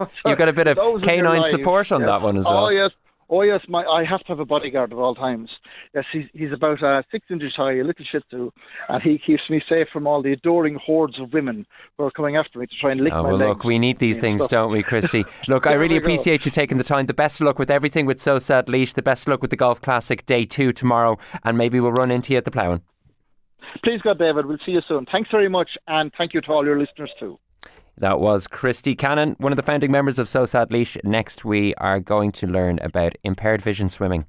You've 0.26 0.38
got 0.38 0.48
a 0.48 0.52
bit 0.52 0.68
of 0.68 1.02
canine 1.02 1.44
support 1.44 1.90
on 1.90 2.00
yes. 2.00 2.08
that 2.08 2.22
one 2.22 2.36
as 2.36 2.44
well. 2.44 2.66
Oh 2.66 2.68
yes, 2.68 2.90
oh 3.28 3.42
yes. 3.42 3.60
My 3.68 3.84
I 3.84 4.04
have 4.04 4.20
to 4.20 4.26
have 4.28 4.38
a 4.38 4.44
bodyguard 4.44 4.92
at 4.92 4.98
all 4.98 5.14
times. 5.14 5.50
Yes, 5.92 6.04
he's 6.12 6.26
he's 6.32 6.52
about 6.52 6.80
uh, 6.82 7.02
six 7.10 7.26
inches 7.30 7.52
high, 7.56 7.78
a 7.78 7.84
little 7.84 8.04
Shih 8.10 8.20
Tzu, 8.30 8.52
and 8.88 9.02
he 9.02 9.18
keeps 9.18 9.42
me 9.50 9.60
safe 9.68 9.88
from 9.92 10.06
all 10.06 10.22
the 10.22 10.32
adoring 10.32 10.76
hordes 10.76 11.18
of 11.18 11.32
women 11.32 11.66
who 11.96 12.04
are 12.04 12.12
coming 12.12 12.36
after 12.36 12.60
me 12.60 12.66
to 12.66 12.74
try 12.80 12.92
and 12.92 13.00
lick 13.00 13.12
oh, 13.12 13.24
my 13.24 13.28
well, 13.30 13.38
legs. 13.38 13.48
Look, 13.48 13.64
we 13.64 13.80
need 13.80 13.98
these 13.98 14.18
things, 14.24 14.46
don't 14.46 14.70
we, 14.70 14.84
Christy? 14.84 15.24
Look, 15.48 15.66
I 15.72 15.72
really 15.72 15.96
appreciate 15.96 16.44
you 16.44 16.52
taking 16.52 16.78
the 16.78 16.84
time. 16.84 17.06
The 17.06 17.14
best 17.14 17.40
of 17.40 17.46
luck 17.46 17.58
with 17.58 17.70
everything 17.70 18.06
with 18.06 18.18
SOSAD 18.18 18.68
Laois. 18.68 18.94
The 18.94 19.02
best 19.02 19.26
of 19.26 19.32
luck 19.32 19.42
with 19.42 19.50
the 19.50 19.56
Golf 19.56 19.82
Classic 19.82 20.24
Day 20.26 20.44
Two 20.44 20.72
tomorrow, 20.72 21.18
and 21.42 21.58
maybe 21.58 21.80
we'll 21.80 21.92
run 21.92 22.12
into 22.12 22.34
you 22.34 22.38
at 22.38 22.44
the 22.44 22.52
ploughing. 22.52 22.82
Please 23.84 24.00
God, 24.02 24.18
David, 24.18 24.46
we'll 24.46 24.58
see 24.64 24.72
you 24.72 24.80
soon. 24.88 25.06
Thanks 25.10 25.30
very 25.30 25.48
much, 25.48 25.70
and 25.86 26.12
thank 26.16 26.34
you 26.34 26.40
to 26.42 26.48
all 26.48 26.64
your 26.64 26.78
listeners 26.78 27.10
too. 27.18 27.38
That 27.98 28.20
was 28.20 28.46
Christy 28.46 28.94
Cannon, 28.94 29.34
one 29.38 29.50
of 29.50 29.56
the 29.56 29.62
founding 29.62 29.90
members 29.90 30.18
of 30.18 30.28
SOSAD 30.28 30.70
Laois. 30.70 31.02
Next, 31.02 31.44
we 31.44 31.74
are 31.76 31.98
going 31.98 32.30
to 32.32 32.46
learn 32.46 32.78
about 32.80 33.16
impaired 33.24 33.60
vision 33.60 33.90
swimming. 33.90 34.24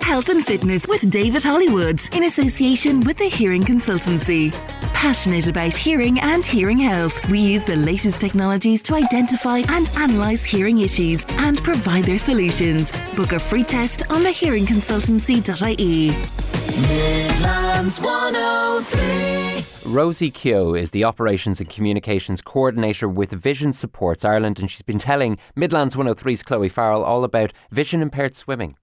Health 0.00 0.30
and 0.30 0.42
fitness 0.42 0.86
with 0.88 1.10
David 1.10 1.42
Hollywood 1.42 2.00
in 2.14 2.24
association 2.24 3.00
with 3.00 3.18
the 3.18 3.28
Hearing 3.28 3.62
Consultancy. 3.62 4.54
Passionate 4.98 5.46
about 5.46 5.74
hearing 5.74 6.18
and 6.18 6.44
hearing 6.44 6.80
health, 6.80 7.30
we 7.30 7.38
use 7.38 7.62
the 7.62 7.76
latest 7.76 8.20
technologies 8.20 8.82
to 8.82 8.96
identify 8.96 9.58
and 9.68 9.88
analyse 9.96 10.42
hearing 10.42 10.80
issues 10.80 11.24
and 11.28 11.62
provide 11.62 12.02
their 12.02 12.18
solutions. 12.18 12.90
Book 13.14 13.30
a 13.30 13.38
free 13.38 13.62
test 13.62 14.02
on 14.10 14.22
thehearingconsultancy.ie. 14.22 16.08
Midlands 16.08 18.00
103. 18.00 19.92
Rosie 19.92 20.32
Keogh 20.32 20.74
is 20.74 20.90
the 20.90 21.04
Operations 21.04 21.60
and 21.60 21.70
Communications 21.70 22.40
Coordinator 22.40 23.08
with 23.08 23.30
Vision 23.30 23.72
Supports 23.72 24.24
Ireland, 24.24 24.58
and 24.58 24.68
she's 24.68 24.82
been 24.82 24.98
telling 24.98 25.38
Midlands 25.54 25.94
103's 25.94 26.42
Chloe 26.42 26.68
Farrell 26.68 27.04
all 27.04 27.22
about 27.22 27.52
vision 27.70 28.02
impaired 28.02 28.34
swimming. 28.34 28.74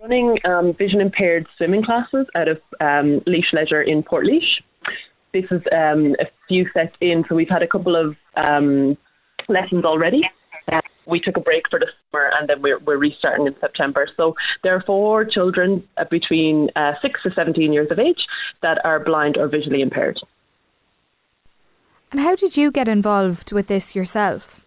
Running 0.00 0.38
um, 0.44 0.74
vision 0.74 1.00
impaired 1.00 1.48
swimming 1.56 1.82
classes 1.82 2.28
out 2.36 2.46
of 2.46 2.58
um, 2.80 3.20
Laois 3.26 3.52
Leisure 3.52 3.82
in 3.82 4.04
Portlaoise. 4.04 4.60
This 5.34 5.46
is 5.50 5.62
um, 5.72 6.14
a 6.20 6.26
few 6.46 6.66
sets 6.72 6.94
in, 7.00 7.24
so 7.28 7.34
we've 7.34 7.48
had 7.48 7.62
a 7.62 7.66
couple 7.66 7.96
of 7.96 8.14
um, 8.36 8.96
lessons 9.48 9.84
already. 9.84 10.22
Uh, 10.70 10.80
we 11.06 11.18
took 11.18 11.36
a 11.36 11.40
break 11.40 11.64
for 11.68 11.80
the 11.80 11.86
summer 12.12 12.30
and 12.38 12.48
then 12.48 12.62
we're, 12.62 12.78
we're 12.78 12.98
restarting 12.98 13.48
in 13.48 13.54
September. 13.60 14.06
So 14.16 14.36
there 14.62 14.76
are 14.76 14.82
four 14.86 15.24
children 15.24 15.82
uh, 15.96 16.04
between 16.08 16.70
uh, 16.76 16.92
6 17.02 17.20
to 17.24 17.30
17 17.34 17.72
years 17.72 17.88
of 17.90 17.98
age 17.98 18.20
that 18.62 18.78
are 18.84 19.00
blind 19.00 19.36
or 19.36 19.48
visually 19.48 19.82
impaired. 19.82 20.20
And 22.12 22.20
how 22.20 22.36
did 22.36 22.56
you 22.56 22.70
get 22.70 22.86
involved 22.86 23.50
with 23.50 23.66
this 23.66 23.96
yourself? 23.96 24.64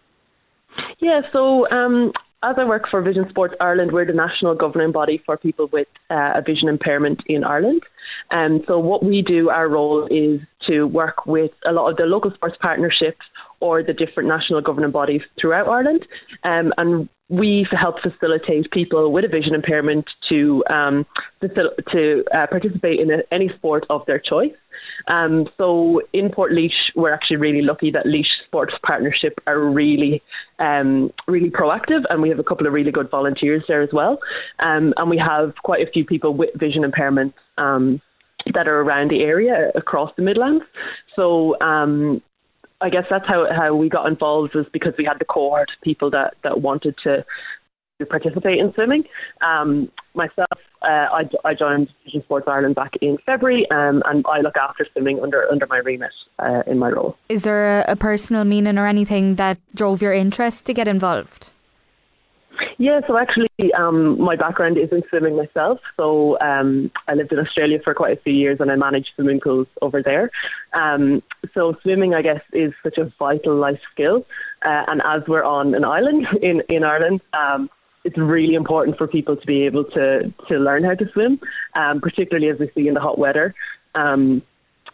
Yeah, 0.98 1.22
so 1.32 1.66
um, 1.70 2.12
as 2.42 2.56
I 2.58 2.64
work 2.64 2.84
for 2.90 3.00
Vision 3.00 3.26
Sports 3.30 3.54
Ireland, 3.58 3.92
we're 3.92 4.04
the 4.04 4.12
national 4.12 4.54
governing 4.54 4.92
body 4.92 5.22
for 5.24 5.38
people 5.38 5.68
with 5.72 5.88
uh, 6.10 6.32
a 6.36 6.42
vision 6.42 6.68
impairment 6.68 7.22
in 7.26 7.42
Ireland. 7.42 7.82
And 8.30 8.60
um, 8.60 8.64
so 8.66 8.78
what 8.78 9.02
we 9.02 9.22
do, 9.22 9.48
our 9.48 9.68
role 9.68 10.06
is 10.10 10.40
to 10.68 10.84
work 10.84 11.26
with 11.26 11.50
a 11.66 11.72
lot 11.72 11.90
of 11.90 11.96
the 11.96 12.04
local 12.04 12.30
sports 12.32 12.56
partnerships 12.60 13.24
or 13.60 13.82
the 13.82 13.92
different 13.92 14.28
national 14.28 14.60
governing 14.60 14.90
bodies 14.90 15.22
throughout 15.40 15.68
Ireland. 15.68 16.06
Um, 16.44 16.72
and 16.76 17.08
we 17.28 17.66
help 17.70 17.96
facilitate 18.00 18.70
people 18.70 19.12
with 19.12 19.24
a 19.24 19.28
vision 19.28 19.54
impairment 19.54 20.06
to 20.30 20.64
um, 20.70 21.06
to 21.40 22.24
uh, 22.34 22.46
participate 22.46 23.00
in 23.00 23.10
a, 23.10 23.18
any 23.30 23.50
sport 23.56 23.84
of 23.90 24.02
their 24.06 24.18
choice. 24.18 24.54
Um, 25.08 25.46
so 25.56 26.00
in 26.12 26.28
Portlaoise, 26.28 26.70
we're 26.94 27.12
actually 27.12 27.36
really 27.36 27.62
lucky 27.62 27.90
that 27.90 28.06
Laois 28.06 28.26
Sports 28.46 28.74
Partnership 28.84 29.34
are 29.46 29.58
really, 29.58 30.22
um, 30.58 31.10
really 31.26 31.50
proactive, 31.50 32.02
and 32.10 32.22
we 32.22 32.28
have 32.28 32.38
a 32.38 32.44
couple 32.44 32.66
of 32.66 32.72
really 32.72 32.90
good 32.90 33.10
volunteers 33.10 33.62
there 33.68 33.82
as 33.82 33.90
well. 33.92 34.18
Um, 34.58 34.92
and 34.96 35.10
we 35.10 35.18
have 35.18 35.54
quite 35.62 35.86
a 35.86 35.90
few 35.90 36.04
people 36.04 36.34
with 36.34 36.50
vision 36.54 36.82
impairments 36.82 37.34
um, 37.56 38.00
that 38.54 38.68
are 38.68 38.80
around 38.80 39.10
the 39.10 39.22
area 39.22 39.70
across 39.74 40.12
the 40.16 40.22
Midlands. 40.22 40.64
So 41.16 41.58
um, 41.60 42.22
I 42.80 42.90
guess 42.90 43.04
that's 43.10 43.26
how 43.26 43.46
how 43.54 43.74
we 43.74 43.88
got 43.88 44.06
involved 44.06 44.54
was 44.54 44.66
because 44.72 44.94
we 44.96 45.04
had 45.04 45.18
the 45.18 45.24
cohort 45.24 45.68
of 45.76 45.82
people 45.82 46.10
that 46.10 46.34
that 46.42 46.60
wanted 46.60 46.94
to 47.04 47.24
participate 48.06 48.58
in 48.58 48.72
swimming. 48.74 49.04
Um, 49.40 49.90
myself, 50.14 50.46
uh, 50.82 50.86
I, 50.86 51.22
I 51.44 51.54
joined 51.54 51.88
Vision 52.04 52.22
Sports 52.22 52.46
Ireland 52.48 52.76
back 52.76 52.92
in 53.00 53.18
February, 53.26 53.66
um, 53.72 54.02
and 54.06 54.24
I 54.28 54.40
look 54.40 54.56
after 54.56 54.86
swimming 54.92 55.20
under 55.20 55.50
under 55.50 55.66
my 55.66 55.78
remit 55.78 56.12
uh, 56.38 56.62
in 56.66 56.78
my 56.78 56.90
role. 56.90 57.16
Is 57.28 57.42
there 57.42 57.80
a, 57.80 57.92
a 57.92 57.96
personal 57.96 58.44
meaning 58.44 58.78
or 58.78 58.86
anything 58.86 59.34
that 59.36 59.58
drove 59.74 60.00
your 60.00 60.12
interest 60.12 60.66
to 60.66 60.74
get 60.74 60.86
involved? 60.86 61.52
Yeah, 62.78 63.00
so 63.06 63.18
actually, 63.18 63.48
um, 63.76 64.20
my 64.20 64.36
background 64.36 64.78
is 64.78 64.90
in 64.92 65.02
swimming 65.08 65.36
myself. 65.36 65.80
So 65.96 66.38
um, 66.40 66.90
I 67.06 67.14
lived 67.14 67.32
in 67.32 67.38
Australia 67.38 67.78
for 67.82 67.94
quite 67.94 68.18
a 68.18 68.20
few 68.20 68.32
years, 68.32 68.58
and 68.60 68.70
I 68.70 68.76
managed 68.76 69.10
swimming 69.14 69.40
pools 69.40 69.66
over 69.82 70.02
there. 70.02 70.30
Um, 70.72 71.22
so 71.54 71.74
swimming, 71.82 72.14
I 72.14 72.22
guess, 72.22 72.40
is 72.52 72.72
such 72.82 72.98
a 72.98 73.12
vital 73.18 73.56
life 73.56 73.80
skill. 73.92 74.26
Uh, 74.64 74.84
and 74.88 75.02
as 75.04 75.22
we're 75.28 75.44
on 75.44 75.74
an 75.74 75.84
island 75.84 76.26
in 76.42 76.62
in 76.68 76.84
Ireland, 76.84 77.20
um, 77.32 77.70
it's 78.04 78.18
really 78.18 78.54
important 78.54 78.96
for 78.96 79.06
people 79.06 79.36
to 79.36 79.46
be 79.46 79.64
able 79.64 79.84
to 79.84 80.32
to 80.48 80.58
learn 80.58 80.84
how 80.84 80.94
to 80.94 81.10
swim, 81.12 81.40
um, 81.74 82.00
particularly 82.00 82.48
as 82.48 82.58
we 82.58 82.70
see 82.74 82.88
in 82.88 82.94
the 82.94 83.00
hot 83.00 83.18
weather. 83.18 83.54
Um, 83.94 84.42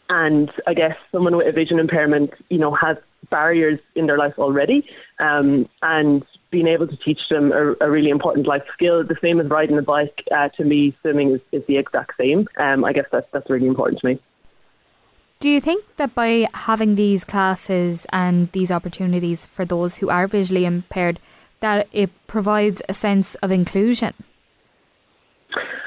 and 0.08 0.50
I 0.66 0.74
guess 0.74 0.96
someone 1.12 1.36
with 1.36 1.46
a 1.46 1.52
vision 1.52 1.78
impairment, 1.78 2.30
you 2.50 2.58
know, 2.58 2.74
has 2.74 2.96
barriers 3.30 3.80
in 3.94 4.06
their 4.06 4.18
life 4.18 4.34
already, 4.38 4.86
um, 5.18 5.68
and 5.82 6.24
being 6.54 6.68
able 6.68 6.86
to 6.86 6.96
teach 6.98 7.18
them 7.28 7.50
a, 7.50 7.74
a, 7.84 7.90
really 7.90 8.10
important 8.10 8.46
life 8.46 8.62
skill, 8.74 9.02
the 9.02 9.16
same 9.20 9.40
as 9.40 9.48
riding 9.48 9.76
a 9.76 9.82
bike. 9.82 10.22
Uh, 10.30 10.48
to 10.50 10.62
me, 10.64 10.96
swimming 11.00 11.32
is, 11.32 11.40
is 11.50 11.66
the 11.66 11.76
exact 11.76 12.12
same. 12.16 12.46
Um, 12.56 12.84
I 12.84 12.92
guess 12.92 13.06
that's 13.10 13.26
that's 13.32 13.50
really 13.50 13.66
important 13.66 14.00
to 14.02 14.06
me. 14.06 14.20
Do 15.40 15.50
you 15.50 15.60
think 15.60 15.84
that 15.96 16.14
by 16.14 16.46
having 16.54 16.94
these 16.94 17.24
classes 17.24 18.06
and 18.12 18.52
these 18.52 18.70
opportunities 18.70 19.44
for 19.44 19.64
those 19.64 19.96
who 19.96 20.08
are 20.10 20.28
visually 20.28 20.64
impaired, 20.64 21.18
that 21.58 21.88
it 21.90 22.10
provides 22.28 22.80
a 22.88 22.94
sense 22.94 23.34
of 23.42 23.50
inclusion? 23.50 24.14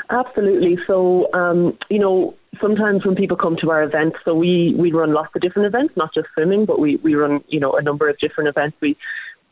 Absolutely. 0.09 0.77
So, 0.85 1.31
um, 1.33 1.77
you 1.89 1.99
know, 1.99 2.35
sometimes 2.61 3.05
when 3.05 3.15
people 3.15 3.37
come 3.37 3.55
to 3.61 3.71
our 3.71 3.83
events, 3.83 4.17
so 4.25 4.33
we, 4.33 4.75
we 4.77 4.91
run 4.91 5.13
lots 5.13 5.29
of 5.35 5.41
different 5.41 5.67
events, 5.67 5.93
not 5.95 6.13
just 6.13 6.27
swimming, 6.33 6.65
but 6.65 6.79
we, 6.79 6.97
we 6.97 7.15
run, 7.15 7.43
you 7.47 7.59
know, 7.59 7.73
a 7.73 7.81
number 7.81 8.09
of 8.09 8.17
different 8.19 8.47
events. 8.49 8.77
We 8.81 8.97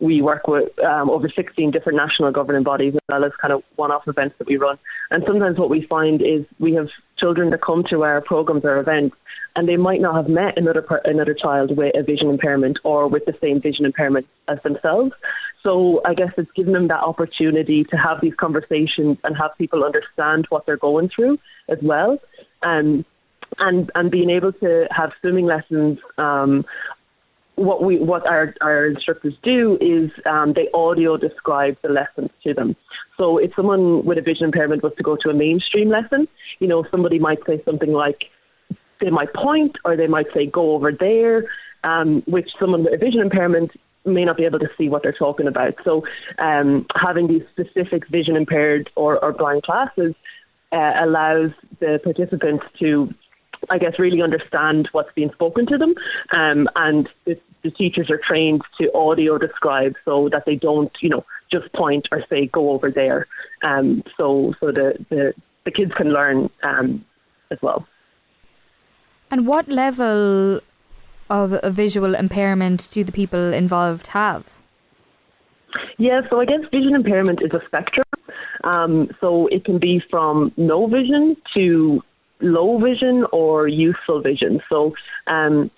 we 0.06 0.22
work 0.22 0.48
with 0.48 0.78
um, 0.80 1.10
over 1.10 1.30
16 1.30 1.72
different 1.72 1.98
national 1.98 2.32
governing 2.32 2.64
bodies 2.64 2.94
as 2.94 3.02
well 3.10 3.26
as 3.26 3.32
kind 3.42 3.54
of 3.54 3.64
one-off 3.76 4.04
events 4.08 4.36
that 4.38 4.48
we 4.48 4.58
run. 4.58 4.78
And 5.12 5.24
sometimes 5.28 5.58
what 5.58 5.70
we 5.70 5.86
find 5.88 6.22
is 6.22 6.46
we 6.60 6.74
have 6.76 6.88
children 7.18 7.50
that 7.50 7.62
come 7.62 7.84
to 7.90 8.04
our 8.04 8.22
programs 8.22 8.64
or 8.64 8.78
events 8.80 9.16
and 9.56 9.68
they 9.68 9.78
might 9.78 10.02
not 10.02 10.16
have 10.16 10.28
met 10.28 10.58
another 10.58 10.86
another 11.06 11.34
child 11.34 11.76
with 11.76 11.96
a 11.96 12.04
vision 12.04 12.30
impairment 12.30 12.78
or 12.84 13.08
with 13.08 13.26
the 13.26 13.34
same 13.42 13.62
vision 13.62 13.86
impairment 13.86 14.28
as 14.48 14.58
themselves. 14.64 15.12
So 15.64 16.02
I 16.06 16.14
guess 16.14 16.32
it's 16.38 16.52
given 16.56 16.74
them 16.74 16.90
that 16.90 17.02
opportunity 17.02 17.86
to 17.86 17.96
have 17.96 18.20
these 18.22 18.36
conversations 18.36 19.18
and 19.24 19.36
have 19.38 19.52
people 19.58 19.84
understand 19.84 20.46
what 20.50 20.66
they're 20.66 20.78
going 20.78 21.10
through 21.16 21.40
as 21.70 21.80
well. 21.82 22.20
Um, 22.62 23.06
and 23.60 23.90
and 23.96 24.12
being 24.12 24.30
able 24.30 24.52
to 24.54 24.88
have 24.92 25.12
swimming 25.22 25.46
lessons 25.46 26.00
um, 26.18 26.66
what 27.56 27.84
we 27.84 27.98
what 28.00 28.26
our, 28.28 28.54
our 28.62 28.86
instructors 28.86 29.34
do 29.44 29.78
is 29.82 30.12
um, 30.26 30.54
they 30.54 30.68
audio 30.74 31.18
describe 31.18 31.78
the 31.82 31.90
lessons 31.90 32.30
to 32.44 32.54
them. 32.54 32.76
So 33.18 33.38
if 33.38 33.52
someone 33.56 34.06
with 34.06 34.18
a 34.18 34.22
vision 34.22 34.46
impairment 34.46 34.84
was 34.84 34.94
to 34.98 35.04
go 35.04 35.16
to 35.22 35.30
a 35.30 35.34
mainstream 35.34 35.90
lesson, 35.90 36.28
you 36.60 36.68
know, 36.68 36.86
somebody 36.92 37.20
might 37.20 37.40
say 37.48 37.62
something 37.64 37.92
like 37.92 38.26
they 39.02 39.10
might 39.10 39.34
point 39.34 39.78
or 39.86 39.96
they 39.96 40.08
might 40.08 40.28
say 40.34 40.46
go 40.46 40.74
over 40.76 40.92
there, 40.92 41.46
um, 41.84 42.24
which 42.28 42.50
someone 42.60 42.84
with 42.84 42.94
a 42.94 42.98
vision 42.98 43.22
impairment 43.22 43.72
may 44.06 44.24
not 44.24 44.38
be 44.38 44.46
able 44.46 44.60
to 44.60 44.70
see 44.78 44.88
what 44.88 45.04
they're 45.04 45.12
talking 45.12 45.48
about. 45.48 45.74
So 45.84 46.04
um, 46.38 46.86
having 46.96 47.28
these 47.28 47.42
specific 47.52 48.08
vision 48.10 48.36
impaired 48.36 48.90
or, 48.96 49.24
or 49.24 49.34
blind 49.34 49.64
classes 49.64 50.14
uh, 50.72 50.94
allows 51.00 51.52
the 51.80 52.00
participants 52.04 52.66
to 52.80 53.14
I 53.70 53.78
guess, 53.78 54.00
really 54.00 54.22
understand 54.22 54.90
what's 54.92 55.14
being 55.14 55.32
spoken 55.32 55.66
to 55.68 55.78
them. 55.78 55.96
Um, 56.32 56.68
and 56.76 57.10
the, 57.26 57.40
the 57.64 57.72
teachers 57.72 58.10
are 58.10 58.20
trained 58.20 58.62
to 58.80 58.94
audio 58.94 59.38
describe 59.38 59.96
so 60.06 60.30
that 60.30 60.44
they 60.46 60.56
don't, 60.56 60.92
you 61.02 61.10
know, 61.10 61.26
just 61.52 61.72
point 61.74 62.08
or 62.12 62.24
say, 62.30 62.48
go 62.48 62.72
over 62.72 62.92
there. 62.92 63.28
Um, 63.64 64.04
so 64.18 64.54
so 64.60 64.68
the, 64.72 65.06
the, 65.10 65.34
the 65.64 65.72
kids 65.72 65.92
can 65.96 66.12
learn 66.12 66.50
um, 66.64 67.06
as 67.52 67.60
well. 67.62 67.88
And 69.32 69.48
what 69.48 69.68
level 69.68 70.62
of 71.30 71.54
a 71.64 71.72
visual 71.72 72.16
impairment 72.16 72.88
do 72.92 73.04
the 73.04 73.12
people 73.12 73.54
involved 73.54 74.08
have? 74.08 74.54
Yeah, 75.98 76.22
so 76.30 76.40
I 76.40 76.46
guess 76.46 76.60
vision 76.72 76.94
impairment 76.96 77.42
is 77.42 77.52
a 77.52 77.66
spectrum. 77.66 78.06
Um, 78.64 79.10
so 79.20 79.48
it 79.48 79.66
can 79.66 79.80
be 79.80 80.02
from 80.10 80.52
no 80.58 80.88
vision 80.88 81.38
to 81.56 82.02
low 82.42 82.80
vision 82.80 83.26
or 83.32 83.68
useful 83.68 84.22
vision. 84.22 84.62
So 84.70 84.94
um, 85.28 85.72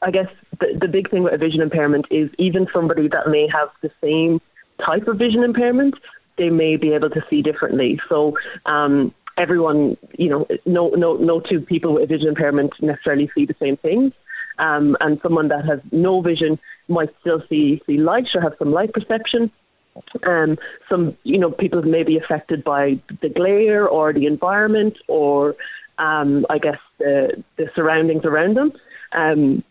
I 0.00 0.10
guess 0.10 0.28
the, 0.60 0.78
the 0.80 0.88
big 0.88 1.10
thing 1.10 1.22
with 1.22 1.34
a 1.34 1.38
vision 1.38 1.60
impairment 1.60 2.06
is 2.10 2.30
even 2.38 2.66
somebody 2.72 3.08
that 3.08 3.28
may 3.28 3.48
have 3.52 3.68
the 3.82 3.90
same 4.00 4.40
type 4.84 5.06
of 5.08 5.18
vision 5.18 5.42
impairment, 5.42 5.94
they 6.38 6.50
may 6.50 6.76
be 6.76 6.92
able 6.92 7.10
to 7.10 7.24
see 7.30 7.42
differently. 7.42 8.00
So 8.08 8.36
um, 8.66 9.14
everyone, 9.36 9.96
you 10.18 10.28
know, 10.28 10.46
no, 10.66 10.88
no, 10.90 11.16
no 11.16 11.40
two 11.40 11.60
people 11.60 11.94
with 11.94 12.04
a 12.04 12.06
vision 12.06 12.28
impairment 12.28 12.72
necessarily 12.80 13.30
see 13.34 13.46
the 13.46 13.56
same 13.60 13.76
things. 13.76 14.12
Um, 14.58 14.96
and 15.00 15.18
someone 15.22 15.48
that 15.48 15.64
has 15.64 15.80
no 15.92 16.20
vision 16.20 16.58
might 16.88 17.08
still 17.20 17.42
see 17.48 17.82
see 17.86 17.96
light 17.96 18.26
or 18.34 18.42
have 18.42 18.52
some 18.58 18.70
light 18.70 18.92
perception. 18.92 19.50
Um, 20.26 20.58
some, 20.88 21.16
you 21.24 21.38
know, 21.38 21.50
people 21.50 21.82
may 21.82 22.02
be 22.02 22.18
affected 22.18 22.64
by 22.64 23.00
the 23.20 23.28
glare 23.28 23.88
or 23.88 24.12
the 24.12 24.26
environment 24.26 24.96
or, 25.08 25.54
um, 25.98 26.46
I 26.50 26.58
guess, 26.58 26.78
the, 26.98 27.42
the 27.56 27.70
surroundings 27.74 28.24
around 28.24 28.56
them. 28.56 28.72
Um, 29.12 29.64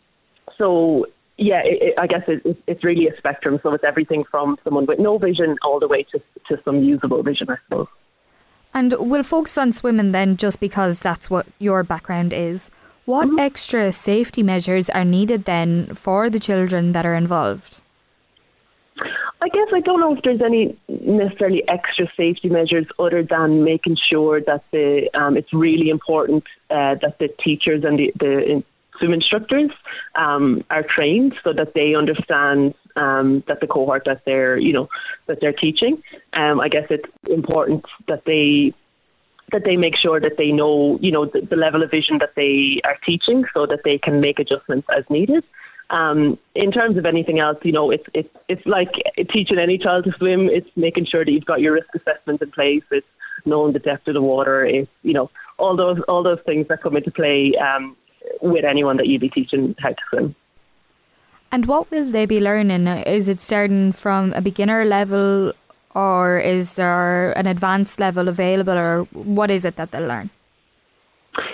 so, 0.57 1.07
yeah, 1.37 1.61
it, 1.63 1.81
it, 1.81 1.93
I 1.97 2.07
guess 2.07 2.23
it, 2.27 2.57
it's 2.67 2.83
really 2.83 3.07
a 3.07 3.17
spectrum. 3.17 3.59
So 3.63 3.73
it's 3.73 3.83
everything 3.83 4.23
from 4.29 4.57
someone 4.63 4.85
with 4.85 4.99
no 4.99 5.17
vision 5.17 5.57
all 5.63 5.79
the 5.79 5.87
way 5.87 6.03
to, 6.11 6.19
to 6.49 6.61
some 6.63 6.83
usable 6.83 7.23
vision, 7.23 7.49
I 7.49 7.57
suppose. 7.67 7.87
And 8.73 8.93
we'll 8.99 9.23
focus 9.23 9.57
on 9.57 9.73
swimming 9.73 10.11
then, 10.11 10.37
just 10.37 10.59
because 10.59 10.99
that's 10.99 11.29
what 11.29 11.47
your 11.59 11.83
background 11.83 12.31
is. 12.31 12.69
What 13.05 13.27
mm-hmm. 13.27 13.39
extra 13.39 13.91
safety 13.91 14.43
measures 14.43 14.89
are 14.91 15.03
needed 15.03 15.45
then 15.45 15.93
for 15.95 16.29
the 16.29 16.39
children 16.39 16.91
that 16.93 17.05
are 17.05 17.15
involved? 17.15 17.81
I 19.43 19.49
guess 19.49 19.67
I 19.73 19.79
don't 19.79 19.99
know 19.99 20.15
if 20.15 20.21
there's 20.23 20.41
any 20.41 20.77
necessarily 20.87 21.67
extra 21.67 22.05
safety 22.15 22.47
measures 22.47 22.85
other 22.99 23.23
than 23.23 23.63
making 23.63 23.97
sure 24.07 24.39
that 24.39 24.63
the 24.71 25.09
um, 25.15 25.35
it's 25.35 25.51
really 25.51 25.89
important 25.89 26.43
uh, 26.69 26.95
that 27.01 27.17
the 27.19 27.27
teachers 27.43 27.83
and 27.83 27.97
the, 27.97 28.13
the 28.19 28.63
swim 28.99 29.13
instructors 29.13 29.71
um, 30.13 30.63
are 30.69 30.83
trained 30.83 31.33
so 31.43 31.53
that 31.53 31.73
they 31.73 31.95
understand 31.95 32.75
um, 32.95 33.43
that 33.47 33.61
the 33.61 33.67
cohort 33.67 34.03
that 34.05 34.21
they're 34.25 34.59
you 34.59 34.73
know 34.73 34.89
that 35.25 35.39
they're 35.41 35.53
teaching. 35.53 36.03
Um, 36.33 36.59
I 36.59 36.69
guess 36.69 36.85
it's 36.91 37.09
important 37.27 37.83
that 38.07 38.25
they 38.25 38.75
that 39.51 39.63
they 39.65 39.75
make 39.75 39.95
sure 39.97 40.19
that 40.19 40.37
they 40.37 40.51
know 40.51 40.99
you 41.01 41.11
know 41.11 41.25
the, 41.25 41.41
the 41.41 41.55
level 41.55 41.81
of 41.81 41.89
vision 41.89 42.19
that 42.19 42.35
they 42.35 42.79
are 42.83 42.97
teaching 43.03 43.45
so 43.55 43.65
that 43.65 43.79
they 43.83 43.97
can 43.97 44.21
make 44.21 44.37
adjustments 44.37 44.87
as 44.95 45.03
needed. 45.09 45.43
Um, 45.91 46.39
in 46.55 46.71
terms 46.71 46.97
of 46.97 47.05
anything 47.05 47.39
else, 47.39 47.57
you 47.63 47.73
know, 47.73 47.91
it's 47.91 48.05
it's 48.13 48.29
it's 48.47 48.65
like 48.65 48.91
teaching 49.31 49.59
any 49.59 49.77
child 49.77 50.05
to 50.05 50.11
swim. 50.17 50.47
It's 50.49 50.69
making 50.75 51.05
sure 51.05 51.25
that 51.25 51.31
you've 51.31 51.45
got 51.45 51.59
your 51.59 51.73
risk 51.73 51.89
assessment 51.93 52.41
in 52.41 52.49
place. 52.51 52.83
It's 52.91 53.05
knowing 53.45 53.73
the 53.73 53.79
depth 53.79 54.07
of 54.07 54.13
the 54.13 54.21
water. 54.21 54.65
It's 54.65 54.89
you 55.03 55.13
know 55.13 55.29
all 55.57 55.75
those 55.75 55.99
all 56.07 56.23
those 56.23 56.39
things 56.45 56.67
that 56.69 56.81
come 56.81 56.95
into 56.95 57.11
play 57.11 57.53
um, 57.57 57.97
with 58.41 58.63
anyone 58.63 58.97
that 58.97 59.07
you 59.07 59.19
be 59.19 59.29
teaching 59.29 59.75
how 59.79 59.89
to 59.89 60.03
swim. 60.09 60.35
And 61.51 61.65
what 61.65 61.91
will 61.91 62.09
they 62.09 62.25
be 62.25 62.39
learning? 62.39 62.87
Is 62.87 63.27
it 63.27 63.41
starting 63.41 63.91
from 63.91 64.31
a 64.33 64.41
beginner 64.41 64.85
level, 64.85 65.51
or 65.93 66.39
is 66.39 66.75
there 66.75 67.33
an 67.33 67.47
advanced 67.47 67.99
level 67.99 68.29
available, 68.29 68.77
or 68.77 69.03
what 69.11 69.51
is 69.51 69.65
it 69.65 69.75
that 69.75 69.91
they'll 69.91 70.07
learn? 70.07 70.29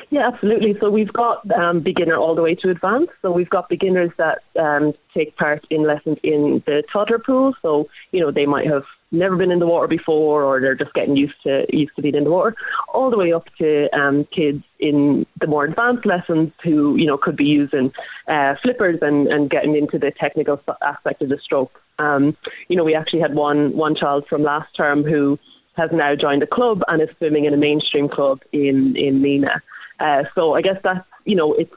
Yeah, 0.10 0.30
absolutely. 0.34 0.76
So 0.80 0.90
we've 0.90 1.12
got 1.12 1.50
um, 1.52 1.82
beginner 1.82 2.16
all 2.16 2.36
the 2.36 2.42
way 2.42 2.56
to 2.56 2.70
advanced. 2.70 3.12
So 3.22 3.32
we've 3.32 3.50
got 3.50 3.70
beginners 3.70 4.12
that 4.18 4.40
um, 4.60 4.94
take 5.16 5.36
part 5.38 5.66
in 5.70 5.86
lessons 5.86 6.18
in 6.24 6.64
the 6.66 6.84
toddler 6.92 7.20
pool. 7.20 7.54
So 7.62 7.88
you 8.12 8.20
know 8.20 8.32
they 8.32 8.46
might 8.46 8.68
have 8.68 8.84
never 9.12 9.36
been 9.36 9.52
in 9.52 9.60
the 9.60 9.68
water 9.68 9.88
before, 9.88 10.44
or 10.44 10.60
they're 10.60 10.76
just 10.76 10.94
getting 10.94 11.16
used 11.16 11.36
to 11.44 11.66
used 11.70 11.96
to 11.96 12.02
being 12.02 12.16
in 12.16 12.24
the 12.24 12.32
water. 12.32 12.56
All 12.94 13.12
the 13.12 13.18
way 13.18 13.34
up 13.34 13.46
to 13.60 13.88
um, 13.96 14.26
kids 14.36 14.64
in 14.80 15.26
the 15.40 15.48
more 15.48 15.66
advanced 15.66 16.06
lessons 16.06 16.52
who 16.64 16.96
you 16.98 17.06
know 17.06 17.18
could 17.18 17.36
be 17.36 17.46
using 17.46 17.92
uh, 18.28 18.56
flippers 18.62 19.00
and, 19.02 19.28
and 19.28 19.50
getting 19.50 19.76
into 19.76 20.00
the 20.00 20.12
technical 20.20 20.60
aspect 20.82 21.22
of 21.22 21.30
the 21.30 21.38
stroke. 21.44 21.80
Um, 22.00 22.38
you 22.68 22.76
know, 22.76 22.84
we 22.84 22.96
actually 22.96 23.22
had 23.22 23.36
one 23.36 23.76
one 23.76 23.96
child 23.96 24.26
from 24.30 24.44
last 24.44 24.76
term 24.76 25.04
who 25.04 25.38
has 25.78 25.90
now 25.94 26.16
joined 26.16 26.44
a 26.44 26.48
club 26.48 26.82
and 26.88 27.02
is 27.02 27.10
swimming 27.18 27.46
in 27.46 27.54
a 27.54 27.58
mainstream 27.58 28.10
club 28.10 28.42
in 28.52 28.96
in 28.96 29.22
Nenagh. 29.22 29.62
Uh, 30.00 30.24
so 30.36 30.54
I 30.54 30.62
guess 30.62 30.78
that's 30.84 31.06
you 31.26 31.36
know 31.36 31.54
it's 31.54 31.74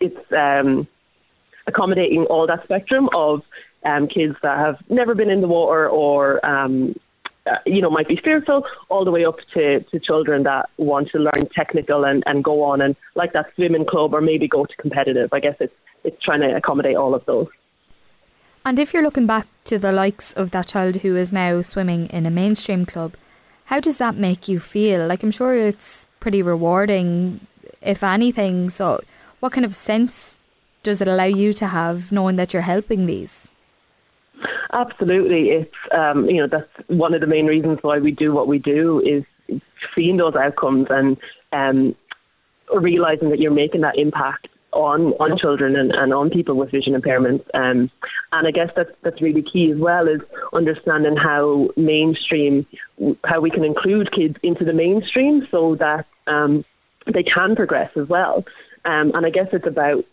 it's 0.00 0.32
um, 0.32 0.86
accommodating 1.66 2.24
all 2.26 2.46
that 2.46 2.64
spectrum 2.64 3.08
of 3.14 3.42
um, 3.84 4.08
kids 4.08 4.36
that 4.42 4.58
have 4.58 4.76
never 4.88 5.14
been 5.14 5.30
in 5.30 5.40
the 5.40 5.48
water 5.48 5.88
or 5.88 6.44
um, 6.44 6.94
uh, 7.46 7.56
you 7.64 7.80
know 7.80 7.90
might 7.90 8.08
be 8.08 8.16
fearful, 8.22 8.64
all 8.88 9.04
the 9.04 9.10
way 9.10 9.24
up 9.24 9.36
to, 9.54 9.80
to 9.80 10.00
children 10.00 10.42
that 10.44 10.68
want 10.78 11.10
to 11.10 11.18
learn 11.18 11.48
technical 11.54 12.04
and, 12.04 12.22
and 12.26 12.42
go 12.42 12.62
on 12.62 12.80
and 12.80 12.96
like 13.14 13.32
that 13.32 13.46
swimming 13.54 13.86
club 13.86 14.14
or 14.14 14.20
maybe 14.20 14.48
go 14.48 14.64
to 14.64 14.76
competitive. 14.76 15.32
I 15.32 15.40
guess 15.40 15.56
it's 15.60 15.74
it's 16.04 16.22
trying 16.22 16.40
to 16.40 16.54
accommodate 16.56 16.96
all 16.96 17.14
of 17.14 17.24
those. 17.26 17.48
And 18.66 18.80
if 18.80 18.92
you're 18.92 19.04
looking 19.04 19.28
back 19.28 19.46
to 19.66 19.78
the 19.78 19.92
likes 19.92 20.32
of 20.32 20.50
that 20.50 20.66
child 20.66 20.96
who 20.96 21.14
is 21.14 21.32
now 21.32 21.62
swimming 21.62 22.08
in 22.08 22.26
a 22.26 22.32
mainstream 22.32 22.84
club, 22.84 23.14
how 23.66 23.78
does 23.78 23.98
that 23.98 24.16
make 24.16 24.48
you 24.48 24.58
feel? 24.58 25.06
Like, 25.06 25.22
I'm 25.22 25.30
sure 25.30 25.54
it's 25.54 26.04
pretty 26.18 26.42
rewarding, 26.42 27.46
if 27.80 28.02
anything. 28.02 28.70
So, 28.70 29.02
what 29.38 29.52
kind 29.52 29.64
of 29.64 29.72
sense 29.72 30.36
does 30.82 31.00
it 31.00 31.06
allow 31.06 31.26
you 31.26 31.52
to 31.52 31.68
have 31.68 32.10
knowing 32.10 32.34
that 32.36 32.52
you're 32.52 32.62
helping 32.62 33.06
these? 33.06 33.46
Absolutely, 34.72 35.50
it's 35.50 35.76
um, 35.96 36.28
you 36.28 36.42
know 36.42 36.48
that's 36.48 36.88
one 36.88 37.14
of 37.14 37.20
the 37.20 37.28
main 37.28 37.46
reasons 37.46 37.78
why 37.82 38.00
we 38.00 38.10
do 38.10 38.32
what 38.32 38.48
we 38.48 38.58
do 38.58 39.00
is 39.00 39.60
seeing 39.94 40.16
those 40.16 40.34
outcomes 40.34 40.88
and 40.90 41.16
um, 41.52 41.94
realizing 42.74 43.30
that 43.30 43.38
you're 43.38 43.52
making 43.52 43.82
that 43.82 43.96
impact 43.96 44.48
on 44.76 45.12
on 45.14 45.38
children 45.38 45.76
and, 45.76 45.92
and 45.92 46.12
on 46.12 46.30
people 46.30 46.54
with 46.54 46.70
vision 46.70 46.94
impairments. 46.94 47.44
Um, 47.54 47.90
and 48.32 48.46
I 48.46 48.50
guess 48.50 48.68
that's 48.76 48.90
that's 49.02 49.20
really 49.22 49.42
key 49.42 49.72
as 49.72 49.78
well 49.78 50.06
is 50.06 50.20
understanding 50.52 51.16
how 51.16 51.70
mainstream 51.76 52.66
how 53.24 53.40
we 53.40 53.50
can 53.50 53.64
include 53.64 54.12
kids 54.12 54.36
into 54.42 54.64
the 54.64 54.72
mainstream 54.72 55.46
so 55.50 55.76
that 55.76 56.06
um, 56.26 56.64
they 57.12 57.22
can 57.22 57.56
progress 57.56 57.90
as 57.96 58.08
well. 58.08 58.44
Um, 58.84 59.12
and 59.14 59.26
I 59.26 59.30
guess 59.30 59.48
it's 59.52 59.66
about 59.66 60.04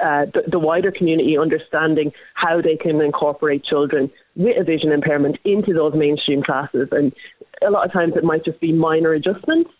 uh, 0.00 0.26
the, 0.34 0.42
the, 0.50 0.58
wider 0.58 0.90
community 0.90 1.38
understanding 1.38 2.10
how 2.34 2.60
they 2.60 2.76
can 2.76 3.00
incorporate 3.00 3.62
children 3.64 4.10
with 4.34 4.56
a 4.58 4.64
vision 4.64 4.90
impairment 4.90 5.36
into 5.44 5.72
those 5.72 5.94
mainstream 5.94 6.42
classes. 6.42 6.88
And 6.90 7.12
a 7.64 7.70
lot 7.70 7.86
of 7.86 7.92
times 7.92 8.14
it 8.16 8.24
might 8.24 8.44
just 8.44 8.58
be 8.58 8.72
minor 8.72 9.12
adjustments 9.12 9.70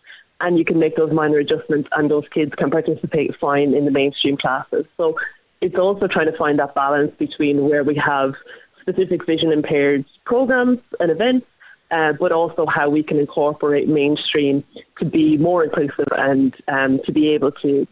and 0.42 0.58
you 0.58 0.64
can 0.64 0.78
make 0.78 0.96
those 0.96 1.12
minor 1.12 1.38
adjustments 1.38 1.88
and 1.92 2.10
those 2.10 2.24
kids 2.34 2.52
can 2.58 2.70
participate 2.70 3.30
fine 3.40 3.74
in 3.74 3.84
the 3.84 3.90
mainstream 3.90 4.36
classes. 4.36 4.84
So 4.96 5.14
it's 5.60 5.76
also 5.76 6.08
trying 6.08 6.30
to 6.30 6.36
find 6.36 6.58
that 6.58 6.74
balance 6.74 7.12
between 7.18 7.68
where 7.68 7.84
we 7.84 7.94
have 8.04 8.34
specific 8.80 9.24
vision 9.24 9.52
impaired 9.52 10.04
programs 10.26 10.80
and 10.98 11.10
events, 11.10 11.46
uh, 11.92 12.12
but 12.18 12.32
also 12.32 12.66
how 12.66 12.90
we 12.90 13.02
can 13.02 13.18
incorporate 13.18 13.88
mainstream 13.88 14.64
to 14.98 15.04
be 15.04 15.38
more 15.38 15.62
inclusive 15.64 16.08
and 16.18 16.54
um, 16.68 17.00
to 17.06 17.12
be 17.12 17.28
able 17.28 17.52
to 17.52 17.86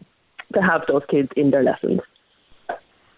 to 0.53 0.61
have 0.61 0.81
those 0.89 1.03
kids 1.09 1.29
in 1.37 1.49
their 1.49 1.63
lessons. 1.63 2.01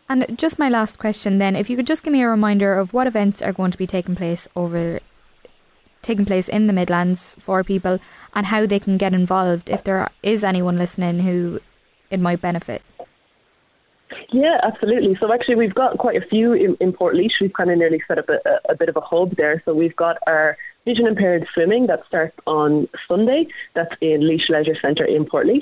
And 0.07 0.37
just 0.37 0.59
my 0.59 0.69
last 0.69 0.99
question 0.99 1.39
then, 1.39 1.55
if 1.55 1.67
you 1.67 1.75
could 1.75 1.87
just 1.87 2.03
give 2.03 2.13
me 2.13 2.21
a 2.21 2.27
reminder 2.27 2.77
of 2.77 2.93
what 2.93 3.07
events 3.07 3.41
are 3.41 3.51
going 3.51 3.71
to 3.71 3.77
be 3.77 3.87
taking 3.87 4.15
place 4.15 4.47
over 4.55 4.99
taking 6.03 6.25
place 6.25 6.47
in 6.47 6.67
the 6.67 6.73
Midlands 6.73 7.35
for 7.39 7.63
people 7.63 7.99
and 8.33 8.45
how 8.45 8.65
they 8.65 8.79
can 8.79 8.97
get 8.97 9.13
involved 9.13 9.69
if 9.69 9.83
there 9.83 10.09
is 10.21 10.43
anyone 10.43 10.77
listening 10.77 11.19
who 11.19 11.59
it 12.11 12.19
might 12.19 12.41
benefit. 12.41 12.81
Yeah, 14.31 14.57
absolutely. 14.63 15.17
So 15.19 15.33
actually, 15.33 15.55
we've 15.55 15.73
got 15.73 15.97
quite 15.97 16.21
a 16.21 16.25
few 16.27 16.53
in, 16.53 16.77
in 16.79 16.93
Portlaoise. 16.93 17.31
We've 17.41 17.53
kind 17.53 17.71
of 17.71 17.77
nearly 17.77 18.01
set 18.07 18.17
up 18.17 18.29
a, 18.29 18.71
a, 18.71 18.75
bit 18.75 18.89
of 18.89 18.97
a 18.97 19.01
hub 19.01 19.35
there. 19.35 19.61
So 19.65 19.73
we've 19.73 19.95
got 19.95 20.17
our 20.27 20.57
vision 20.85 21.07
impaired 21.07 21.47
swimming 21.53 21.87
that 21.87 22.01
starts 22.07 22.35
on 22.45 22.87
Sunday. 23.07 23.47
That's 23.75 23.93
in 24.01 24.21
Laois 24.21 24.49
Leisure 24.49 24.75
Centre 24.81 25.05
in 25.05 25.25
Portlaoise. 25.25 25.61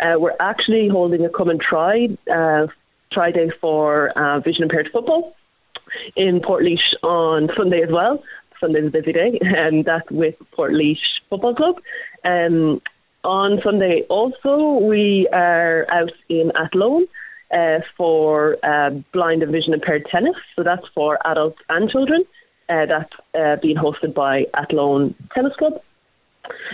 Uh, 0.00 0.18
we're 0.18 0.36
actually 0.40 0.88
holding 0.88 1.24
a 1.24 1.28
come 1.30 1.48
and 1.48 1.60
try 1.60 2.08
uh, 2.32 2.66
try 3.12 3.30
day 3.30 3.50
for 3.60 4.10
uh, 4.16 4.40
vision 4.40 4.62
impaired 4.64 4.88
football 4.92 5.34
in 6.16 6.40
Portlaoise 6.40 6.78
on 7.02 7.48
Sunday 7.56 7.82
as 7.82 7.90
well. 7.90 8.22
Sunday's 8.60 8.86
a 8.86 8.90
busy 8.90 9.12
day, 9.12 9.38
and 9.42 9.84
that's 9.84 10.10
with 10.10 10.34
Portlaoise 10.56 10.98
Football 11.28 11.54
Club. 11.54 11.76
Um, 12.24 12.80
on 13.22 13.60
Sunday, 13.62 14.02
also, 14.08 14.84
we 14.84 15.28
are 15.32 15.86
out 15.90 16.12
in 16.28 16.52
Athlone 16.56 17.06
uh, 17.52 17.80
for 17.96 18.56
uh, 18.64 18.90
blind 19.12 19.42
and 19.42 19.52
vision 19.52 19.74
impaired 19.74 20.06
tennis. 20.10 20.36
So 20.56 20.62
that's 20.62 20.86
for 20.94 21.18
adults 21.26 21.58
and 21.68 21.90
children. 21.90 22.24
Uh, 22.68 22.86
that's 22.86 23.12
uh, 23.34 23.56
being 23.60 23.76
hosted 23.76 24.14
by 24.14 24.46
Athlone 24.54 25.14
Tennis 25.34 25.52
Club. 25.58 25.74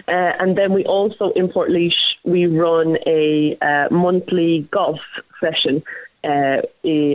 Uh, 0.09 0.33
and 0.39 0.57
then 0.57 0.73
we 0.73 0.85
also 0.85 1.33
in 1.35 1.49
Portlaoise 1.49 1.93
we 2.25 2.47
run 2.47 2.97
a 3.07 3.57
uh, 3.61 3.93
monthly 3.95 4.69
golf 4.71 4.99
session 5.41 5.83
uh, 6.25 6.63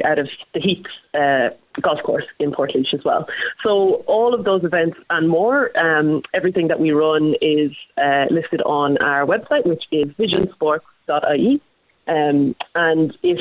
out 0.06 0.20
of 0.20 0.30
the 0.54 0.60
Heath 0.60 0.86
uh, 1.14 1.50
golf 1.82 2.02
course 2.04 2.26
in 2.40 2.52
Portlaoise 2.52 2.94
as 2.94 3.04
well. 3.04 3.28
So 3.64 4.04
all 4.08 4.34
of 4.34 4.44
those 4.46 4.64
events 4.64 4.98
and 5.10 5.30
more, 5.30 5.78
um, 5.78 6.22
everything 6.34 6.68
that 6.68 6.80
we 6.80 6.92
run 6.92 7.36
is 7.42 7.72
uh, 7.98 8.26
listed 8.30 8.62
on 8.64 8.98
our 8.98 9.26
website, 9.26 9.66
which 9.66 9.84
is 9.92 10.08
visionsports.ie. 10.20 11.62
Um, 12.08 12.56
and 12.76 13.18
if 13.24 13.40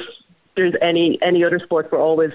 there's 0.57 0.75
any 0.83 1.19
any 1.23 1.45
other 1.45 1.59
sports, 1.59 1.89
we're 1.91 2.01
always 2.01 2.33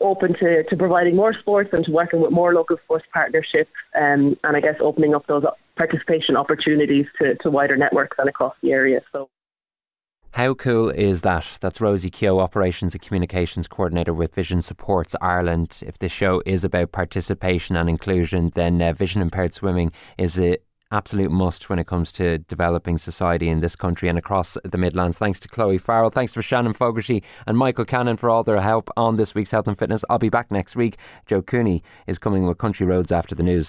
open 0.00 0.34
to, 0.34 0.62
to 0.64 0.76
providing 0.76 1.14
more 1.14 1.34
sports 1.34 1.70
and 1.72 1.84
to 1.84 1.90
working 1.90 2.20
with 2.20 2.30
more 2.30 2.54
local 2.54 2.76
sports 2.84 3.04
partnerships 3.12 3.70
um, 3.94 4.36
and 4.44 4.56
I 4.56 4.60
guess 4.60 4.76
opening 4.80 5.14
up 5.14 5.26
those 5.26 5.44
participation 5.76 6.36
opportunities 6.36 7.06
to, 7.20 7.34
to 7.36 7.50
wider 7.50 7.76
networks 7.76 8.16
and 8.18 8.28
across 8.28 8.54
the 8.62 8.72
area. 8.72 9.00
So 9.12 9.28
how 10.32 10.54
cool 10.54 10.90
is 10.90 11.22
that? 11.22 11.46
That's 11.60 11.80
Rosie 11.80 12.10
Keogh, 12.10 12.38
Operations 12.38 12.94
and 12.94 13.02
Communications 13.02 13.66
Coordinator 13.66 14.14
with 14.14 14.34
Vision 14.34 14.62
Supports 14.62 15.16
Ireland. 15.20 15.80
If 15.82 15.98
this 15.98 16.12
show 16.12 16.42
is 16.46 16.64
about 16.64 16.92
participation 16.92 17.76
and 17.76 17.88
inclusion, 17.88 18.52
then 18.54 18.80
uh, 18.80 18.92
vision 18.92 19.22
impaired 19.22 19.54
swimming 19.54 19.92
is 20.18 20.38
a 20.38 20.58
absolute 20.92 21.30
must 21.30 21.68
when 21.68 21.78
it 21.78 21.86
comes 21.86 22.10
to 22.10 22.38
developing 22.38 22.98
society 22.98 23.48
in 23.48 23.60
this 23.60 23.76
country 23.76 24.08
and 24.08 24.18
across 24.18 24.58
the 24.64 24.78
Midlands. 24.78 25.18
Thanks 25.18 25.38
to 25.40 25.48
Chloe 25.48 25.78
Farrell. 25.78 26.10
Thanks 26.10 26.34
for 26.34 26.42
Shannon 26.42 26.72
Fogarty 26.72 27.22
and 27.46 27.56
Michael 27.56 27.84
Cannon 27.84 28.16
for 28.16 28.28
all 28.28 28.42
their 28.42 28.60
help 28.60 28.90
on 28.96 29.16
this 29.16 29.34
week's 29.34 29.52
Health 29.52 29.68
and 29.68 29.78
Fitness. 29.78 30.04
I'll 30.10 30.18
be 30.18 30.28
back 30.28 30.50
next 30.50 30.76
week. 30.76 30.96
Joe 31.26 31.42
Cooney 31.42 31.82
is 32.06 32.18
coming 32.18 32.46
with 32.46 32.58
Country 32.58 32.86
Roads 32.86 33.12
after 33.12 33.34
the 33.34 33.42
news. 33.42 33.68